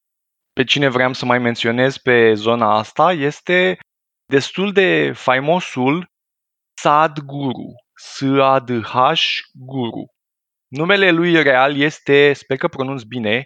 Pe 0.54 0.64
cine 0.64 0.88
vreau 0.88 1.14
să 1.14 1.26
mai 1.26 1.40
menționez 1.40 1.98
pe 1.98 2.34
zona 2.34 2.78
asta 2.78 3.12
este 3.14 3.80
destul 4.26 4.72
de 4.72 5.12
faimosul 5.16 6.06
Sadhguru, 6.82 7.74
S-A-D-H 7.94 8.96
Guru. 9.54 10.06
Numele 10.68 11.12
lui 11.12 11.44
real 11.44 11.76
este, 11.78 12.34
sper 12.34 12.58
că 12.58 12.68
pronunț 12.68 13.02
bine, 13.02 13.46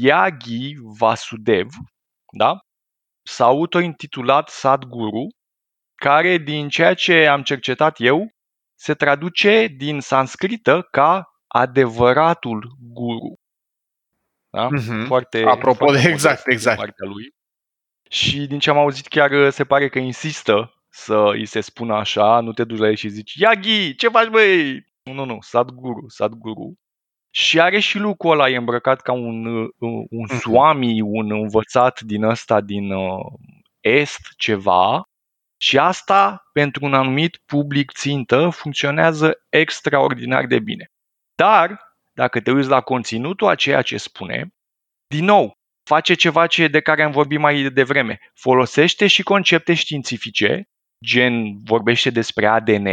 Yagi 0.00 0.74
Vasudev, 0.98 1.68
da? 2.32 2.58
S-a 3.28 3.44
autointitulat 3.44 4.48
Sadhguru, 4.48 5.26
care, 6.04 6.36
din 6.38 6.68
ceea 6.68 6.94
ce 6.94 7.26
am 7.26 7.42
cercetat 7.42 7.96
eu, 7.98 8.28
se 8.74 8.94
traduce 8.94 9.66
din 9.66 10.00
sanscrită 10.00 10.88
ca 10.90 11.34
adevăratul 11.46 12.76
guru. 12.80 13.38
Da? 14.50 14.68
Mhm. 14.68 15.04
Foarte, 15.06 15.42
Apropo 15.42 15.74
foarte 15.84 16.02
de- 16.02 16.08
exact, 16.08 16.22
modest 16.24 16.44
din 16.44 16.52
exact. 16.52 16.76
partea 16.78 17.06
lui. 17.06 17.34
Și 18.10 18.46
din 18.46 18.58
ce 18.58 18.70
am 18.70 18.78
auzit 18.78 19.06
chiar 19.08 19.30
uh, 19.30 19.52
se 19.52 19.64
pare 19.64 19.88
că 19.88 19.98
insistă 19.98 20.74
să 20.88 21.16
îi 21.32 21.46
se 21.46 21.60
spună 21.60 21.94
așa, 21.94 22.40
nu 22.40 22.52
te 22.52 22.64
duci 22.64 22.78
la 22.78 22.88
el 22.88 22.94
și 22.94 23.08
zici 23.08 23.34
Yagi, 23.34 23.94
ce 23.94 24.08
faci 24.08 24.28
băi? 24.28 24.84
Nu, 25.02 25.12
nu, 25.12 25.24
nu, 25.24 25.38
Sadhguru, 25.40 26.08
Sadhguru. 26.08 26.74
Și 27.30 27.60
are 27.60 27.78
și 27.78 27.98
lucrul 27.98 28.32
ăla, 28.32 28.48
e 28.48 28.56
îmbrăcat 28.56 29.00
ca 29.00 29.12
un, 29.12 29.46
uh, 29.46 29.68
un 30.10 30.26
Mhm. 30.28 30.36
swami, 30.38 31.00
un 31.00 31.30
învățat 31.30 32.00
din 32.00 32.22
ăsta, 32.22 32.60
din 32.60 32.92
uh, 32.92 33.24
est, 33.80 34.20
ceva. 34.36 35.02
Și 35.64 35.78
asta, 35.78 36.48
pentru 36.52 36.84
un 36.84 36.94
anumit 36.94 37.36
public 37.36 37.92
țintă, 37.92 38.48
funcționează 38.48 39.44
extraordinar 39.48 40.46
de 40.46 40.58
bine. 40.58 40.90
Dar, 41.34 41.80
dacă 42.12 42.40
te 42.40 42.50
uiți 42.50 42.68
la 42.68 42.80
conținutul 42.80 43.48
a 43.48 43.54
ceea 43.54 43.82
ce 43.82 43.96
spune, 43.96 44.54
din 45.06 45.24
nou, 45.24 45.52
face 45.84 46.14
ceva 46.14 46.46
ce 46.46 46.68
de 46.68 46.80
care 46.80 47.02
am 47.02 47.10
vorbit 47.10 47.38
mai 47.38 47.62
devreme. 47.62 48.18
Folosește 48.34 49.06
și 49.06 49.22
concepte 49.22 49.74
științifice, 49.74 50.68
gen 51.04 51.58
vorbește 51.64 52.10
despre 52.10 52.46
ADN, 52.46 52.88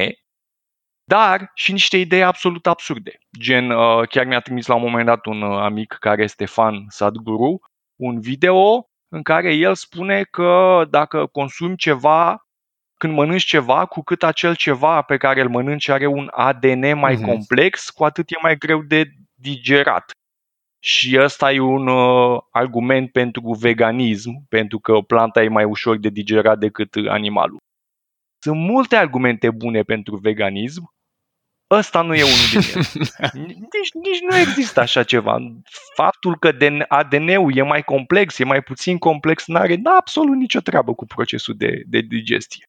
dar 1.04 1.52
și 1.54 1.72
niște 1.72 1.98
idei 1.98 2.24
absolut 2.24 2.68
absurde. 2.68 3.18
Gen, 3.40 3.70
uh, 3.72 4.08
chiar 4.08 4.26
mi-a 4.26 4.40
trimis 4.40 4.66
la 4.66 4.76
un 4.76 4.82
moment 4.82 5.06
dat 5.06 5.26
un 5.26 5.42
uh, 5.42 5.60
amic 5.60 5.94
care 6.00 6.24
este 6.24 6.46
fan 6.46 6.86
Sadhguru, 6.88 7.60
un 7.96 8.20
video 8.20 8.90
în 9.08 9.22
care 9.22 9.54
el 9.54 9.76
spune 9.76 10.24
că 10.24 10.84
dacă 10.90 11.26
consumi 11.26 11.78
ceva, 11.78 12.46
când 13.02 13.14
mănânci 13.14 13.44
ceva, 13.44 13.86
cu 13.86 14.02
cât 14.02 14.24
acel 14.24 14.56
ceva 14.56 15.02
pe 15.02 15.18
care 15.18 15.42
îl 15.42 15.50
mănânci 15.50 15.90
are 15.90 16.06
un 16.06 16.28
ADN 16.32 16.98
mai 16.98 17.14
Mhm. 17.16 17.26
complex, 17.26 17.90
cu 17.90 18.04
atât 18.04 18.30
e 18.30 18.36
mai 18.42 18.56
greu 18.58 18.82
de 18.82 19.04
digerat. 19.34 20.12
Și 20.84 21.18
ăsta 21.20 21.52
e 21.52 21.60
un 21.60 21.88
uh, 21.88 22.40
argument 22.52 23.12
pentru 23.12 23.54
veganism, 23.60 24.32
pentru 24.50 24.80
că 24.80 24.94
planta 25.08 25.44
e 25.44 25.48
mai 25.48 25.64
ușor 25.64 25.98
de 25.98 26.10
digerat 26.10 26.58
decât 26.60 26.96
animalul. 27.08 27.58
Sunt 28.44 28.58
multe 28.60 28.96
argumente 28.96 29.50
bune 29.52 29.82
pentru 29.82 30.16
veganism, 30.16 30.94
ăsta 31.72 32.02
nu 32.02 32.16
e 32.16 32.24
unul 32.24 32.48
din 32.52 32.62
ele. 32.74 32.82
Nici, 33.74 33.92
nici 33.94 34.22
nu 34.30 34.38
există 34.38 34.80
așa 34.80 35.04
ceva. 35.04 35.38
Faptul 35.96 36.38
că 36.38 36.52
den- 36.52 36.86
ADN-ul 36.88 37.56
e 37.58 37.62
mai 37.62 37.84
complex, 37.84 38.40
e 38.40 38.44
mai 38.44 38.62
puțin 38.62 38.98
complex, 38.98 39.48
nu 39.48 39.56
are 39.58 39.80
absolut 39.84 40.36
nicio 40.36 40.60
treabă 40.60 40.94
cu 40.94 41.06
procesul 41.06 41.56
de, 41.58 41.84
de 41.86 42.00
digestie. 42.00 42.66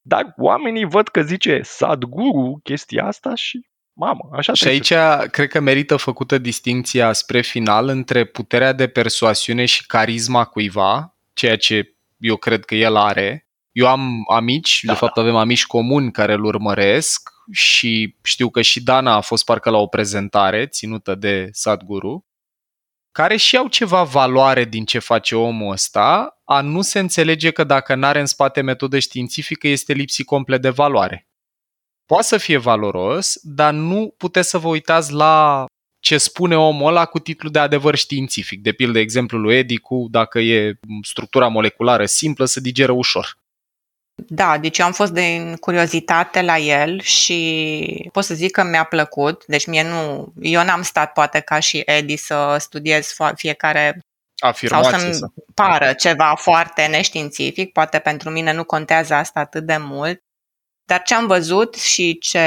Dar 0.00 0.34
oamenii 0.36 0.84
văd 0.84 1.08
că 1.08 1.22
zice 1.22 1.60
Sadhguru 1.62 2.60
chestia 2.62 3.04
asta 3.04 3.34
și 3.34 3.60
mamă, 3.92 4.28
așa 4.32 4.52
Și 4.52 4.62
trebuie 4.62 4.98
aici 4.98 5.30
cred 5.30 5.48
că 5.48 5.60
merită 5.60 5.96
făcută 5.96 6.38
distinția 6.38 7.12
spre 7.12 7.40
final 7.40 7.88
între 7.88 8.24
puterea 8.24 8.72
de 8.72 8.88
persoasiune 8.88 9.64
și 9.64 9.86
carisma 9.86 10.44
cuiva, 10.44 11.16
ceea 11.32 11.56
ce 11.56 11.94
eu 12.18 12.36
cred 12.36 12.64
că 12.64 12.74
el 12.74 12.96
are. 12.96 13.44
Eu 13.72 13.86
am 13.86 14.24
amici, 14.32 14.80
Da, 14.82 14.92
de 14.92 14.98
fapt 14.98 15.16
avem 15.16 15.36
amici 15.36 15.66
comuni 15.66 16.12
care 16.12 16.32
îl 16.32 16.44
urmăresc 16.44 17.30
și 17.52 18.16
știu 18.22 18.50
că 18.50 18.62
și 18.62 18.82
Dana 18.82 19.14
a 19.14 19.20
fost 19.20 19.44
parcă 19.44 19.70
la 19.70 19.78
o 19.78 19.86
prezentare 19.86 20.66
ținută 20.66 21.14
de 21.14 21.48
Sadhguru, 21.52 22.26
care 23.12 23.36
și 23.36 23.56
au 23.56 23.68
ceva 23.68 24.02
valoare 24.02 24.64
din 24.64 24.84
ce 24.84 24.98
face 24.98 25.36
omul 25.36 25.72
ăsta, 25.72 26.40
a 26.44 26.60
nu 26.60 26.82
se 26.82 26.98
înțelege 26.98 27.50
că 27.50 27.64
dacă 27.64 27.94
n-are 27.94 28.20
în 28.20 28.26
spate 28.26 28.60
metodă 28.60 28.98
științifică 28.98 29.68
este 29.68 29.92
lipsit 29.92 30.26
complet 30.26 30.62
de 30.62 30.68
valoare. 30.68 31.28
Poate 32.06 32.26
să 32.26 32.36
fie 32.36 32.56
valoros, 32.56 33.38
dar 33.42 33.72
nu 33.72 34.14
puteți 34.16 34.48
să 34.48 34.58
vă 34.58 34.68
uitați 34.68 35.12
la 35.12 35.64
ce 36.00 36.18
spune 36.18 36.56
omul 36.56 36.88
ăla 36.88 37.04
cu 37.04 37.18
titlu 37.18 37.48
de 37.48 37.58
adevăr 37.58 37.94
științific. 37.94 38.62
De 38.62 38.72
pildă, 38.72 38.98
exemplul 38.98 39.40
lui 39.40 39.56
Edi 39.56 39.76
cu 39.76 40.06
dacă 40.10 40.38
e 40.38 40.78
structura 41.02 41.48
moleculară 41.48 42.06
simplă, 42.06 42.44
să 42.44 42.60
digeră 42.60 42.92
ușor. 42.92 43.38
Da, 44.28 44.58
deci 44.58 44.78
eu 44.78 44.86
am 44.86 44.92
fost 44.92 45.12
din 45.12 45.56
curiozitate 45.56 46.42
la 46.42 46.58
el 46.58 47.00
și 47.00 48.08
pot 48.12 48.24
să 48.24 48.34
zic 48.34 48.50
că 48.50 48.62
mi-a 48.62 48.84
plăcut. 48.84 49.44
Deci 49.46 49.66
mie 49.66 49.82
nu, 49.82 50.32
eu 50.40 50.64
n-am 50.64 50.82
stat 50.82 51.12
poate 51.12 51.40
ca 51.40 51.58
și 51.58 51.82
Edi 51.86 52.16
să 52.16 52.56
studiez 52.58 53.12
fo- 53.12 53.34
fiecare 53.34 54.00
sau 54.34 54.48
Afirmație. 54.50 54.98
să-mi 54.98 55.14
Sau... 55.14 55.32
pară 55.54 55.92
ceva 55.92 56.34
foarte 56.38 56.86
neștiințific. 56.86 57.72
Poate 57.72 57.98
pentru 57.98 58.30
mine 58.30 58.52
nu 58.52 58.64
contează 58.64 59.14
asta 59.14 59.40
atât 59.40 59.64
de 59.66 59.76
mult. 59.76 60.22
Dar 60.84 61.02
ce 61.02 61.14
am 61.14 61.26
văzut 61.26 61.74
și 61.74 62.18
ce 62.18 62.38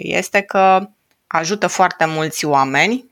este 0.00 0.40
că 0.40 0.88
ajută 1.26 1.66
foarte 1.66 2.04
mulți 2.04 2.44
oameni 2.44 3.04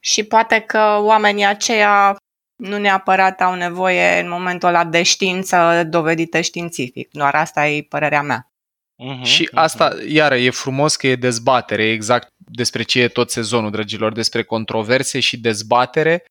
și 0.00 0.22
poate 0.22 0.58
că 0.60 0.98
oamenii 1.00 1.44
aceia 1.44 2.16
nu 2.56 2.78
neapărat 2.78 3.40
au 3.40 3.54
nevoie 3.54 4.20
în 4.20 4.28
momentul 4.28 4.68
ăla 4.68 4.84
de 4.84 5.02
știință 5.02 5.84
dovedită 5.86 6.40
științific. 6.40 7.08
Doar 7.12 7.34
asta 7.34 7.68
e 7.68 7.82
părerea 7.82 8.22
mea. 8.22 8.48
Mhm, 8.96 9.22
Și 9.22 9.42
mhm. 9.42 9.58
asta, 9.58 9.96
iară, 10.08 10.36
e 10.36 10.50
frumos 10.50 10.96
că 10.96 11.06
e 11.06 11.16
dezbatere, 11.16 11.84
e 11.84 11.92
exact 11.92 12.28
despre 12.36 12.82
ce 12.82 13.00
e 13.00 13.08
tot 13.08 13.30
sezonul, 13.30 13.70
dragilor, 13.70 14.12
despre 14.12 14.42
controverse 14.42 15.20
și 15.20 15.38
dezbatere. 15.40 16.24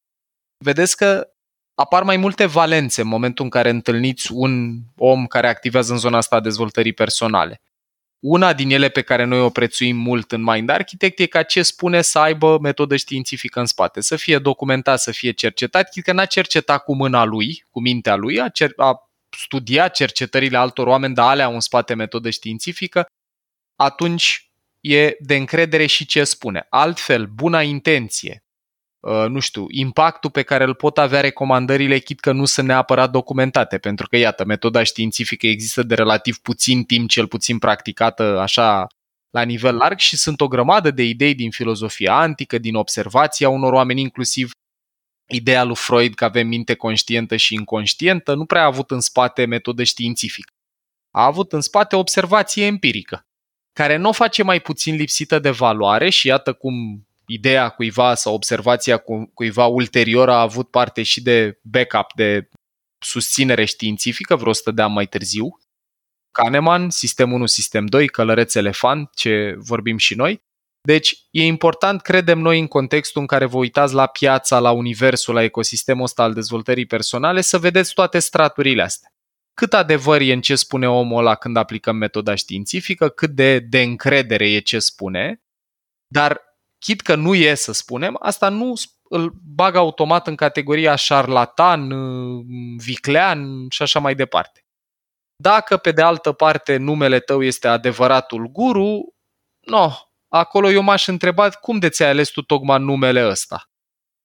Vedeți 0.64 0.98
că 0.98 1.28
apar 1.76 2.04
mai 2.04 2.18
multe 2.18 2.46
valențe 2.46 3.02
în 3.02 3.08
momentul 3.08 3.44
în 3.44 3.50
care 3.50 3.70
întâlniți 3.70 4.32
un 4.32 4.80
om 4.98 5.26
care 5.26 5.48
activează 5.48 5.92
în 5.92 5.98
zona 5.98 6.18
asta 6.18 6.36
a 6.36 6.40
dezvoltării 6.40 6.94
personale. 6.94 7.62
Una 8.24 8.54
din 8.54 8.70
ele 8.70 8.90
pe 8.90 9.02
care 9.02 9.24
noi 9.24 9.40
o 9.40 9.50
prețuim 9.50 9.98
mult 9.98 10.32
în 10.32 10.44
Mind 10.44 10.70
Architect 10.70 11.20
e 11.20 11.26
ca 11.26 11.44
ce 11.44 11.62
spune 11.62 12.02
să 12.02 12.20
aibă 12.20 12.60
metodă 12.62 12.96
științifică 12.96 13.60
în 13.60 13.66
spate, 13.66 14.02
să 14.02 14.16
fie 14.16 14.38
documentat, 14.38 15.00
să 15.00 15.12
fie 15.12 15.32
cercetat, 15.32 15.90
chit 15.90 16.04
că 16.04 16.12
n-a 16.12 16.26
cercetat 16.26 16.84
cu 16.84 16.96
mâna 16.96 17.24
lui, 17.24 17.66
cu 17.70 17.82
mintea 17.82 18.16
lui, 18.16 18.40
a, 18.42 18.50
cer- 18.50 18.76
a 18.76 19.10
studiat 19.30 19.94
cercetările 19.94 20.58
altor 20.58 20.88
oameni, 20.88 21.14
dar 21.14 21.30
alea 21.30 21.46
au 21.46 21.54
în 21.54 21.60
spate 21.60 21.94
metodă 21.94 22.30
științifică, 22.30 23.06
atunci 23.76 24.52
e 24.80 25.16
de 25.20 25.36
încredere 25.36 25.86
și 25.86 26.06
ce 26.06 26.24
spune. 26.24 26.66
Altfel, 26.70 27.26
buna 27.26 27.62
intenție, 27.62 28.44
uh, 28.46 28.53
nu 29.28 29.39
știu, 29.39 29.66
impactul 29.70 30.30
pe 30.30 30.41
care 30.41 30.64
îl 30.64 30.76
pot 30.76 30.97
avea 30.97 31.22
recomandările, 31.22 31.99
chit 31.99 32.20
că 32.20 32.32
nu 32.32 32.45
sunt 32.45 32.68
neapărat 32.68 33.12
documentate, 33.12 33.78
pentru 33.78 34.08
că, 34.08 34.18
iată, 34.18 34.45
metoda 34.45 34.84
științifică 34.84 35.47
există 35.47 35.84
de 35.84 35.95
relativ 35.95 36.38
puțin 36.38 36.84
timp, 36.84 37.10
cel 37.10 37.28
puțin 37.28 37.60
practicată 37.60 38.39
așa 38.39 38.88
la 39.30 39.41
nivel 39.41 39.76
larg 39.76 39.97
și 39.97 40.18
sunt 40.18 40.41
o 40.41 40.47
grămadă 40.47 40.91
de 40.91 41.04
idei 41.04 41.36
din 41.36 41.51
filozofia 41.51 42.16
antică, 42.16 42.58
din 42.58 42.76
observația 42.76 43.49
unor 43.49 43.74
oameni, 43.74 44.01
inclusiv 44.01 44.51
ideea 45.28 45.64
lui 45.64 45.76
Freud 45.76 46.14
că 46.14 46.26
avem 46.26 46.47
minte 46.47 46.76
conștientă 46.76 47.36
și 47.36 47.54
inconștientă, 47.54 48.34
nu 48.34 48.45
prea 48.45 48.62
a 48.62 48.66
avut 48.66 48.91
în 48.91 48.99
spate 48.99 49.45
metodă 49.45 49.84
științifică. 49.84 50.51
A 51.12 51.26
avut 51.26 51.54
în 51.54 51.62
spate 51.62 51.95
observație 51.95 52.66
empirică, 52.66 53.22
care 53.74 53.95
nu 53.95 54.10
o 54.10 54.12
face 54.12 54.43
mai 54.43 54.60
puțin 54.60 54.95
lipsită 54.95 55.39
de 55.39 55.49
valoare 55.49 56.10
și 56.10 56.28
iată 56.28 56.54
cum 56.54 57.08
ideea 57.26 57.70
cuiva 57.70 58.16
sau 58.16 58.34
observația 58.34 58.98
cu- 58.98 59.32
cuiva 59.34 59.66
ulterior 59.66 60.30
a 60.30 60.42
avut 60.42 60.70
parte 60.70 61.04
și 61.04 61.22
de 61.22 61.60
backup, 61.62 62.14
de 62.16 62.50
susținere 63.06 63.66
științifică 63.66 64.36
vreo 64.36 64.50
100 64.50 64.72
de 64.72 64.82
ani 64.82 64.94
mai 64.94 65.06
târziu. 65.08 65.58
Kahneman, 66.32 66.90
sistem 66.90 67.32
1, 67.32 67.46
sistem 67.46 67.86
2, 67.86 68.08
călăreț 68.08 68.56
elefant, 68.56 69.10
ce 69.16 69.56
vorbim 69.58 69.98
și 69.98 70.16
noi. 70.16 70.42
Deci 70.88 71.28
e 71.32 71.44
important, 71.46 72.02
credem 72.02 72.40
noi, 72.40 72.60
în 72.60 72.68
contextul 72.68 73.22
în 73.22 73.28
care 73.28 73.46
vă 73.46 73.58
uitați 73.58 73.94
la 73.94 74.08
piața, 74.08 74.60
la 74.60 74.72
universul, 74.72 75.34
la 75.34 75.44
ecosistemul 75.44 76.04
ăsta 76.04 76.24
al 76.24 76.34
dezvoltării 76.34 76.86
personale, 76.86 77.42
să 77.42 77.58
vedeți 77.58 77.94
toate 77.94 78.20
straturile 78.20 78.82
astea. 78.84 79.10
cât 79.54 79.74
adevăr 79.74 80.22
e 80.22 80.34
în 80.34 80.42
ce 80.42 80.56
spune 80.56 80.90
omul 80.90 81.20
ăla 81.20 81.36
când 81.36 81.58
aplicăm 81.58 81.96
metoda 81.96 82.36
științifică, 82.36 83.10
cât 83.10 83.30
de, 83.30 83.60
de 83.60 83.82
încredere 83.82 84.50
e 84.50 84.60
ce 84.60 84.80
spune, 84.80 85.42
dar 86.08 86.42
chit 86.84 87.02
că 87.02 87.16
nu 87.16 87.36
e 87.36 87.54
să 87.54 87.72
spunem, 87.72 88.18
asta 88.22 88.50
nu 88.50 88.74
îl 89.04 89.34
bag 89.56 89.76
automat 89.76 90.28
în 90.28 90.36
categoria 90.36 90.96
șarlatan, 90.96 91.92
viclean 92.78 93.66
și 93.70 93.82
așa 93.82 94.00
mai 94.00 94.16
departe. 94.16 94.66
Dacă, 95.36 95.78
pe 95.78 95.92
de 95.92 96.02
altă 96.02 96.32
parte, 96.32 96.78
numele 96.78 97.20
tău 97.20 97.44
este 97.44 97.68
adevăratul 97.68 98.48
guru, 98.48 99.16
no, 99.60 99.92
acolo 100.28 100.70
eu 100.70 100.82
m-aș 100.82 101.08
întreba 101.08 101.50
cum 101.50 101.80
de 101.80 101.90
ți-ai 101.90 102.10
ales 102.10 102.30
tu 102.30 102.42
tocmai 102.42 102.80
numele 102.80 103.28
ăsta. 103.28 103.70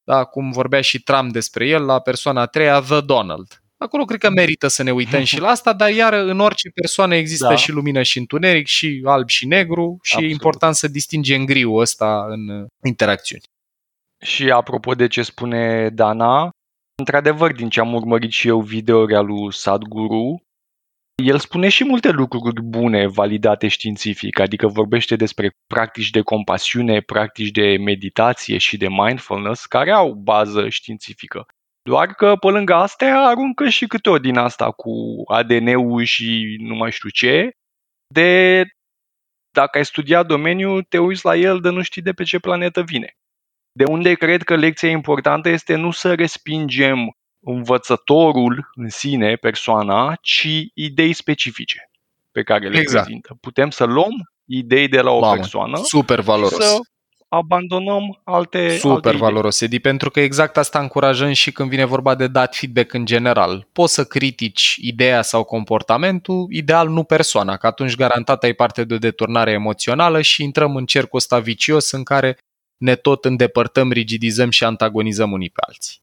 Da, 0.05 0.25
cum 0.25 0.51
vorbea 0.51 0.81
și 0.81 1.03
Trump 1.03 1.33
despre 1.33 1.67
el 1.69 1.85
la 1.85 2.01
persoana 2.01 2.41
a 2.41 2.47
treia, 2.47 2.81
The 2.81 3.01
Donald. 3.01 3.63
Acolo 3.79 4.05
cred 4.05 4.20
că 4.20 4.31
merită 4.31 4.68
să 4.68 4.83
ne 4.83 4.91
uităm 4.91 5.24
și 5.24 5.41
la 5.41 5.49
asta, 5.49 5.72
dar 5.72 5.91
iar 5.91 6.12
în 6.12 6.41
orice 6.41 6.68
persoană 6.68 7.14
există 7.14 7.49
da. 7.49 7.57
și 7.57 7.70
lumină 7.70 8.03
și 8.03 8.18
întuneric, 8.18 8.66
și 8.66 9.03
alb 9.05 9.29
și 9.29 9.47
negru 9.47 9.99
și 10.03 10.12
Absolut. 10.12 10.31
e 10.31 10.33
important 10.33 10.74
să 10.74 10.89
distingem 10.89 11.45
griul 11.45 11.81
ăsta 11.81 12.26
în 12.29 12.66
interacțiuni. 12.85 13.43
Și 14.20 14.51
apropo 14.51 14.95
de 14.95 15.07
ce 15.07 15.22
spune 15.22 15.89
Dana, 15.89 16.51
într-adevăr, 16.99 17.53
din 17.53 17.68
ce 17.68 17.81
am 17.81 17.95
urmărit 17.95 18.31
și 18.31 18.49
eu 18.49 18.61
videouri 18.61 19.24
lui 19.24 19.53
Sadhguru, 19.53 20.43
el 21.24 21.39
spune 21.39 21.68
și 21.68 21.85
multe 21.85 22.11
lucruri 22.11 22.62
bune, 22.62 23.07
validate 23.07 23.68
științific, 23.68 24.39
adică 24.39 24.66
vorbește 24.66 25.16
despre 25.16 25.51
practici 25.66 26.11
de 26.11 26.20
compasiune, 26.20 27.01
practici 27.01 27.51
de 27.51 27.76
meditație 27.76 28.59
și 28.59 28.76
de 28.76 28.89
mindfulness, 28.89 29.66
care 29.66 29.91
au 29.91 30.12
bază 30.12 30.68
științifică. 30.68 31.47
Doar 31.89 32.14
că 32.14 32.36
pe 32.36 32.47
lângă 32.47 32.74
astea 32.74 33.20
aruncă 33.20 33.68
și 33.68 33.86
câte 33.86 34.11
o 34.11 34.18
din 34.18 34.36
asta 34.36 34.70
cu 34.70 34.91
ADN-ul 35.26 36.05
și 36.05 36.57
nu 36.61 36.74
mai 36.74 36.93
știu 36.93 37.09
ce, 37.09 37.51
de 38.14 38.62
dacă 39.51 39.78
ai 39.78 39.84
studiat 39.84 40.26
domeniul, 40.26 40.82
te 40.82 40.99
uiți 40.99 41.24
la 41.24 41.36
el 41.36 41.61
de 41.61 41.68
nu 41.70 41.82
știi 41.82 42.03
de 42.03 42.12
pe 42.12 42.22
ce 42.22 42.39
planetă 42.39 42.82
vine. 42.82 43.16
De 43.72 43.84
unde 43.84 44.14
cred 44.14 44.43
că 44.43 44.57
lecția 44.57 44.89
importantă 44.89 45.49
este 45.49 45.74
nu 45.74 45.91
să 45.91 46.14
respingem 46.14 47.16
învățătorul 47.41 48.70
în 48.74 48.89
sine, 48.89 49.36
persoana, 49.36 50.18
ci 50.20 50.49
idei 50.74 51.12
specifice 51.12 51.91
pe 52.32 52.43
care 52.43 52.68
le 52.68 52.78
exact. 52.78 53.05
prezintă. 53.05 53.36
Putem 53.41 53.70
să 53.70 53.84
luăm 53.84 54.32
idei 54.45 54.89
de 54.89 55.01
la 55.01 55.11
o 55.11 55.20
Mamă, 55.20 55.34
persoană 55.34 55.80
super 55.82 56.20
valoros. 56.20 56.64
să 56.64 56.78
abandonăm 57.29 58.20
alte 58.24 58.76
Super 58.76 59.12
alte 59.12 59.16
valoros, 59.24 59.61
Edi, 59.61 59.79
pentru 59.79 60.11
că 60.11 60.20
exact 60.20 60.57
asta 60.57 60.81
încurajăm 60.81 61.33
și 61.33 61.53
când 61.53 61.68
vine 61.68 61.85
vorba 61.85 62.14
de 62.14 62.26
dat 62.26 62.57
feedback 62.57 62.93
în 62.93 63.05
general. 63.05 63.68
Poți 63.72 63.95
să 63.95 64.05
critici 64.05 64.76
ideea 64.81 65.22
sau 65.22 65.45
comportamentul, 65.45 66.47
ideal 66.51 66.89
nu 66.89 67.05
persoana, 67.05 67.57
că 67.57 67.66
atunci 67.66 67.97
garantat 67.97 68.43
ai 68.43 68.53
parte 68.53 68.85
de 68.85 68.95
o 68.95 68.99
deturnare 68.99 69.51
emoțională 69.51 70.20
și 70.20 70.43
intrăm 70.43 70.76
în 70.76 70.87
cercul 70.87 71.18
ăsta 71.18 71.39
vicios 71.39 71.91
în 71.91 72.03
care 72.03 72.39
ne 72.76 72.95
tot 72.95 73.24
îndepărtăm, 73.24 73.93
rigidizăm 73.93 74.51
și 74.51 74.64
antagonizăm 74.64 75.33
unii 75.33 75.51
pe 75.51 75.61
alții. 75.66 75.99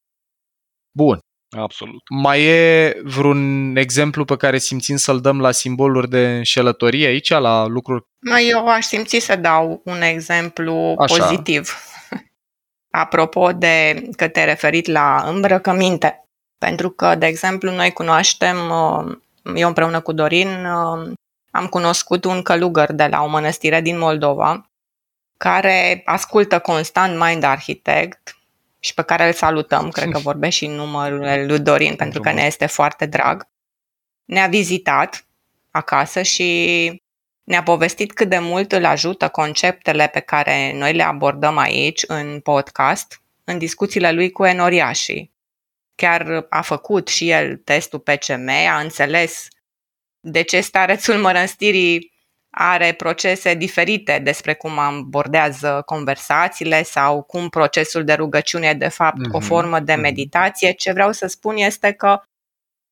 Bun. 0.91 1.19
Absolut. 1.57 2.01
Mai 2.09 2.43
e 2.43 2.95
vreun 3.03 3.75
exemplu 3.75 4.25
pe 4.25 4.37
care 4.37 4.57
simțim 4.57 4.95
să-l 4.95 5.19
dăm 5.19 5.39
la 5.39 5.51
simboluri 5.51 6.09
de 6.09 6.35
înșelătorie 6.35 7.07
aici, 7.07 7.29
la 7.29 7.65
lucruri? 7.65 8.05
Eu 8.49 8.67
aș 8.67 8.85
simți 8.85 9.19
să 9.19 9.35
dau 9.35 9.81
un 9.85 10.01
exemplu 10.01 10.95
Așa. 10.97 11.15
pozitiv. 11.15 11.73
Apropo 13.03 13.51
de 13.51 14.07
că 14.15 14.27
te-ai 14.27 14.45
referit 14.45 14.87
la 14.87 15.23
îmbrăcăminte. 15.27 16.25
Pentru 16.57 16.89
că, 16.89 17.15
de 17.15 17.25
exemplu, 17.25 17.71
noi 17.71 17.91
cunoaștem, 17.91 18.57
uh, 18.57 19.17
eu 19.55 19.67
împreună 19.67 19.99
cu 19.99 20.11
Dorin, 20.11 20.47
uh, 20.47 21.11
am 21.51 21.67
cunoscut 21.67 22.25
un 22.25 22.41
călugăr 22.41 22.91
de 22.91 23.07
la 23.07 23.21
o 23.21 23.27
mănăstire 23.27 23.81
din 23.81 23.97
Moldova 23.97 24.69
care 25.37 26.01
ascultă 26.05 26.59
constant 26.59 27.19
Mind 27.19 27.43
Architect 27.43 28.34
și 28.85 28.93
pe 28.93 29.01
care 29.01 29.25
îl 29.25 29.33
salutăm, 29.33 29.89
cred 29.89 30.09
că 30.09 30.17
vorbește 30.29 30.55
și 30.55 30.65
în 30.65 30.75
numărul 30.75 31.45
lui 31.47 31.59
Dorin, 31.59 31.95
pentru 31.95 32.21
că 32.21 32.31
ne 32.31 32.43
este 32.43 32.65
foarte 32.65 33.05
drag. 33.05 33.47
Ne-a 34.25 34.47
vizitat 34.47 35.25
acasă 35.71 36.21
și 36.21 37.03
ne-a 37.43 37.63
povestit 37.63 38.13
cât 38.13 38.29
de 38.29 38.39
mult 38.39 38.71
îl 38.71 38.85
ajută 38.85 39.27
conceptele 39.29 40.07
pe 40.07 40.19
care 40.19 40.73
noi 40.73 40.93
le 40.93 41.03
abordăm 41.03 41.57
aici 41.57 42.03
în 42.07 42.39
podcast, 42.39 43.21
în 43.43 43.57
discuțiile 43.57 44.11
lui 44.11 44.31
cu 44.31 44.45
enoriașii. 44.45 45.33
Chiar 45.95 46.45
a 46.49 46.61
făcut 46.61 47.07
și 47.07 47.29
el 47.29 47.57
testul 47.57 47.99
PCM, 47.99 48.49
a 48.49 48.79
înțeles 48.79 49.47
de 50.19 50.41
ce 50.41 50.61
starețul 50.61 51.15
mănăstirii 51.15 52.13
are 52.57 52.93
procese 52.93 53.53
diferite 53.53 54.19
despre 54.23 54.53
cum 54.53 54.79
abordează 54.79 55.81
conversațiile 55.85 56.83
sau 56.83 57.21
cum 57.21 57.49
procesul 57.49 58.03
de 58.03 58.13
rugăciune 58.13 58.67
e 58.67 58.73
de 58.73 58.87
fapt 58.87 59.17
mm-hmm. 59.17 59.31
o 59.31 59.37
mhm. 59.37 59.47
formă 59.47 59.79
de 59.79 59.93
mhm. 59.93 60.01
meditație. 60.01 60.71
Ce 60.71 60.91
vreau 60.91 61.11
să 61.11 61.27
spun 61.27 61.55
este 61.55 61.91
că 61.91 62.21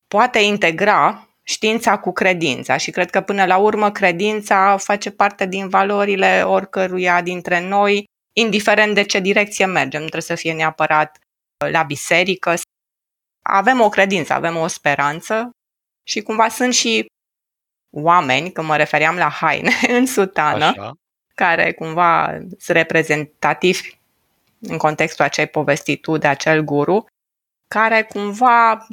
poate 0.07 0.39
integra 0.39 1.27
știința 1.43 1.97
cu 1.97 2.11
credința 2.11 2.77
și 2.77 2.91
cred 2.91 3.09
că 3.09 3.21
până 3.21 3.45
la 3.45 3.57
urmă 3.57 3.91
credința 3.91 4.77
face 4.77 5.11
parte 5.11 5.45
din 5.45 5.69
valorile 5.69 6.43
oricăruia 6.45 7.21
dintre 7.21 7.67
noi, 7.67 8.05
indiferent 8.35 8.93
de 8.93 9.03
ce 9.03 9.19
direcție 9.19 9.65
mergem. 9.65 10.01
Nu 10.01 10.07
trebuie 10.07 10.21
să 10.21 10.35
fie 10.35 10.53
neapărat 10.53 11.17
la 11.71 11.83
biserică. 11.83 12.53
Avem 13.45 13.81
o 13.81 13.89
credință, 13.89 14.33
avem 14.33 14.57
o 14.57 14.67
speranță 14.67 15.49
și 16.07 16.21
cumva 16.21 16.47
sunt 16.47 16.73
și 16.73 17.05
oameni, 17.93 18.51
că 18.51 18.61
mă 18.61 18.75
refeream 18.75 19.15
la 19.15 19.29
haine, 19.29 19.71
în 19.97 20.05
sutană, 20.05 20.65
Așa. 20.65 20.93
care 21.35 21.73
cumva 21.73 22.37
sunt 22.37 22.77
reprezentativi 22.77 23.97
în 24.59 24.77
contextul 24.77 25.25
acei 25.25 25.47
povesti 25.47 25.97
tu 25.97 26.17
de 26.17 26.27
acel 26.27 26.61
guru, 26.61 27.05
care 27.67 28.03
cumva 28.03 28.87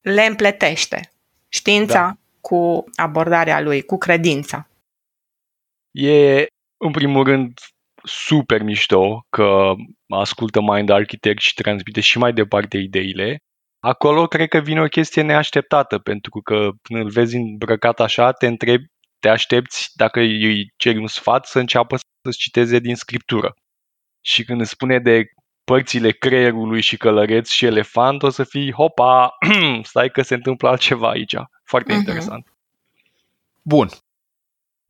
le 0.00 0.24
împletește 0.24 1.10
știința 1.48 2.00
da. 2.00 2.16
cu 2.40 2.84
abordarea 2.94 3.60
lui, 3.60 3.82
cu 3.82 3.98
credința. 3.98 4.68
E, 5.90 6.46
în 6.76 6.90
primul 6.92 7.24
rând, 7.24 7.58
super 8.02 8.62
mișto 8.62 9.26
că 9.28 9.72
ascultă 10.08 10.60
Mind 10.60 10.90
Architect 10.90 11.40
și 11.40 11.54
transmite 11.54 12.00
și 12.00 12.18
mai 12.18 12.32
departe 12.32 12.78
ideile 12.78 13.38
Acolo 13.86 14.26
cred 14.26 14.48
că 14.48 14.58
vine 14.58 14.80
o 14.80 14.86
chestie 14.86 15.22
neașteptată, 15.22 15.98
pentru 15.98 16.40
că 16.40 16.70
când 16.82 17.00
îl 17.00 17.10
vezi 17.10 17.36
îmbrăcat 17.36 18.00
așa, 18.00 18.32
te 18.32 18.46
întrebi, 18.46 18.84
te 19.18 19.28
aștepți, 19.28 19.90
dacă 19.94 20.20
îi 20.20 20.72
ceri 20.76 20.98
un 20.98 21.06
sfat, 21.06 21.46
să 21.46 21.58
înceapă 21.58 21.96
să-ți 21.96 22.38
citeze 22.38 22.78
din 22.78 22.94
scriptură. 22.94 23.54
Și 24.20 24.44
când 24.44 24.60
îți 24.60 24.70
spune 24.70 24.98
de 24.98 25.24
părțile 25.64 26.10
creierului 26.10 26.80
și 26.80 26.96
călăreț 26.96 27.48
și 27.48 27.64
elefant, 27.64 28.22
o 28.22 28.28
să 28.28 28.44
fii, 28.44 28.72
hopa, 28.72 29.36
stai 29.82 30.10
că 30.10 30.22
se 30.22 30.34
întâmplă 30.34 30.68
altceva 30.68 31.08
aici. 31.08 31.34
Foarte 31.64 31.92
uh-huh. 31.92 31.96
interesant. 31.96 32.52
Bun. 33.62 33.88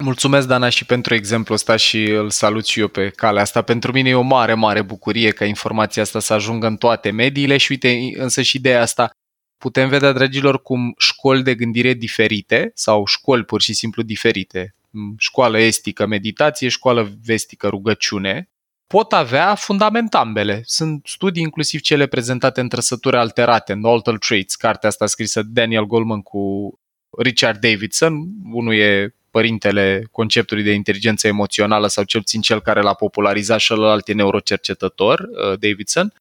Mulțumesc, 0.04 0.46
Dana, 0.46 0.68
și 0.68 0.84
pentru 0.84 1.14
exemplul 1.14 1.56
ăsta 1.56 1.76
și 1.76 2.04
îl 2.04 2.30
salut 2.30 2.66
și 2.66 2.80
eu 2.80 2.88
pe 2.88 3.08
calea 3.08 3.42
asta. 3.42 3.62
Pentru 3.62 3.92
mine 3.92 4.08
e 4.08 4.14
o 4.14 4.22
mare, 4.22 4.54
mare 4.54 4.82
bucurie 4.82 5.30
ca 5.30 5.44
informația 5.44 6.02
asta 6.02 6.20
să 6.20 6.32
ajungă 6.32 6.66
în 6.66 6.76
toate 6.76 7.10
mediile 7.10 7.56
și 7.56 7.70
uite, 7.70 8.10
însă 8.14 8.42
și 8.42 8.56
ideea 8.56 8.80
asta 8.80 9.10
putem 9.58 9.88
vedea, 9.88 10.12
dragilor, 10.12 10.62
cum 10.62 10.94
școli 10.98 11.42
de 11.42 11.54
gândire 11.54 11.92
diferite 11.92 12.70
sau 12.74 13.06
școli 13.06 13.44
pur 13.44 13.60
și 13.60 13.72
simplu 13.72 14.02
diferite, 14.02 14.74
școală 15.18 15.58
estică, 15.58 16.06
meditație, 16.06 16.68
școală 16.68 17.12
vestică, 17.24 17.68
rugăciune, 17.68 18.48
pot 18.86 19.12
avea 19.12 19.54
fundament 19.54 20.14
ambele. 20.14 20.62
Sunt 20.64 21.06
studii, 21.06 21.42
inclusiv 21.42 21.80
cele 21.80 22.06
prezentate 22.06 22.60
în 22.60 22.68
trăsături 22.68 23.16
alterate, 23.16 23.72
în 23.72 23.84
Alter 23.84 24.18
Traits, 24.18 24.54
cartea 24.54 24.88
asta 24.88 25.06
scrisă 25.06 25.42
de 25.42 25.60
Daniel 25.60 25.84
Goleman 25.84 26.22
cu 26.22 26.72
Richard 27.18 27.60
Davidson. 27.60 28.26
Unul 28.52 28.74
e 28.74 29.14
părintele 29.36 30.08
conceptului 30.10 30.62
de 30.62 30.72
inteligență 30.72 31.26
emoțională 31.26 31.86
sau 31.86 32.04
cel 32.04 32.20
puțin 32.20 32.40
cel 32.40 32.60
care 32.60 32.80
l-a 32.80 32.94
popularizat 32.94 33.60
și 33.60 33.66
celălalt 33.66 34.08
e 34.08 34.12
neurocercetător, 34.12 35.20
uh, 35.20 35.58
Davidson, 35.58 36.14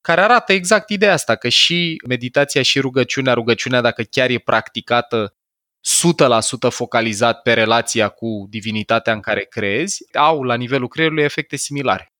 care 0.00 0.20
arată 0.20 0.52
exact 0.52 0.88
ideea 0.88 1.12
asta, 1.12 1.36
că 1.36 1.48
și 1.48 2.00
meditația 2.08 2.62
și 2.62 2.80
rugăciunea, 2.80 3.32
rugăciunea 3.32 3.80
dacă 3.80 4.02
chiar 4.02 4.30
e 4.30 4.38
practicată 4.38 5.34
100% 6.66 6.70
focalizat 6.70 7.42
pe 7.42 7.52
relația 7.52 8.08
cu 8.08 8.46
divinitatea 8.48 9.12
în 9.12 9.20
care 9.20 9.44
crezi, 9.44 10.16
au 10.16 10.42
la 10.42 10.54
nivelul 10.54 10.88
creierului 10.88 11.24
efecte 11.24 11.56
similare. 11.56 12.12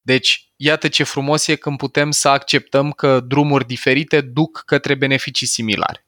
Deci, 0.00 0.52
iată 0.56 0.88
ce 0.88 1.04
frumos 1.04 1.46
e 1.46 1.54
când 1.54 1.76
putem 1.76 2.10
să 2.10 2.28
acceptăm 2.28 2.90
că 2.92 3.20
drumuri 3.20 3.66
diferite 3.66 4.20
duc 4.20 4.62
către 4.66 4.94
beneficii 4.94 5.46
similare. 5.46 6.06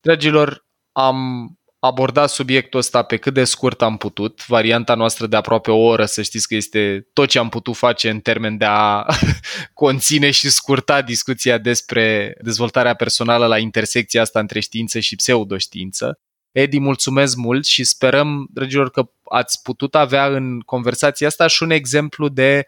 Dragilor, 0.00 0.66
am 0.92 1.48
abordat 1.80 2.30
subiectul 2.30 2.78
ăsta 2.78 3.02
pe 3.02 3.16
cât 3.16 3.34
de 3.34 3.44
scurt 3.44 3.82
am 3.82 3.96
putut. 3.96 4.46
Varianta 4.46 4.94
noastră 4.94 5.26
de 5.26 5.36
aproape 5.36 5.70
o 5.70 5.76
oră, 5.76 6.04
să 6.04 6.22
știți 6.22 6.48
că 6.48 6.54
este 6.54 7.08
tot 7.12 7.28
ce 7.28 7.38
am 7.38 7.48
putut 7.48 7.76
face 7.76 8.10
în 8.10 8.20
termen 8.20 8.56
de 8.56 8.64
a 8.64 9.06
conține 9.74 10.30
și 10.30 10.50
scurta 10.50 11.02
discuția 11.02 11.58
despre 11.58 12.34
dezvoltarea 12.40 12.94
personală 12.94 13.46
la 13.46 13.58
intersecția 13.58 14.20
asta 14.20 14.40
între 14.40 14.60
știință 14.60 14.98
și 14.98 15.16
pseudoștiință. 15.16 16.18
Edi, 16.52 16.78
mulțumesc 16.78 17.36
mult 17.36 17.64
și 17.64 17.84
sperăm, 17.84 18.48
dragilor, 18.52 18.90
că 18.90 19.10
ați 19.24 19.62
putut 19.62 19.94
avea 19.94 20.26
în 20.26 20.60
conversația 20.60 21.26
asta 21.26 21.46
și 21.46 21.62
un 21.62 21.70
exemplu 21.70 22.28
de 22.28 22.66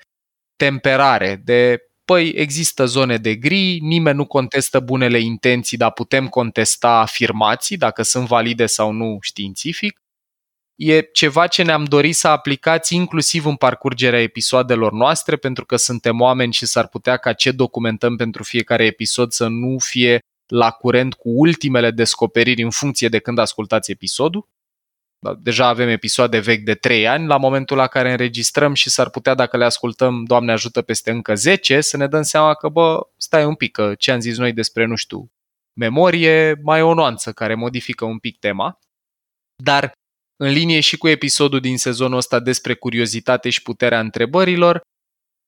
temperare, 0.56 1.40
de 1.44 1.78
păi 2.04 2.28
există 2.28 2.84
zone 2.84 3.16
de 3.16 3.34
gri, 3.34 3.78
nimeni 3.80 4.16
nu 4.16 4.26
contestă 4.26 4.80
bunele 4.80 5.18
intenții, 5.18 5.76
dar 5.76 5.92
putem 5.92 6.28
contesta 6.28 6.88
afirmații 6.88 7.76
dacă 7.76 8.02
sunt 8.02 8.26
valide 8.26 8.66
sau 8.66 8.92
nu 8.92 9.18
științific. 9.20 10.02
E 10.74 11.00
ceva 11.00 11.46
ce 11.46 11.62
ne-am 11.62 11.84
dorit 11.84 12.14
să 12.14 12.28
aplicați 12.28 12.94
inclusiv 12.94 13.46
în 13.46 13.56
parcurgerea 13.56 14.20
episoadelor 14.20 14.92
noastre, 14.92 15.36
pentru 15.36 15.64
că 15.64 15.76
suntem 15.76 16.20
oameni 16.20 16.52
și 16.52 16.66
s-ar 16.66 16.88
putea 16.88 17.16
ca 17.16 17.32
ce 17.32 17.50
documentăm 17.50 18.16
pentru 18.16 18.42
fiecare 18.42 18.84
episod 18.84 19.32
să 19.32 19.46
nu 19.46 19.78
fie 19.78 20.18
la 20.46 20.70
curent 20.70 21.14
cu 21.14 21.28
ultimele 21.30 21.90
descoperiri 21.90 22.62
în 22.62 22.70
funcție 22.70 23.08
de 23.08 23.18
când 23.18 23.38
ascultați 23.38 23.90
episodul. 23.90 24.48
Da, 25.24 25.34
deja 25.34 25.66
avem 25.66 25.88
episoade 25.88 26.38
vechi 26.38 26.64
de 26.64 26.74
3 26.74 27.08
ani 27.08 27.26
la 27.26 27.36
momentul 27.36 27.76
la 27.76 27.86
care 27.86 28.10
înregistrăm 28.10 28.74
și 28.74 28.90
s-ar 28.90 29.10
putea 29.10 29.34
dacă 29.34 29.56
le 29.56 29.64
ascultăm, 29.64 30.24
Doamne 30.24 30.52
ajută, 30.52 30.82
peste 30.82 31.10
încă 31.10 31.34
10, 31.34 31.80
să 31.80 31.96
ne 31.96 32.06
dăm 32.06 32.22
seama 32.22 32.54
că, 32.54 32.68
bă, 32.68 33.00
stai 33.16 33.44
un 33.44 33.54
pic, 33.54 33.72
că 33.72 33.94
ce 33.94 34.12
am 34.12 34.20
zis 34.20 34.38
noi 34.38 34.52
despre, 34.52 34.84
nu 34.84 34.94
știu, 34.94 35.30
memorie, 35.72 36.60
mai 36.62 36.78
e 36.78 36.82
o 36.82 36.94
nuanță 36.94 37.32
care 37.32 37.54
modifică 37.54 38.04
un 38.04 38.18
pic 38.18 38.38
tema. 38.38 38.78
Dar 39.62 39.92
în 40.36 40.50
linie 40.50 40.80
și 40.80 40.96
cu 40.96 41.08
episodul 41.08 41.60
din 41.60 41.78
sezonul 41.78 42.16
ăsta 42.16 42.40
despre 42.40 42.74
curiozitate 42.74 43.50
și 43.50 43.62
puterea 43.62 44.00
întrebărilor, 44.00 44.80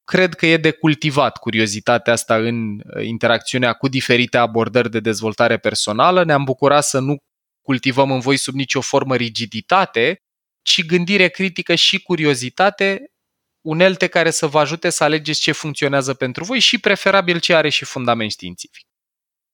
cred 0.05 0.35
că 0.35 0.47
e 0.47 0.57
de 0.57 0.71
cultivat 0.71 1.37
curiozitatea 1.39 2.13
asta 2.13 2.37
în 2.37 2.75
uh, 2.75 3.05
interacțiunea 3.07 3.73
cu 3.73 3.89
diferite 3.89 4.37
abordări 4.37 4.91
de 4.91 5.01
dezvoltare 5.01 5.59
personală. 5.59 6.25
Ne-am 6.25 6.45
bucurat 6.45 6.85
să 6.85 6.99
nu 6.99 7.17
cultivăm 7.65 8.11
în 8.11 8.21
voi 8.21 8.37
sub 8.37 8.55
nicio 8.55 8.81
formă 8.81 9.17
rigiditate, 9.17 10.23
ci 10.63 10.85
gândire 10.85 11.29
critică 11.29 11.75
și 11.75 12.03
curiozitate, 12.03 13.13
unelte 13.61 14.07
care 14.07 14.31
să 14.31 14.47
vă 14.47 14.59
ajute 14.59 14.91
să 14.91 15.05
alegeți 15.05 15.41
ce 15.41 15.53
funcționează 15.53 16.15
pentru 16.15 16.45
voi 16.45 16.59
și 16.59 16.79
preferabil 16.79 17.41
ce 17.41 17.55
are 17.55 17.69
și 17.69 17.85
fundament 17.85 18.31
științific. 18.31 18.87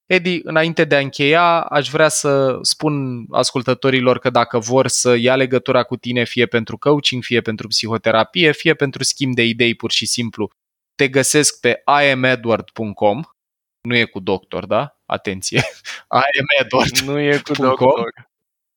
Edi, 0.07 0.41
înainte 0.43 0.85
de 0.85 0.97
a 0.97 0.99
încheia, 0.99 1.61
aș 1.61 1.89
vrea 1.91 2.09
să 2.09 2.59
spun 2.63 3.25
ascultătorilor 3.31 4.19
că 4.19 4.31
dacă 4.31 4.59
vor 4.59 4.87
să 4.87 5.15
ia 5.15 5.37
legătura 5.37 5.83
cu 5.83 5.97
tine, 5.97 6.25
fie 6.25 6.47
pentru 6.47 6.79
coaching, 6.79 7.23
fie 7.23 7.41
pentru 7.41 7.69
psihoterapie, 7.69 8.53
fie 8.53 8.75
pentru 8.75 9.03
schimb 9.03 9.35
de 9.35 9.45
idei 9.45 9.75
pur 9.75 9.91
și 9.91 10.07
simplu, 10.07 10.51
te 10.95 11.09
găsesc 11.09 11.61
pe 11.61 11.83
iamedward.com, 11.87 13.23
nu 13.81 13.97
e 13.97 14.05
cu 14.05 14.21
doctor, 14.21 14.67
da? 14.67 15.00
Atenție, 15.11 15.63
iamedward. 16.37 16.99
Nu 16.99 17.19
e 17.19 17.41
cu 17.45 17.53
doctor. 17.53 18.29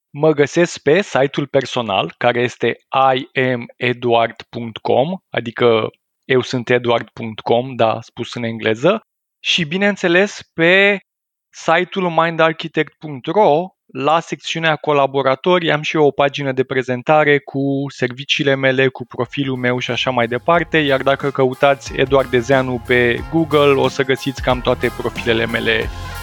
Mă 0.10 0.32
găsesc 0.32 0.82
pe 0.82 1.02
site-ul 1.02 1.48
personal, 1.48 2.14
care 2.18 2.42
este 2.42 2.78
imeduard.com, 3.34 5.18
adică 5.30 5.90
eu 6.26 6.42
sunt 6.42 6.70
eduard.com, 6.70 7.76
da, 7.76 7.98
spus 8.02 8.34
în 8.34 8.44
engleză, 8.44 9.02
și 9.40 9.66
bineînțeles 9.66 10.42
pe 10.54 11.00
site-ul 11.50 12.10
mindarchitect.ro, 12.10 13.68
la 13.86 14.20
secțiunea 14.20 14.76
colaboratori 14.76 15.72
am 15.72 15.82
și 15.82 15.96
eu 15.96 16.06
o 16.06 16.12
pagină 16.12 16.52
de 16.52 16.64
prezentare 16.64 17.40
cu 17.40 17.86
serviciile 17.88 18.56
mele, 18.56 18.88
cu 18.88 19.06
profilul 19.06 19.58
meu 19.58 19.80
și 19.80 19.92
așa 19.92 20.10
mai 20.10 20.28
departe, 20.28 20.78
iar 20.78 21.02
dacă 21.02 21.32
căutați 21.32 21.94
Eduard 21.96 22.30
Dezeanu 22.30 22.82
pe 22.88 23.20
Google 23.32 23.74
o 23.74 23.88
să 23.88 24.04
găsiți 24.04 24.42
cam 24.42 24.62
toate 24.62 24.92
profilele 24.98 25.46
mele 25.46 25.90